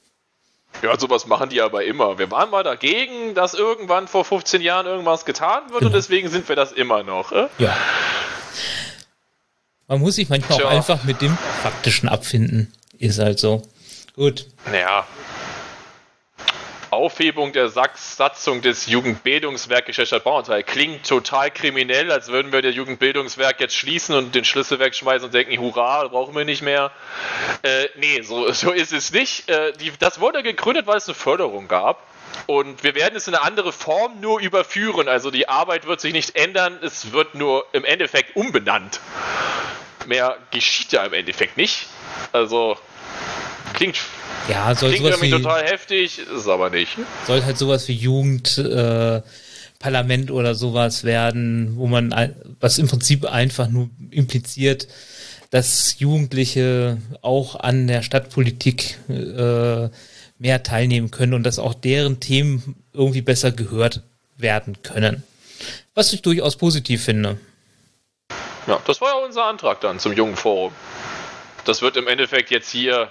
Ja, 0.81 0.97
sowas 0.97 1.25
machen 1.27 1.49
die 1.49 1.59
aber 1.59 1.83
immer. 1.83 2.19
Wir 2.19 2.31
waren 2.31 2.49
mal 2.51 2.63
dagegen, 2.63 3.35
dass 3.35 3.53
irgendwann 3.53 4.07
vor 4.07 4.23
15 4.23 4.61
Jahren 4.61 4.85
irgendwas 4.85 5.25
getan 5.25 5.63
wird 5.71 5.81
und 5.81 5.87
Genau. 5.87 5.93
deswegen 5.97 6.29
sind 6.29 6.47
wir 6.47 6.55
das 6.55 6.71
immer 6.71 7.03
noch. 7.03 7.33
Äh? 7.33 7.47
Ja. 7.57 7.75
Man 9.89 9.99
muss 9.99 10.15
sich 10.15 10.29
manchmal 10.29 10.57
Tja. 10.57 10.67
auch 10.67 10.71
einfach 10.71 11.03
mit 11.03 11.21
dem 11.21 11.37
Faktischen 11.63 12.07
abfinden. 12.07 12.71
Ist 12.97 13.19
halt 13.19 13.39
so. 13.39 13.63
Gut. 14.15 14.45
Naja. 14.71 15.05
Aufhebung 16.99 17.53
der 17.53 17.69
Satzung 17.69 18.61
des 18.61 18.87
Jugendbildungswerkes 18.87 19.95
Stadt 19.95 20.25
Bauerntal 20.25 20.63
klingt 20.63 21.07
total 21.07 21.49
kriminell, 21.49 22.11
als 22.11 22.27
würden 22.27 22.51
wir 22.51 22.61
das 22.61 22.75
Jugendbildungswerk 22.75 23.61
jetzt 23.61 23.75
schließen 23.75 24.15
und 24.15 24.35
den 24.35 24.43
Schlüssel 24.43 24.79
wegschmeißen 24.79 25.27
und 25.27 25.33
denken, 25.33 25.57
hurra, 25.59 26.05
brauchen 26.09 26.35
wir 26.35 26.43
nicht 26.43 26.61
mehr. 26.61 26.91
Äh, 27.61 27.85
nee, 27.95 28.21
so, 28.21 28.51
so 28.51 28.71
ist 28.71 28.91
es 28.91 29.13
nicht. 29.13 29.49
Äh, 29.49 29.71
die, 29.79 29.93
das 29.97 30.19
wurde 30.19 30.43
gegründet, 30.43 30.87
weil 30.87 30.97
es 30.97 31.07
eine 31.07 31.15
Förderung 31.15 31.69
gab. 31.69 32.05
Und 32.47 32.83
wir 32.83 32.95
werden 32.95 33.15
es 33.15 33.27
in 33.29 33.35
eine 33.35 33.45
andere 33.45 33.71
Form 33.71 34.19
nur 34.19 34.41
überführen. 34.41 35.07
Also 35.07 35.31
die 35.31 35.47
Arbeit 35.47 35.87
wird 35.87 36.01
sich 36.01 36.11
nicht 36.11 36.35
ändern, 36.35 36.77
es 36.81 37.13
wird 37.13 37.33
nur 37.33 37.65
im 37.71 37.85
Endeffekt 37.85 38.35
umbenannt. 38.35 38.99
Mehr 40.05 40.37
geschieht 40.51 40.91
ja 40.91 41.05
im 41.05 41.13
Endeffekt 41.13 41.55
nicht. 41.55 41.87
Also 42.33 42.77
klingt 43.73 43.97
Ja, 44.47 44.73
soll 44.75 44.91
Klingt 44.91 45.05
sowas 45.05 45.21
irgendwie 45.21 45.37
wie, 45.37 45.43
total 45.43 45.63
heftig, 45.65 46.19
ist 46.19 46.47
aber 46.47 46.69
nicht. 46.69 46.97
soll 47.27 47.43
halt 47.43 47.57
sowas 47.57 47.87
wie 47.87 47.93
Jugend, 47.93 48.57
äh, 48.57 49.21
oder 50.31 50.55
sowas 50.55 51.03
werden, 51.03 51.77
wo 51.77 51.87
man, 51.87 52.35
was 52.59 52.77
im 52.79 52.87
Prinzip 52.87 53.25
einfach 53.25 53.69
nur 53.69 53.89
impliziert, 54.11 54.87
dass 55.51 55.99
Jugendliche 55.99 56.97
auch 57.21 57.55
an 57.55 57.87
der 57.87 58.01
Stadtpolitik 58.01 58.97
äh, 59.09 59.89
mehr 60.37 60.63
teilnehmen 60.63 61.11
können 61.11 61.33
und 61.33 61.43
dass 61.43 61.59
auch 61.59 61.73
deren 61.73 62.19
Themen 62.19 62.75
irgendwie 62.93 63.21
besser 63.21 63.51
gehört 63.51 64.01
werden 64.37 64.81
können. 64.83 65.23
Was 65.95 66.13
ich 66.13 66.21
durchaus 66.21 66.55
positiv 66.55 67.03
finde. 67.03 67.37
Ja, 68.67 68.79
das 68.85 69.01
war 69.01 69.09
ja 69.09 69.25
unser 69.25 69.45
Antrag 69.45 69.81
dann 69.81 69.99
zum 69.99 70.13
jungen 70.13 70.35
Forum. 70.35 70.71
Das 71.65 71.81
wird 71.81 71.97
im 71.97 72.07
Endeffekt 72.07 72.51
jetzt 72.51 72.69
hier 72.69 73.09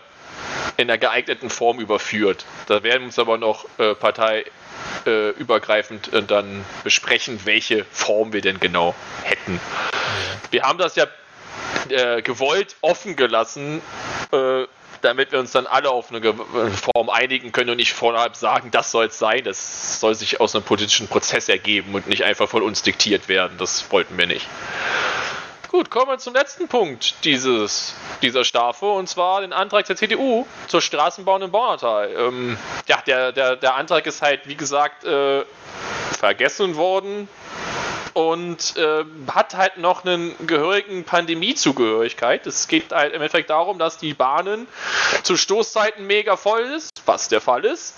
in 0.79 0.89
der 0.89 0.97
geeigneten 0.97 1.51
Form 1.51 1.79
überführt. 1.81 2.47
Da 2.67 2.83
werden 2.85 3.03
wir 3.03 3.09
uns 3.09 3.19
aber 3.19 3.37
noch 3.37 3.67
äh, 3.79 3.97
parteiübergreifend 3.97 6.11
äh, 6.13 6.23
dann 6.23 6.65
besprechen, 6.85 7.41
welche 7.45 7.85
Form 7.87 8.33
wir 8.33 8.41
denn 8.41 8.61
genau 8.61 8.95
hätten. 9.25 9.61
Wir 10.51 10.63
haben 10.63 10.79
das 10.79 10.95
ja 10.95 11.07
äh, 11.91 12.23
gewollt 12.23 12.77
offen 12.81 13.17
gelassen, 13.17 13.83
äh, 14.31 14.67
damit 15.03 15.33
wir 15.33 15.41
uns 15.41 15.51
dann 15.51 15.67
alle 15.67 15.91
auf 15.91 16.13
eine 16.13 16.33
Form 16.33 17.11
einigen 17.11 17.51
können 17.51 17.71
und 17.71 17.79
nicht 17.79 17.93
vorab 17.93 18.37
sagen, 18.37 18.71
das 18.71 18.93
soll 18.93 19.07
es 19.07 19.19
sein. 19.19 19.43
Das 19.45 19.99
soll 20.01 20.15
sich 20.15 20.41
aus 20.41 20.55
einem 20.55 20.63
politischen 20.65 21.09
Prozess 21.09 21.49
ergeben 21.49 21.93
und 21.95 22.07
nicht 22.07 22.23
einfach 22.23 22.49
von 22.49 22.63
uns 22.63 22.83
diktiert 22.83 23.29
werden. 23.29 23.59
Das 23.59 23.91
wollten 23.91 24.17
wir 24.17 24.27
nicht. 24.27 24.47
Gut, 25.71 25.91
kommen 25.91 26.09
wir 26.09 26.19
zum 26.19 26.33
letzten 26.33 26.67
Punkt 26.67 27.15
dieses, 27.25 27.95
dieser 28.23 28.43
Staffel 28.43 28.89
und 28.89 29.07
zwar 29.07 29.43
den 29.43 29.53
Antrag 29.53 29.85
der 29.85 29.97
CDU 29.97 30.47
zur 30.67 30.81
Straßenbau 30.81 31.37
in 31.37 31.51
Baunatal. 31.51 32.11
Ähm, 32.17 32.57
ja, 32.87 33.03
der, 33.07 33.33
der, 33.33 33.57
der 33.57 33.75
Antrag 33.75 34.07
ist 34.07 34.23
halt, 34.23 34.49
wie 34.49 34.55
gesagt, 34.55 35.05
äh, 35.05 35.45
vergessen 36.19 36.77
worden 36.77 37.29
und 38.19 38.77
äh, 38.77 39.05
hat 39.29 39.55
halt 39.55 39.77
noch 39.77 40.05
einen 40.05 40.35
gehörigen 40.45 41.05
Pandemiezugehörigkeit. 41.05 42.49
Es 42.49 42.67
geht 42.67 42.91
halt 42.91 43.15
im 43.15 43.23
Endeffekt 43.23 43.49
darum, 43.49 43.79
dass 43.79 43.97
die 43.97 44.13
Bahnen 44.13 44.67
zu 45.23 45.37
Stoßzeiten 45.37 46.05
mega 46.05 46.37
voll 46.37 46.63
ist, 46.63 46.91
was 47.07 47.29
der 47.29 47.41
Fall 47.41 47.65
ist, 47.65 47.95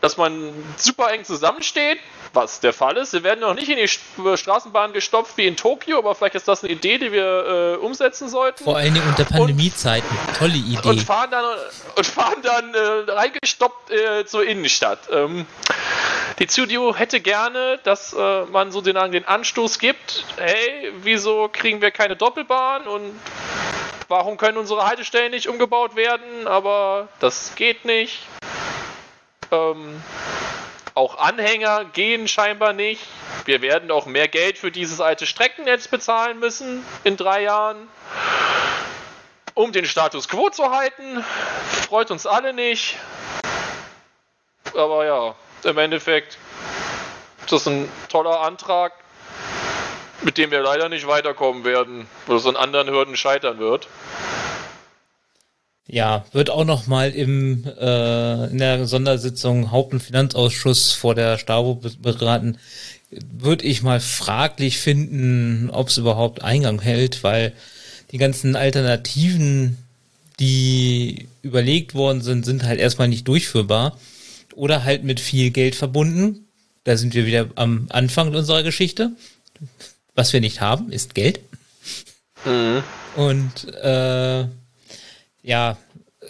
dass 0.00 0.16
man 0.16 0.52
super 0.76 1.12
eng 1.12 1.24
zusammensteht, 1.24 2.00
was 2.32 2.58
der 2.58 2.72
Fall 2.72 2.96
ist. 2.96 3.12
Wir 3.12 3.22
werden 3.22 3.38
noch 3.38 3.54
nicht 3.54 3.68
in 3.68 3.76
die 3.76 3.86
Straßenbahn 3.86 4.92
gestopft 4.92 5.36
wie 5.36 5.46
in 5.46 5.56
Tokio, 5.56 5.98
aber 5.98 6.16
vielleicht 6.16 6.34
ist 6.34 6.48
das 6.48 6.64
eine 6.64 6.72
Idee, 6.72 6.98
die 6.98 7.12
wir 7.12 7.76
äh, 7.80 7.84
umsetzen 7.84 8.28
sollten. 8.28 8.64
Vor 8.64 8.78
allen 8.78 8.94
Dingen 8.94 9.06
unter 9.06 9.26
Pandemiezeiten. 9.26 10.08
Tolle 10.36 10.56
Idee. 10.56 10.88
Und 10.88 11.02
fahren 11.02 11.30
dann, 11.30 11.44
und 11.94 12.06
fahren 12.06 12.42
dann 12.42 12.74
äh, 12.74 13.12
reingestoppt 13.12 13.92
äh, 13.92 14.24
zur 14.26 14.44
Innenstadt. 14.44 14.98
Ähm, 15.12 15.46
die 16.38 16.46
CDU 16.46 16.94
hätte 16.94 17.20
gerne, 17.20 17.78
dass 17.84 18.12
äh, 18.12 18.44
man 18.46 18.72
sozusagen 18.72 19.12
den 19.12 19.26
Anstoß 19.52 19.80
gibt, 19.80 20.24
hey, 20.38 20.94
wieso 21.02 21.46
kriegen 21.52 21.82
wir 21.82 21.90
keine 21.90 22.16
Doppelbahn 22.16 22.86
und 22.86 23.20
warum 24.08 24.38
können 24.38 24.56
unsere 24.56 24.86
Haltestellen 24.86 25.30
nicht 25.30 25.46
umgebaut 25.46 25.94
werden, 25.94 26.46
aber 26.46 27.08
das 27.20 27.54
geht 27.54 27.84
nicht. 27.84 28.20
Ähm, 29.50 30.02
auch 30.94 31.18
Anhänger 31.18 31.84
gehen 31.84 32.28
scheinbar 32.28 32.72
nicht. 32.72 33.06
Wir 33.44 33.60
werden 33.60 33.90
auch 33.90 34.06
mehr 34.06 34.26
Geld 34.26 34.56
für 34.56 34.70
dieses 34.70 35.02
alte 35.02 35.26
Streckennetz 35.26 35.86
bezahlen 35.86 36.38
müssen 36.38 36.82
in 37.04 37.18
drei 37.18 37.42
Jahren. 37.42 37.88
Um 39.52 39.70
den 39.70 39.84
Status 39.84 40.30
quo 40.30 40.48
zu 40.48 40.70
halten. 40.70 41.22
Freut 41.88 42.10
uns 42.10 42.24
alle 42.24 42.54
nicht. 42.54 42.96
Aber 44.74 45.04
ja, 45.04 45.34
im 45.62 45.76
Endeffekt 45.76 46.38
ist 47.42 47.52
das 47.52 47.66
ein 47.66 47.86
toller 48.08 48.40
Antrag, 48.40 48.94
mit 50.24 50.38
dem 50.38 50.50
wir 50.50 50.62
leider 50.62 50.88
nicht 50.88 51.06
weiterkommen 51.06 51.64
werden, 51.64 52.06
weil 52.26 52.36
es 52.36 52.46
an 52.46 52.56
anderen 52.56 52.88
Hürden 52.88 53.16
scheitern 53.16 53.58
wird. 53.58 53.88
Ja, 55.86 56.24
wird 56.32 56.48
auch 56.48 56.64
noch 56.64 56.86
mal 56.86 57.10
im, 57.10 57.64
äh, 57.64 58.46
in 58.46 58.58
der 58.58 58.86
Sondersitzung 58.86 59.70
Haupt- 59.70 59.92
und 59.92 60.02
Finanzausschuss 60.02 60.92
vor 60.92 61.14
der 61.14 61.38
Stavo 61.38 61.82
beraten. 62.00 62.58
Würde 63.10 63.66
ich 63.66 63.82
mal 63.82 64.00
fraglich 64.00 64.78
finden, 64.78 65.68
ob 65.70 65.88
es 65.88 65.98
überhaupt 65.98 66.42
Eingang 66.42 66.80
hält, 66.80 67.22
weil 67.24 67.52
die 68.10 68.18
ganzen 68.18 68.56
Alternativen, 68.56 69.76
die 70.38 71.28
überlegt 71.42 71.94
worden 71.94 72.22
sind, 72.22 72.44
sind 72.44 72.62
halt 72.62 72.80
erstmal 72.80 73.08
nicht 73.08 73.26
durchführbar 73.28 73.98
oder 74.54 74.84
halt 74.84 75.04
mit 75.04 75.20
viel 75.20 75.50
Geld 75.50 75.74
verbunden. 75.74 76.46
Da 76.84 76.96
sind 76.96 77.14
wir 77.14 77.26
wieder 77.26 77.48
am 77.56 77.86
Anfang 77.90 78.34
unserer 78.34 78.62
Geschichte. 78.62 79.12
Was 80.14 80.32
wir 80.32 80.40
nicht 80.40 80.60
haben, 80.60 80.92
ist 80.92 81.14
Geld. 81.14 81.40
Mhm. 82.44 82.82
Und 83.16 83.74
äh, 83.82 84.44
ja, 85.42 85.76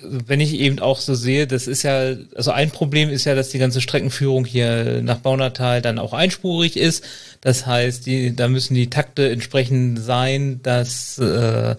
wenn 0.03 0.41
ich 0.41 0.55
eben 0.55 0.78
auch 0.78 0.99
so 0.99 1.14
sehe, 1.14 1.47
das 1.47 1.66
ist 1.66 1.83
ja, 1.83 2.14
also 2.35 2.51
ein 2.51 2.70
Problem 2.70 3.11
ist 3.11 3.24
ja, 3.24 3.35
dass 3.35 3.51
die 3.51 3.59
ganze 3.59 3.80
Streckenführung 3.80 4.45
hier 4.45 5.01
nach 5.03 5.18
Baunatal 5.18 5.83
dann 5.83 5.99
auch 5.99 6.12
einspurig 6.12 6.76
ist. 6.76 7.05
Das 7.41 7.66
heißt, 7.66 8.07
die, 8.07 8.35
da 8.35 8.49
müssen 8.49 8.74
die 8.74 8.91
Takte 8.91 9.30
entsprechend 9.30 9.99
sein, 9.99 10.61
dass, 10.62 11.18
äh, 11.18 11.76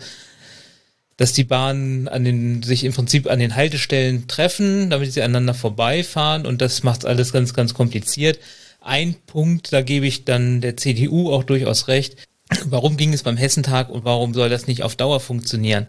dass 1.17 1.33
die 1.33 1.43
Bahnen 1.43 2.07
an 2.07 2.23
den, 2.23 2.63
sich 2.63 2.83
im 2.83 2.93
Prinzip 2.93 3.29
an 3.29 3.39
den 3.39 3.55
Haltestellen 3.55 4.27
treffen, 4.27 4.89
damit 4.89 5.11
sie 5.11 5.21
aneinander 5.21 5.53
vorbeifahren 5.53 6.45
und 6.45 6.61
das 6.61 6.83
macht 6.83 7.05
alles 7.05 7.33
ganz, 7.33 7.53
ganz 7.53 7.73
kompliziert. 7.73 8.39
Ein 8.83 9.15
Punkt, 9.27 9.71
da 9.71 9.81
gebe 9.81 10.05
ich 10.05 10.25
dann 10.25 10.59
der 10.59 10.75
CDU 10.75 11.31
auch 11.31 11.45
durchaus 11.45 11.87
recht. 11.87 12.17
Warum 12.65 12.97
ging 12.97 13.13
es 13.13 13.23
beim 13.23 13.37
Hessentag 13.37 13.89
und 13.89 14.03
warum 14.03 14.33
soll 14.33 14.49
das 14.49 14.67
nicht 14.67 14.83
auf 14.83 14.97
Dauer 14.97 15.21
funktionieren? 15.21 15.87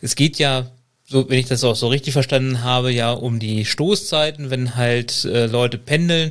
Es 0.00 0.14
geht 0.14 0.38
ja 0.38 0.70
so, 1.04 1.28
wenn 1.28 1.38
ich 1.38 1.46
das 1.46 1.64
auch 1.64 1.74
so 1.74 1.88
richtig 1.88 2.12
verstanden 2.12 2.62
habe, 2.62 2.92
ja 2.92 3.10
um 3.10 3.40
die 3.40 3.64
Stoßzeiten, 3.64 4.50
wenn 4.50 4.76
halt 4.76 5.24
äh, 5.24 5.46
Leute 5.46 5.78
pendeln. 5.78 6.30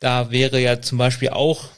Da 0.00 0.32
wäre 0.32 0.60
ja 0.60 0.82
zum 0.82 0.98
Beispiel 0.98 1.28
auch, 1.28 1.68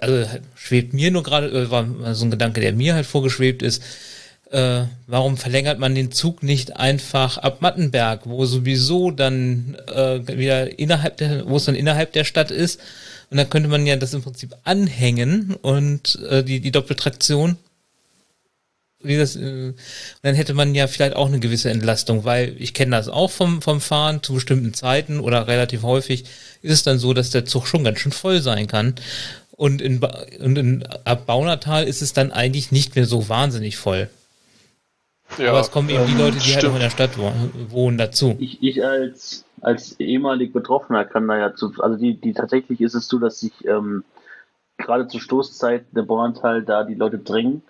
also 0.00 0.26
schwebt 0.54 0.92
mir 0.92 1.10
nur 1.10 1.24
gerade, 1.24 1.48
äh, 1.48 1.70
war 1.70 2.14
so 2.14 2.24
ein 2.26 2.30
Gedanke, 2.30 2.60
der 2.60 2.74
mir 2.74 2.94
halt 2.94 3.06
vorgeschwebt 3.06 3.62
ist, 3.62 3.82
äh, 4.50 4.82
warum 5.06 5.36
verlängert 5.36 5.78
man 5.78 5.94
den 5.94 6.12
Zug 6.12 6.42
nicht 6.42 6.76
einfach 6.76 7.38
ab 7.38 7.60
Mattenberg, 7.62 8.22
wo 8.24 8.44
sowieso 8.46 9.10
dann 9.10 9.76
äh, 9.86 10.26
wieder 10.26 10.78
innerhalb 10.78 11.16
der, 11.18 11.48
wo 11.48 11.56
es 11.56 11.64
dann 11.64 11.74
innerhalb 11.74 12.12
der 12.12 12.24
Stadt 12.24 12.50
ist. 12.50 12.80
Und 13.30 13.36
dann 13.36 13.48
könnte 13.48 13.68
man 13.68 13.86
ja 13.86 13.94
das 13.96 14.12
im 14.12 14.22
Prinzip 14.22 14.56
anhängen 14.64 15.54
und 15.62 16.18
äh, 16.28 16.42
die, 16.42 16.60
die 16.60 16.72
Doppeltraktion 16.72 17.56
wie 19.02 19.16
das, 19.16 19.36
äh, 19.36 19.72
dann 20.22 20.34
hätte 20.34 20.54
man 20.54 20.74
ja 20.74 20.86
vielleicht 20.86 21.16
auch 21.16 21.26
eine 21.26 21.40
gewisse 21.40 21.70
Entlastung, 21.70 22.24
weil 22.24 22.54
ich 22.58 22.74
kenne 22.74 22.96
das 22.96 23.08
auch 23.08 23.30
vom, 23.30 23.62
vom 23.62 23.80
Fahren 23.80 24.22
zu 24.22 24.34
bestimmten 24.34 24.74
Zeiten 24.74 25.20
oder 25.20 25.46
relativ 25.46 25.82
häufig 25.82 26.24
ist 26.62 26.72
es 26.72 26.82
dann 26.82 26.98
so, 26.98 27.14
dass 27.14 27.30
der 27.30 27.46
Zug 27.46 27.66
schon 27.66 27.84
ganz 27.84 28.00
schön 28.00 28.12
voll 28.12 28.42
sein 28.42 28.66
kann. 28.66 28.94
Und 29.52 29.82
in, 29.82 30.02
und 30.40 30.58
in 30.58 30.86
ab 31.04 31.26
Baunatal 31.26 31.84
ist 31.84 32.02
es 32.02 32.12
dann 32.12 32.32
eigentlich 32.32 32.72
nicht 32.72 32.94
mehr 32.94 33.06
so 33.06 33.28
wahnsinnig 33.28 33.76
voll. 33.76 34.08
Ja, 35.38 35.50
Aber 35.50 35.60
es 35.60 35.70
kommen 35.70 35.88
eben 35.88 36.02
ähm, 36.02 36.06
die 36.08 36.22
Leute, 36.22 36.38
die 36.38 36.40
stimmt. 36.40 36.56
halt 36.56 36.66
auch 36.66 36.74
in 36.74 36.80
der 36.80 36.90
Stadt 36.90 37.10
wohnen, 37.70 37.98
dazu. 37.98 38.36
Ich, 38.38 38.62
ich 38.62 38.84
als, 38.84 39.44
als 39.60 39.98
ehemalig 40.00 40.52
Betroffener 40.52 41.04
kann 41.04 41.28
da 41.28 41.38
ja 41.38 41.54
zu, 41.54 41.72
also 41.78 41.96
die, 41.96 42.14
die 42.14 42.32
tatsächlich 42.32 42.80
ist 42.80 42.94
es 42.94 43.08
so, 43.08 43.18
dass 43.18 43.40
sich 43.40 43.52
ähm, 43.64 44.04
gerade 44.78 45.08
zur 45.08 45.20
Stoßzeit 45.20 45.84
der 45.92 46.02
Bauanteil 46.02 46.62
da 46.62 46.84
die 46.84 46.94
Leute 46.94 47.18
drängen 47.18 47.62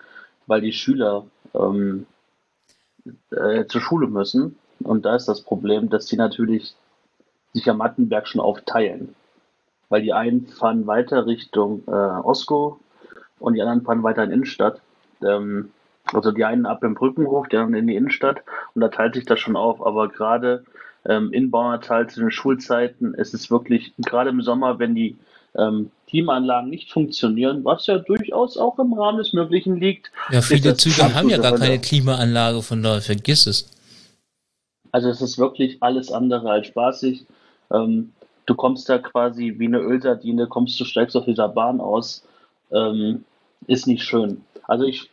weil 0.50 0.60
die 0.60 0.72
Schüler 0.72 1.26
ähm, 1.54 2.06
äh, 3.30 3.64
zur 3.66 3.80
Schule 3.80 4.08
müssen. 4.08 4.56
Und 4.80 5.04
da 5.04 5.14
ist 5.14 5.26
das 5.26 5.42
Problem, 5.42 5.88
dass 5.88 6.08
sie 6.08 6.16
natürlich 6.16 6.74
sich 7.54 7.70
am 7.70 7.78
Mattenberg 7.78 8.26
schon 8.26 8.40
aufteilen. 8.40 9.14
Weil 9.88 10.02
die 10.02 10.12
einen 10.12 10.48
fahren 10.48 10.88
weiter 10.88 11.26
Richtung 11.26 11.84
äh, 11.86 11.90
Osko 11.90 12.80
und 13.38 13.54
die 13.54 13.62
anderen 13.62 13.82
fahren 13.82 14.02
weiter 14.02 14.24
in 14.24 14.30
die 14.30 14.34
Innenstadt. 14.34 14.80
Ähm, 15.22 15.70
also 16.12 16.32
die 16.32 16.44
einen 16.44 16.66
ab 16.66 16.82
im 16.82 16.94
Brückenhof, 16.94 17.48
die 17.48 17.56
anderen 17.56 17.74
in 17.74 17.86
die 17.86 17.96
Innenstadt 17.96 18.42
und 18.74 18.80
da 18.80 18.88
teilt 18.88 19.14
sich 19.14 19.24
das 19.24 19.40
schon 19.40 19.56
auf. 19.56 19.84
Aber 19.84 20.08
gerade 20.08 20.64
ähm, 21.06 21.32
in 21.32 21.50
Bauertal 21.50 22.08
zu 22.08 22.20
den 22.20 22.30
Schulzeiten 22.30 23.14
ist 23.14 23.34
es 23.34 23.50
wirklich, 23.50 23.92
gerade 23.98 24.30
im 24.30 24.42
Sommer, 24.42 24.78
wenn 24.78 24.94
die 24.94 25.16
ähm, 25.56 25.90
Klimaanlagen 26.08 26.70
nicht 26.70 26.92
funktionieren, 26.92 27.64
was 27.64 27.86
ja 27.86 27.98
durchaus 27.98 28.56
auch 28.56 28.78
im 28.78 28.92
Rahmen 28.92 29.18
des 29.18 29.32
Möglichen 29.32 29.76
liegt. 29.76 30.10
Ja, 30.30 30.42
viele 30.42 30.76
Züge 30.76 31.14
haben 31.14 31.28
ja 31.28 31.38
gar 31.38 31.58
keine 31.58 31.78
Klimaanlage, 31.78 32.62
von 32.62 32.82
daher 32.82 33.00
vergiss 33.00 33.46
es. 33.46 33.70
Also 34.92 35.08
es 35.08 35.20
ist 35.20 35.38
wirklich 35.38 35.82
alles 35.82 36.10
andere 36.10 36.50
als 36.50 36.66
spaßig. 36.66 37.26
Ähm, 37.72 38.12
du 38.46 38.54
kommst 38.54 38.88
da 38.88 38.98
quasi 38.98 39.54
wie 39.58 39.66
eine 39.66 39.78
Ölsardine, 39.78 40.46
kommst 40.48 40.78
du 40.80 40.84
steigst 40.84 41.16
auf 41.16 41.24
dieser 41.24 41.48
Bahn 41.48 41.80
aus. 41.80 42.24
Ähm, 42.72 43.24
ist 43.66 43.86
nicht 43.86 44.02
schön. 44.02 44.42
Also 44.66 44.84
ich 44.84 45.10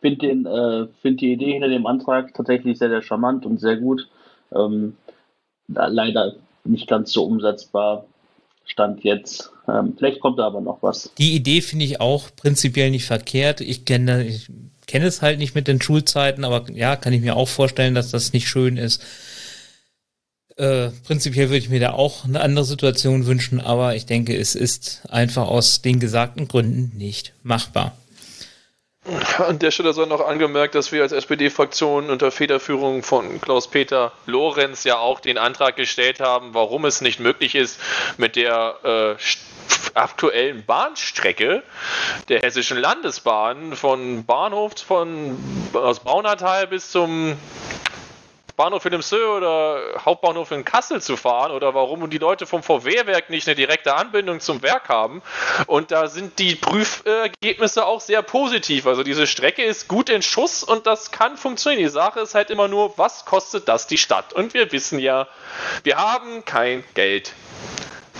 finde 0.00 0.26
äh, 0.28 0.88
find 1.00 1.20
die 1.20 1.32
Idee 1.32 1.52
hinter 1.52 1.68
dem 1.68 1.86
Antrag 1.86 2.34
tatsächlich 2.34 2.78
sehr, 2.78 2.88
sehr 2.88 3.02
charmant 3.02 3.46
und 3.46 3.60
sehr 3.60 3.76
gut. 3.76 4.08
Ähm, 4.54 4.96
leider 5.68 6.34
nicht 6.64 6.88
ganz 6.88 7.12
so 7.12 7.24
umsetzbar 7.24 8.06
Stand 8.64 9.02
jetzt. 9.02 9.50
Ähm, 9.68 9.94
vielleicht 9.96 10.20
kommt 10.20 10.38
da 10.38 10.46
aber 10.46 10.60
noch 10.60 10.82
was. 10.82 11.10
Die 11.18 11.34
Idee 11.34 11.60
finde 11.60 11.84
ich 11.84 12.00
auch 12.00 12.28
prinzipiell 12.36 12.90
nicht 12.90 13.04
verkehrt. 13.04 13.60
Ich 13.60 13.84
kenne 13.84 14.24
ich 14.24 14.48
kenne 14.86 15.06
es 15.06 15.22
halt 15.22 15.38
nicht 15.38 15.54
mit 15.54 15.68
den 15.68 15.80
Schulzeiten, 15.80 16.44
aber 16.44 16.68
ja, 16.72 16.96
kann 16.96 17.12
ich 17.12 17.20
mir 17.20 17.36
auch 17.36 17.48
vorstellen, 17.48 17.94
dass 17.94 18.10
das 18.10 18.32
nicht 18.32 18.48
schön 18.48 18.76
ist. 18.76 19.02
Äh, 20.56 20.90
prinzipiell 21.04 21.48
würde 21.48 21.58
ich 21.58 21.70
mir 21.70 21.80
da 21.80 21.92
auch 21.92 22.24
eine 22.24 22.40
andere 22.40 22.64
Situation 22.64 23.26
wünschen, 23.26 23.60
aber 23.60 23.94
ich 23.94 24.06
denke, 24.06 24.36
es 24.36 24.54
ist 24.54 25.02
einfach 25.08 25.46
aus 25.46 25.80
den 25.80 26.00
gesagten 26.00 26.48
Gründen 26.48 26.96
nicht 26.98 27.32
machbar. 27.42 27.96
An 29.38 29.58
der 29.58 29.70
Stelle 29.70 29.92
sei 29.92 30.04
noch 30.04 30.20
angemerkt, 30.26 30.74
dass 30.74 30.92
wir 30.92 31.02
als 31.02 31.12
SPD-Fraktion 31.12 32.10
unter 32.10 32.30
Federführung 32.30 33.02
von 33.02 33.40
Klaus-Peter 33.40 34.12
Lorenz 34.26 34.84
ja 34.84 34.98
auch 34.98 35.20
den 35.20 35.38
Antrag 35.38 35.76
gestellt 35.76 36.20
haben, 36.20 36.52
warum 36.52 36.84
es 36.84 37.00
nicht 37.00 37.20
möglich 37.20 37.54
ist, 37.54 37.80
mit 38.18 38.36
der 38.36 39.16
äh, 39.16 39.22
aktuellen 39.94 40.64
Bahnstrecke 40.64 41.62
der 42.28 42.40
Hessischen 42.40 42.76
Landesbahn 42.76 43.74
von 43.74 44.24
Bahnhof 44.24 44.74
von 44.86 45.38
aus 45.72 46.00
Baunatal 46.00 46.66
bis 46.66 46.90
zum 46.90 47.36
Bahnhof 48.60 48.84
in 48.84 48.90
Demsö 48.90 49.38
oder 49.38 49.80
Hauptbahnhof 50.04 50.50
in 50.50 50.66
Kassel 50.66 51.00
zu 51.00 51.16
fahren 51.16 51.50
oder 51.50 51.72
warum 51.72 52.10
die 52.10 52.18
Leute 52.18 52.44
vom 52.44 52.62
VW-Werk 52.62 53.30
nicht 53.30 53.48
eine 53.48 53.54
direkte 53.54 53.94
Anbindung 53.94 54.40
zum 54.40 54.60
Werk 54.60 54.90
haben. 54.90 55.22
Und 55.66 55.90
da 55.90 56.08
sind 56.08 56.38
die 56.38 56.56
Prüfergebnisse 56.56 57.86
auch 57.86 58.02
sehr 58.02 58.20
positiv. 58.20 58.86
Also 58.86 59.02
diese 59.02 59.26
Strecke 59.26 59.62
ist 59.62 59.88
gut 59.88 60.10
in 60.10 60.20
Schuss 60.20 60.62
und 60.62 60.86
das 60.86 61.10
kann 61.10 61.38
funktionieren. 61.38 61.84
Die 61.84 61.88
Sache 61.88 62.20
ist 62.20 62.34
halt 62.34 62.50
immer 62.50 62.68
nur, 62.68 62.98
was 62.98 63.24
kostet 63.24 63.66
das 63.66 63.86
die 63.86 63.96
Stadt? 63.96 64.34
Und 64.34 64.52
wir 64.52 64.70
wissen 64.72 64.98
ja, 64.98 65.26
wir 65.82 65.96
haben 65.96 66.44
kein 66.44 66.84
Geld. 66.92 67.32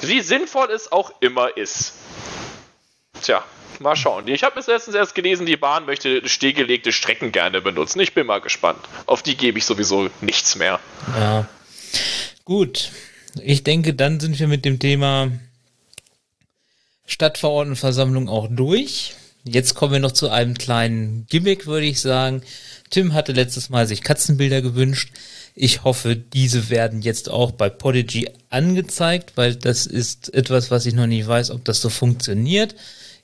Wie 0.01 0.23
sinnvoll 0.23 0.71
es 0.71 0.91
auch 0.91 1.13
immer 1.21 1.55
ist. 1.59 1.93
Tja, 3.21 3.45
Mal 3.81 3.97
schauen. 3.97 4.29
Ich 4.29 4.43
habe 4.43 4.57
bis 4.57 4.67
letztens 4.67 4.95
erst 4.95 5.15
gelesen, 5.15 5.47
die 5.47 5.57
Bahn 5.57 5.87
möchte 5.87 6.29
stillgelegte 6.29 6.93
Strecken 6.93 7.33
gerne 7.33 7.63
benutzen. 7.63 7.99
Ich 8.01 8.13
bin 8.13 8.27
mal 8.27 8.41
gespannt. 8.41 8.79
Auf 9.07 9.23
die 9.23 9.37
gebe 9.37 9.59
ich 9.59 9.65
sowieso 9.65 10.11
nichts 10.21 10.55
mehr. 10.57 10.79
Ja. 11.19 11.49
Gut. 12.45 12.91
Ich 13.43 13.65
denke, 13.65 13.95
dann 13.95 14.21
sind 14.21 14.39
wir 14.39 14.49
mit 14.49 14.67
dem 14.67 14.79
Thema 14.79 15.31
Stadtverordnetenversammlung 17.07 18.29
auch 18.29 18.49
durch. 18.51 19.15
Jetzt 19.45 19.75
kommen 19.75 19.95
wir 19.95 20.01
noch 20.01 20.13
zu 20.13 20.29
einem 20.29 20.59
kleinen 20.59 21.27
Gimmick, 21.31 21.67
würde 21.67 21.87
ich 21.87 22.03
sagen. 22.03 22.43
Tim 22.91 23.15
hatte 23.15 23.33
letztes 23.33 23.71
Mal 23.71 23.87
sich 23.87 24.03
Katzenbilder 24.03 24.61
gewünscht. 24.61 25.11
Ich 25.55 25.85
hoffe, 25.85 26.17
diese 26.17 26.69
werden 26.69 27.01
jetzt 27.01 27.31
auch 27.31 27.51
bei 27.51 27.71
Podigy 27.71 28.29
angezeigt, 28.51 29.33
weil 29.37 29.57
das 29.57 29.87
ist 29.87 30.35
etwas, 30.35 30.71
was 30.71 30.85
ich 30.85 30.93
noch 30.93 31.07
nicht 31.07 31.27
weiß, 31.27 31.51
ob 31.51 31.65
das 31.65 31.81
so 31.81 31.89
funktioniert 31.89 32.75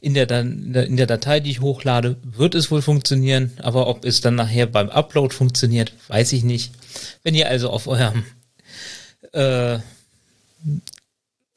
in 0.01 0.15
der, 0.15 0.29
in 0.31 0.97
der 0.97 1.07
Datei, 1.07 1.41
die 1.41 1.51
ich 1.51 1.61
hochlade, 1.61 2.17
wird 2.23 2.55
es 2.55 2.71
wohl 2.71 2.83
funktionieren, 2.83 3.53
aber 3.63 3.87
ob 3.87 4.05
es 4.05 4.21
dann 4.21 4.35
nachher 4.35 4.67
beim 4.67 4.91
Upload 4.91 5.35
funktioniert, 5.35 5.93
weiß 6.09 6.33
ich 6.33 6.45
nicht. 6.45 6.73
Wenn 7.23 7.35
ihr 7.35 7.49
also 7.49 7.71
auf 7.71 7.87
eurem 7.87 8.25
äh, 9.33 9.79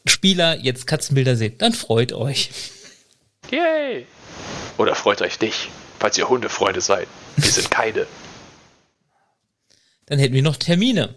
Spieler 0.05 0.57
jetzt 0.57 0.87
Katzenbilder 0.87 1.35
seht, 1.35 1.61
dann 1.61 1.73
freut 1.73 2.13
euch. 2.13 2.49
Yay! 3.51 4.05
Oder 4.77 4.95
freut 4.95 5.21
euch 5.21 5.39
nicht, 5.41 5.69
falls 5.99 6.17
ihr 6.17 6.29
Hundefreunde 6.29 6.81
seid. 6.81 7.07
Wir 7.35 7.51
sind 7.51 7.69
keine. 7.69 8.07
Dann 10.05 10.19
hätten 10.19 10.33
wir 10.33 10.43
noch 10.43 10.55
Termine. 10.55 11.15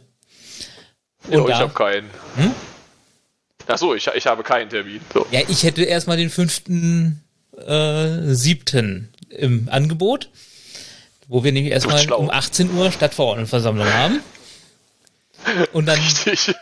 Und 1.28 1.48
ja, 1.48 1.48
ich 1.48 1.54
habe 1.54 1.72
keinen. 1.72 2.10
Hm? 2.36 2.54
Achso, 3.66 3.94
ich, 3.94 4.06
ich 4.06 4.26
habe 4.26 4.42
keinen 4.42 4.68
Termin. 4.68 5.00
So. 5.12 5.26
Ja, 5.30 5.40
ich 5.48 5.62
hätte 5.62 5.84
erstmal 5.84 6.16
den 6.16 6.30
fünften 6.30 7.22
äh, 7.56 8.34
siebten 8.34 9.12
im 9.28 9.68
Angebot, 9.70 10.30
wo 11.28 11.44
wir 11.44 11.52
nämlich 11.52 11.72
erstmal 11.72 12.10
um 12.12 12.30
18 12.30 12.72
Uhr 12.74 12.90
Stadtverordnetenversammlung 12.92 13.86
haben. 13.86 14.20
Und 15.72 15.86
dann. 15.86 15.98
Richtig. 15.98 16.48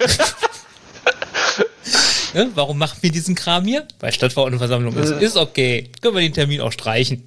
ja, 2.34 2.46
warum 2.55 2.78
machen 2.78 2.98
wir 3.01 3.11
diesen 3.11 3.34
Kram 3.34 3.64
hier? 3.64 3.86
Weil 3.98 4.12
Stadtverordnetenversammlung 4.12 4.96
ist. 4.96 5.11
Ist 5.11 5.36
okay. 5.36 5.90
Können 6.01 6.14
wir 6.14 6.22
den 6.22 6.34
Termin 6.34 6.61
auch 6.61 6.72
streichen. 6.72 7.26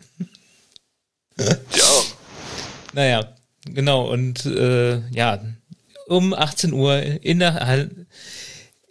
ja. 1.37 1.55
Naja, 2.93 3.33
genau. 3.65 4.09
Und 4.11 4.45
äh, 4.45 5.01
ja, 5.09 5.43
um 6.07 6.33
18 6.33 6.73
Uhr 6.73 7.01
in 7.01 7.39
der, 7.39 7.89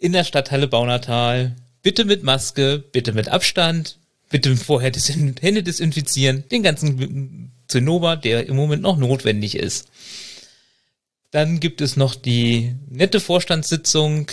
in 0.03 0.11
der 0.11 0.25
Stadthalle 0.25 0.67
Baunatal. 0.67 1.55
Bitte 1.81 2.03
mit 2.03 2.23
Maske, 2.23 2.83
bitte 2.91 3.13
mit 3.13 3.29
Abstand, 3.29 3.97
bitte 4.29 4.57
vorher 4.57 4.91
die 4.91 4.99
Hände 4.99 5.63
desinfizieren, 5.63 6.43
den 6.49 6.61
ganzen 6.61 7.51
Zinnober, 7.69 8.17
der 8.17 8.47
im 8.47 8.57
Moment 8.57 8.81
noch 8.81 8.97
notwendig 8.97 9.55
ist. 9.55 9.87
Dann 11.31 11.61
gibt 11.61 11.79
es 11.79 11.95
noch 11.95 12.15
die 12.15 12.75
nette 12.89 13.21
Vorstandssitzung, 13.21 14.27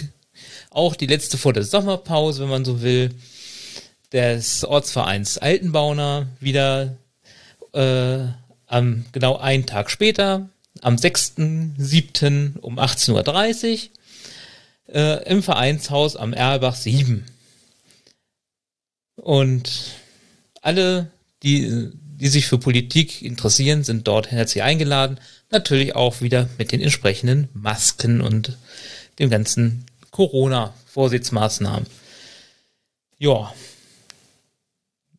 auch 0.71 0.97
die 0.97 1.07
letzte 1.07 1.39
vor 1.39 1.53
der 1.53 1.63
Sommerpause, 1.63 2.43
wenn 2.43 2.51
man 2.51 2.65
so 2.65 2.83
will, 2.83 3.15
des 4.13 4.65
Ortsvereins 4.65 5.39
Altenbauner 5.39 6.27
wieder 6.41 6.97
äh, 7.75 8.25
am 8.67 9.05
genau 9.13 9.37
einen 9.37 9.67
Tag 9.67 9.93
später, 9.93 10.49
am 10.83 10.97
6.7. 10.97 12.59
um 12.59 12.81
18.30 12.81 13.73
Uhr 13.73 14.00
äh, 14.93 15.23
im 15.29 15.43
Vereinshaus 15.43 16.17
am 16.17 16.33
Erlbach 16.33 16.75
7. 16.75 17.25
Und 19.17 19.71
alle, 20.63 21.11
die, 21.43 21.91
die 21.93 22.29
sich 22.29 22.47
für 22.47 22.59
Politik 22.59 23.23
interessieren, 23.23 23.85
sind 23.85 24.07
dort 24.09 24.31
herzlich 24.31 24.63
eingeladen. 24.63 25.19
Natürlich 25.51 25.95
auch 25.95 26.21
wieder 26.21 26.49
mit 26.59 26.73
den 26.73 26.81
entsprechenden 26.81 27.49
Masken 27.55 28.21
und 28.21 28.57
dem 29.19 29.31
ganzen 29.31 29.85
Corona-Vorsichtsmaßnahmen. 30.11 31.87
Ja. 33.19 33.53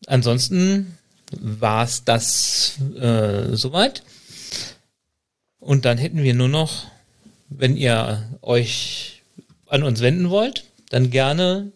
Ansonsten 0.07 0.97
war 1.31 1.83
es 1.85 2.03
das 2.03 2.77
äh, 2.99 3.55
soweit. 3.55 4.03
Und 5.59 5.85
dann 5.85 5.97
hätten 5.97 6.23
wir 6.23 6.33
nur 6.33 6.49
noch, 6.49 6.87
wenn 7.49 7.77
ihr 7.77 8.27
euch 8.41 9.10
an 9.71 9.83
uns 9.83 10.01
wenden 10.01 10.29
wollt, 10.29 10.65
dann 10.89 11.09
gerne 11.09 11.71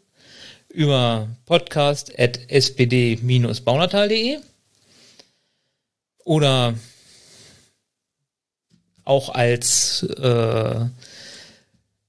über 0.68 1.30
podcast.spd-baunatal.de 1.46 4.40
oder 6.26 6.74
auch 9.06 9.30
als 9.30 10.04
äh, 10.04 10.76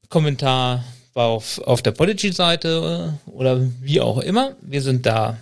Kommentar 0.08 0.82
auf, 1.14 1.60
auf 1.60 1.82
der 1.82 1.92
Podigy-Seite 1.92 3.16
oder 3.26 3.60
wie 3.80 4.00
auch 4.00 4.18
immer. 4.18 4.56
Wir 4.62 4.82
sind 4.82 5.06
da 5.06 5.38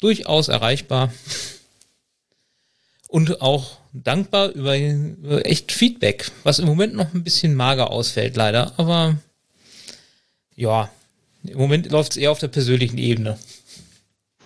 durchaus 0.00 0.46
erreichbar 0.46 1.12
und 3.08 3.42
auch 3.42 3.78
dankbar 3.92 4.50
über, 4.50 4.78
über 4.78 5.44
echt 5.44 5.72
Feedback, 5.72 6.30
was 6.44 6.60
im 6.60 6.66
Moment 6.66 6.94
noch 6.94 7.12
ein 7.14 7.24
bisschen 7.24 7.56
mager 7.56 7.90
ausfällt, 7.90 8.36
leider. 8.36 8.72
Aber 8.76 9.16
ja, 10.56 10.88
im 11.44 11.58
Moment 11.58 11.90
läuft 11.92 12.12
es 12.12 12.16
eher 12.16 12.30
auf 12.32 12.38
der 12.38 12.48
persönlichen 12.48 12.98
Ebene. 12.98 13.38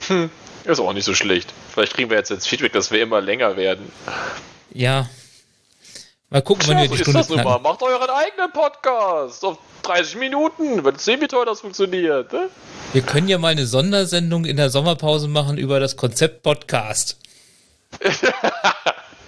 Hm, 0.09 0.31
ist 0.65 0.81
auch 0.81 0.93
nicht 0.93 1.05
so 1.05 1.15
schlecht. 1.15 1.53
Vielleicht 1.73 1.95
kriegen 1.95 2.11
wir 2.11 2.17
jetzt 2.17 2.31
jetzt 2.31 2.49
Feedback, 2.49 2.73
dass 2.73 2.91
wir 2.91 3.01
immer 3.01 3.21
länger 3.21 3.57
werden. 3.57 3.91
Ja. 4.73 5.09
Mal 6.29 6.43
gucken, 6.43 6.69
wann 6.69 6.79
wir 6.79 6.89
die 6.89 6.99
Stunde 6.99 7.21
ist 7.21 7.31
das 7.31 7.45
mal. 7.45 7.59
Macht 7.59 7.83
euren 7.83 8.09
eigenen 8.09 8.53
Podcast 8.53 9.45
auf 9.45 9.59
30 9.83 10.17
Minuten. 10.17 10.85
Wird 10.85 11.01
sehen, 11.01 11.21
wie 11.21 11.27
toll 11.27 11.45
das 11.45 11.61
funktioniert. 11.61 12.33
Ne? 12.33 12.49
Wir 12.93 13.03
können 13.03 13.29
ja 13.29 13.39
mal 13.39 13.49
eine 13.49 13.67
Sondersendung 13.67 14.45
in 14.45 14.57
der 14.57 14.71
Sommerpause 14.71 15.29
machen 15.29 15.59
über 15.59 15.81
das 15.81 15.97
Konzept 15.97 16.43
Podcast. 16.43 17.19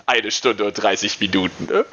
eine 0.06 0.30
Stunde 0.30 0.64
und 0.64 0.74
30 0.74 1.18
Minuten. 1.20 1.66
Ne? 1.66 1.84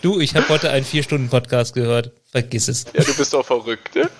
Du, 0.00 0.20
ich 0.20 0.34
habe 0.34 0.48
heute 0.48 0.70
einen 0.70 0.86
4-Stunden-Podcast 0.86 1.74
gehört. 1.74 2.12
Vergiss 2.36 2.68
es. 2.68 2.84
Ja, 2.92 3.02
du 3.02 3.14
bist 3.14 3.32
doch 3.32 3.46
verrückt, 3.46 3.94
ne? 3.94 4.10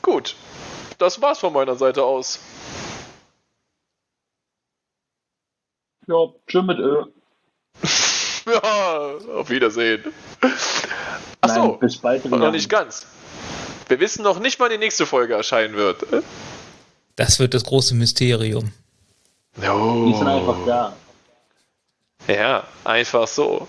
Gut, 0.00 0.34
das 0.96 1.20
war's 1.20 1.40
von 1.40 1.52
meiner 1.52 1.76
Seite 1.76 2.02
aus. 2.02 2.38
Ja, 6.06 6.14
tschüss 6.46 6.64
mit 6.64 6.78
Ö. 6.78 7.04
ja, 8.50 9.18
auf 9.34 9.50
Wiedersehen. 9.50 10.04
Achso, 11.42 11.72
bis 11.74 11.98
bald. 11.98 12.24
Noch 12.24 12.50
nicht 12.50 12.70
ganz. 12.70 13.06
Wir 13.88 14.00
wissen 14.00 14.22
noch 14.22 14.40
nicht, 14.40 14.58
wann 14.58 14.70
die 14.70 14.78
nächste 14.78 15.04
Folge 15.04 15.34
erscheinen 15.34 15.74
wird. 15.74 16.02
Das 17.16 17.38
wird 17.38 17.52
das 17.52 17.64
große 17.64 17.94
Mysterium. 17.94 18.72
Oh. 19.58 20.06
Die 20.06 20.14
sind 20.14 20.28
einfach 20.28 20.56
da. 20.64 20.96
Ja, 22.26 22.64
einfach 22.84 23.28
so. 23.28 23.68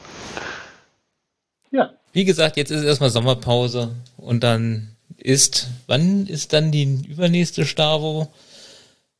Ja, 1.71 1.91
Wie 2.11 2.25
gesagt, 2.25 2.57
jetzt 2.57 2.69
ist 2.69 2.83
erstmal 2.83 3.09
Sommerpause 3.09 3.95
und 4.17 4.43
dann 4.43 4.95
ist, 5.17 5.67
wann 5.87 6.27
ist 6.27 6.51
dann 6.51 6.71
die 6.71 7.05
übernächste 7.07 7.65
Stavo? 7.65 8.27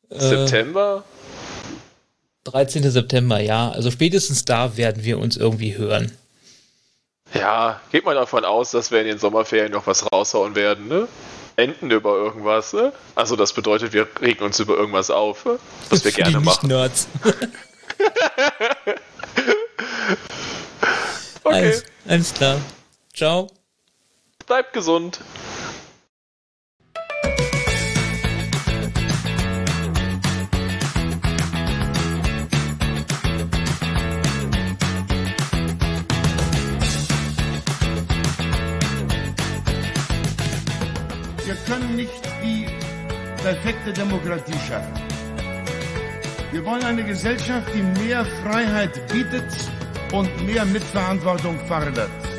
Äh, 0.10 0.20
September? 0.20 1.04
13. 2.44 2.90
September, 2.92 3.40
ja. 3.40 3.72
Also 3.72 3.90
spätestens 3.92 4.44
da 4.46 4.76
werden 4.76 5.04
wir 5.06 5.20
uns 5.20 5.38
irgendwie 5.38 5.78
hören. 5.78 6.12
Ja, 7.34 7.80
geht 7.92 8.04
mal 8.04 8.16
davon 8.16 8.44
aus, 8.44 8.72
dass 8.72 8.92
wir 8.92 9.00
in 9.00 9.08
den 9.08 9.20
Sommerferien 9.20 9.72
noch 9.72 9.88
was 9.88 10.12
raushauen 10.12 10.56
werden, 10.56 10.90
ne? 10.90 11.08
Enden 11.56 11.92
über 11.92 12.16
irgendwas, 12.16 12.74
ne? 12.74 12.92
Also 13.16 13.38
das 13.38 13.54
bedeutet, 13.54 13.94
wir 13.94 14.08
regen 14.22 14.44
uns 14.44 14.60
über 14.60 14.76
irgendwas 14.76 15.10
auf, 15.10 15.46
ne? 15.46 15.60
was 15.90 16.04
wir 16.04 16.12
gerne 16.12 16.42
machen. 16.42 16.68
Nerds. 16.68 17.08
okay. 21.44 21.56
Alles, 21.56 21.84
alles 22.08 22.34
klar. 22.34 22.60
Ciao. 23.14 23.48
Bleibt 24.48 24.74
gesund. 24.74 25.20
Wir 41.46 41.56
können 41.68 41.96
nicht 41.96 42.12
die 42.44 42.66
perfekte 43.42 43.94
Demokratie 43.94 44.54
schaffen. 44.68 44.94
Wir 46.52 46.66
wollen 46.66 46.84
eine 46.84 47.04
Gesellschaft, 47.04 47.68
die 47.74 47.82
mehr 47.82 48.26
Freiheit 48.44 49.08
bietet 49.08 49.46
und 50.12 50.30
mehr 50.46 50.66
Mitverantwortung 50.66 51.58
fordert. 51.68 52.31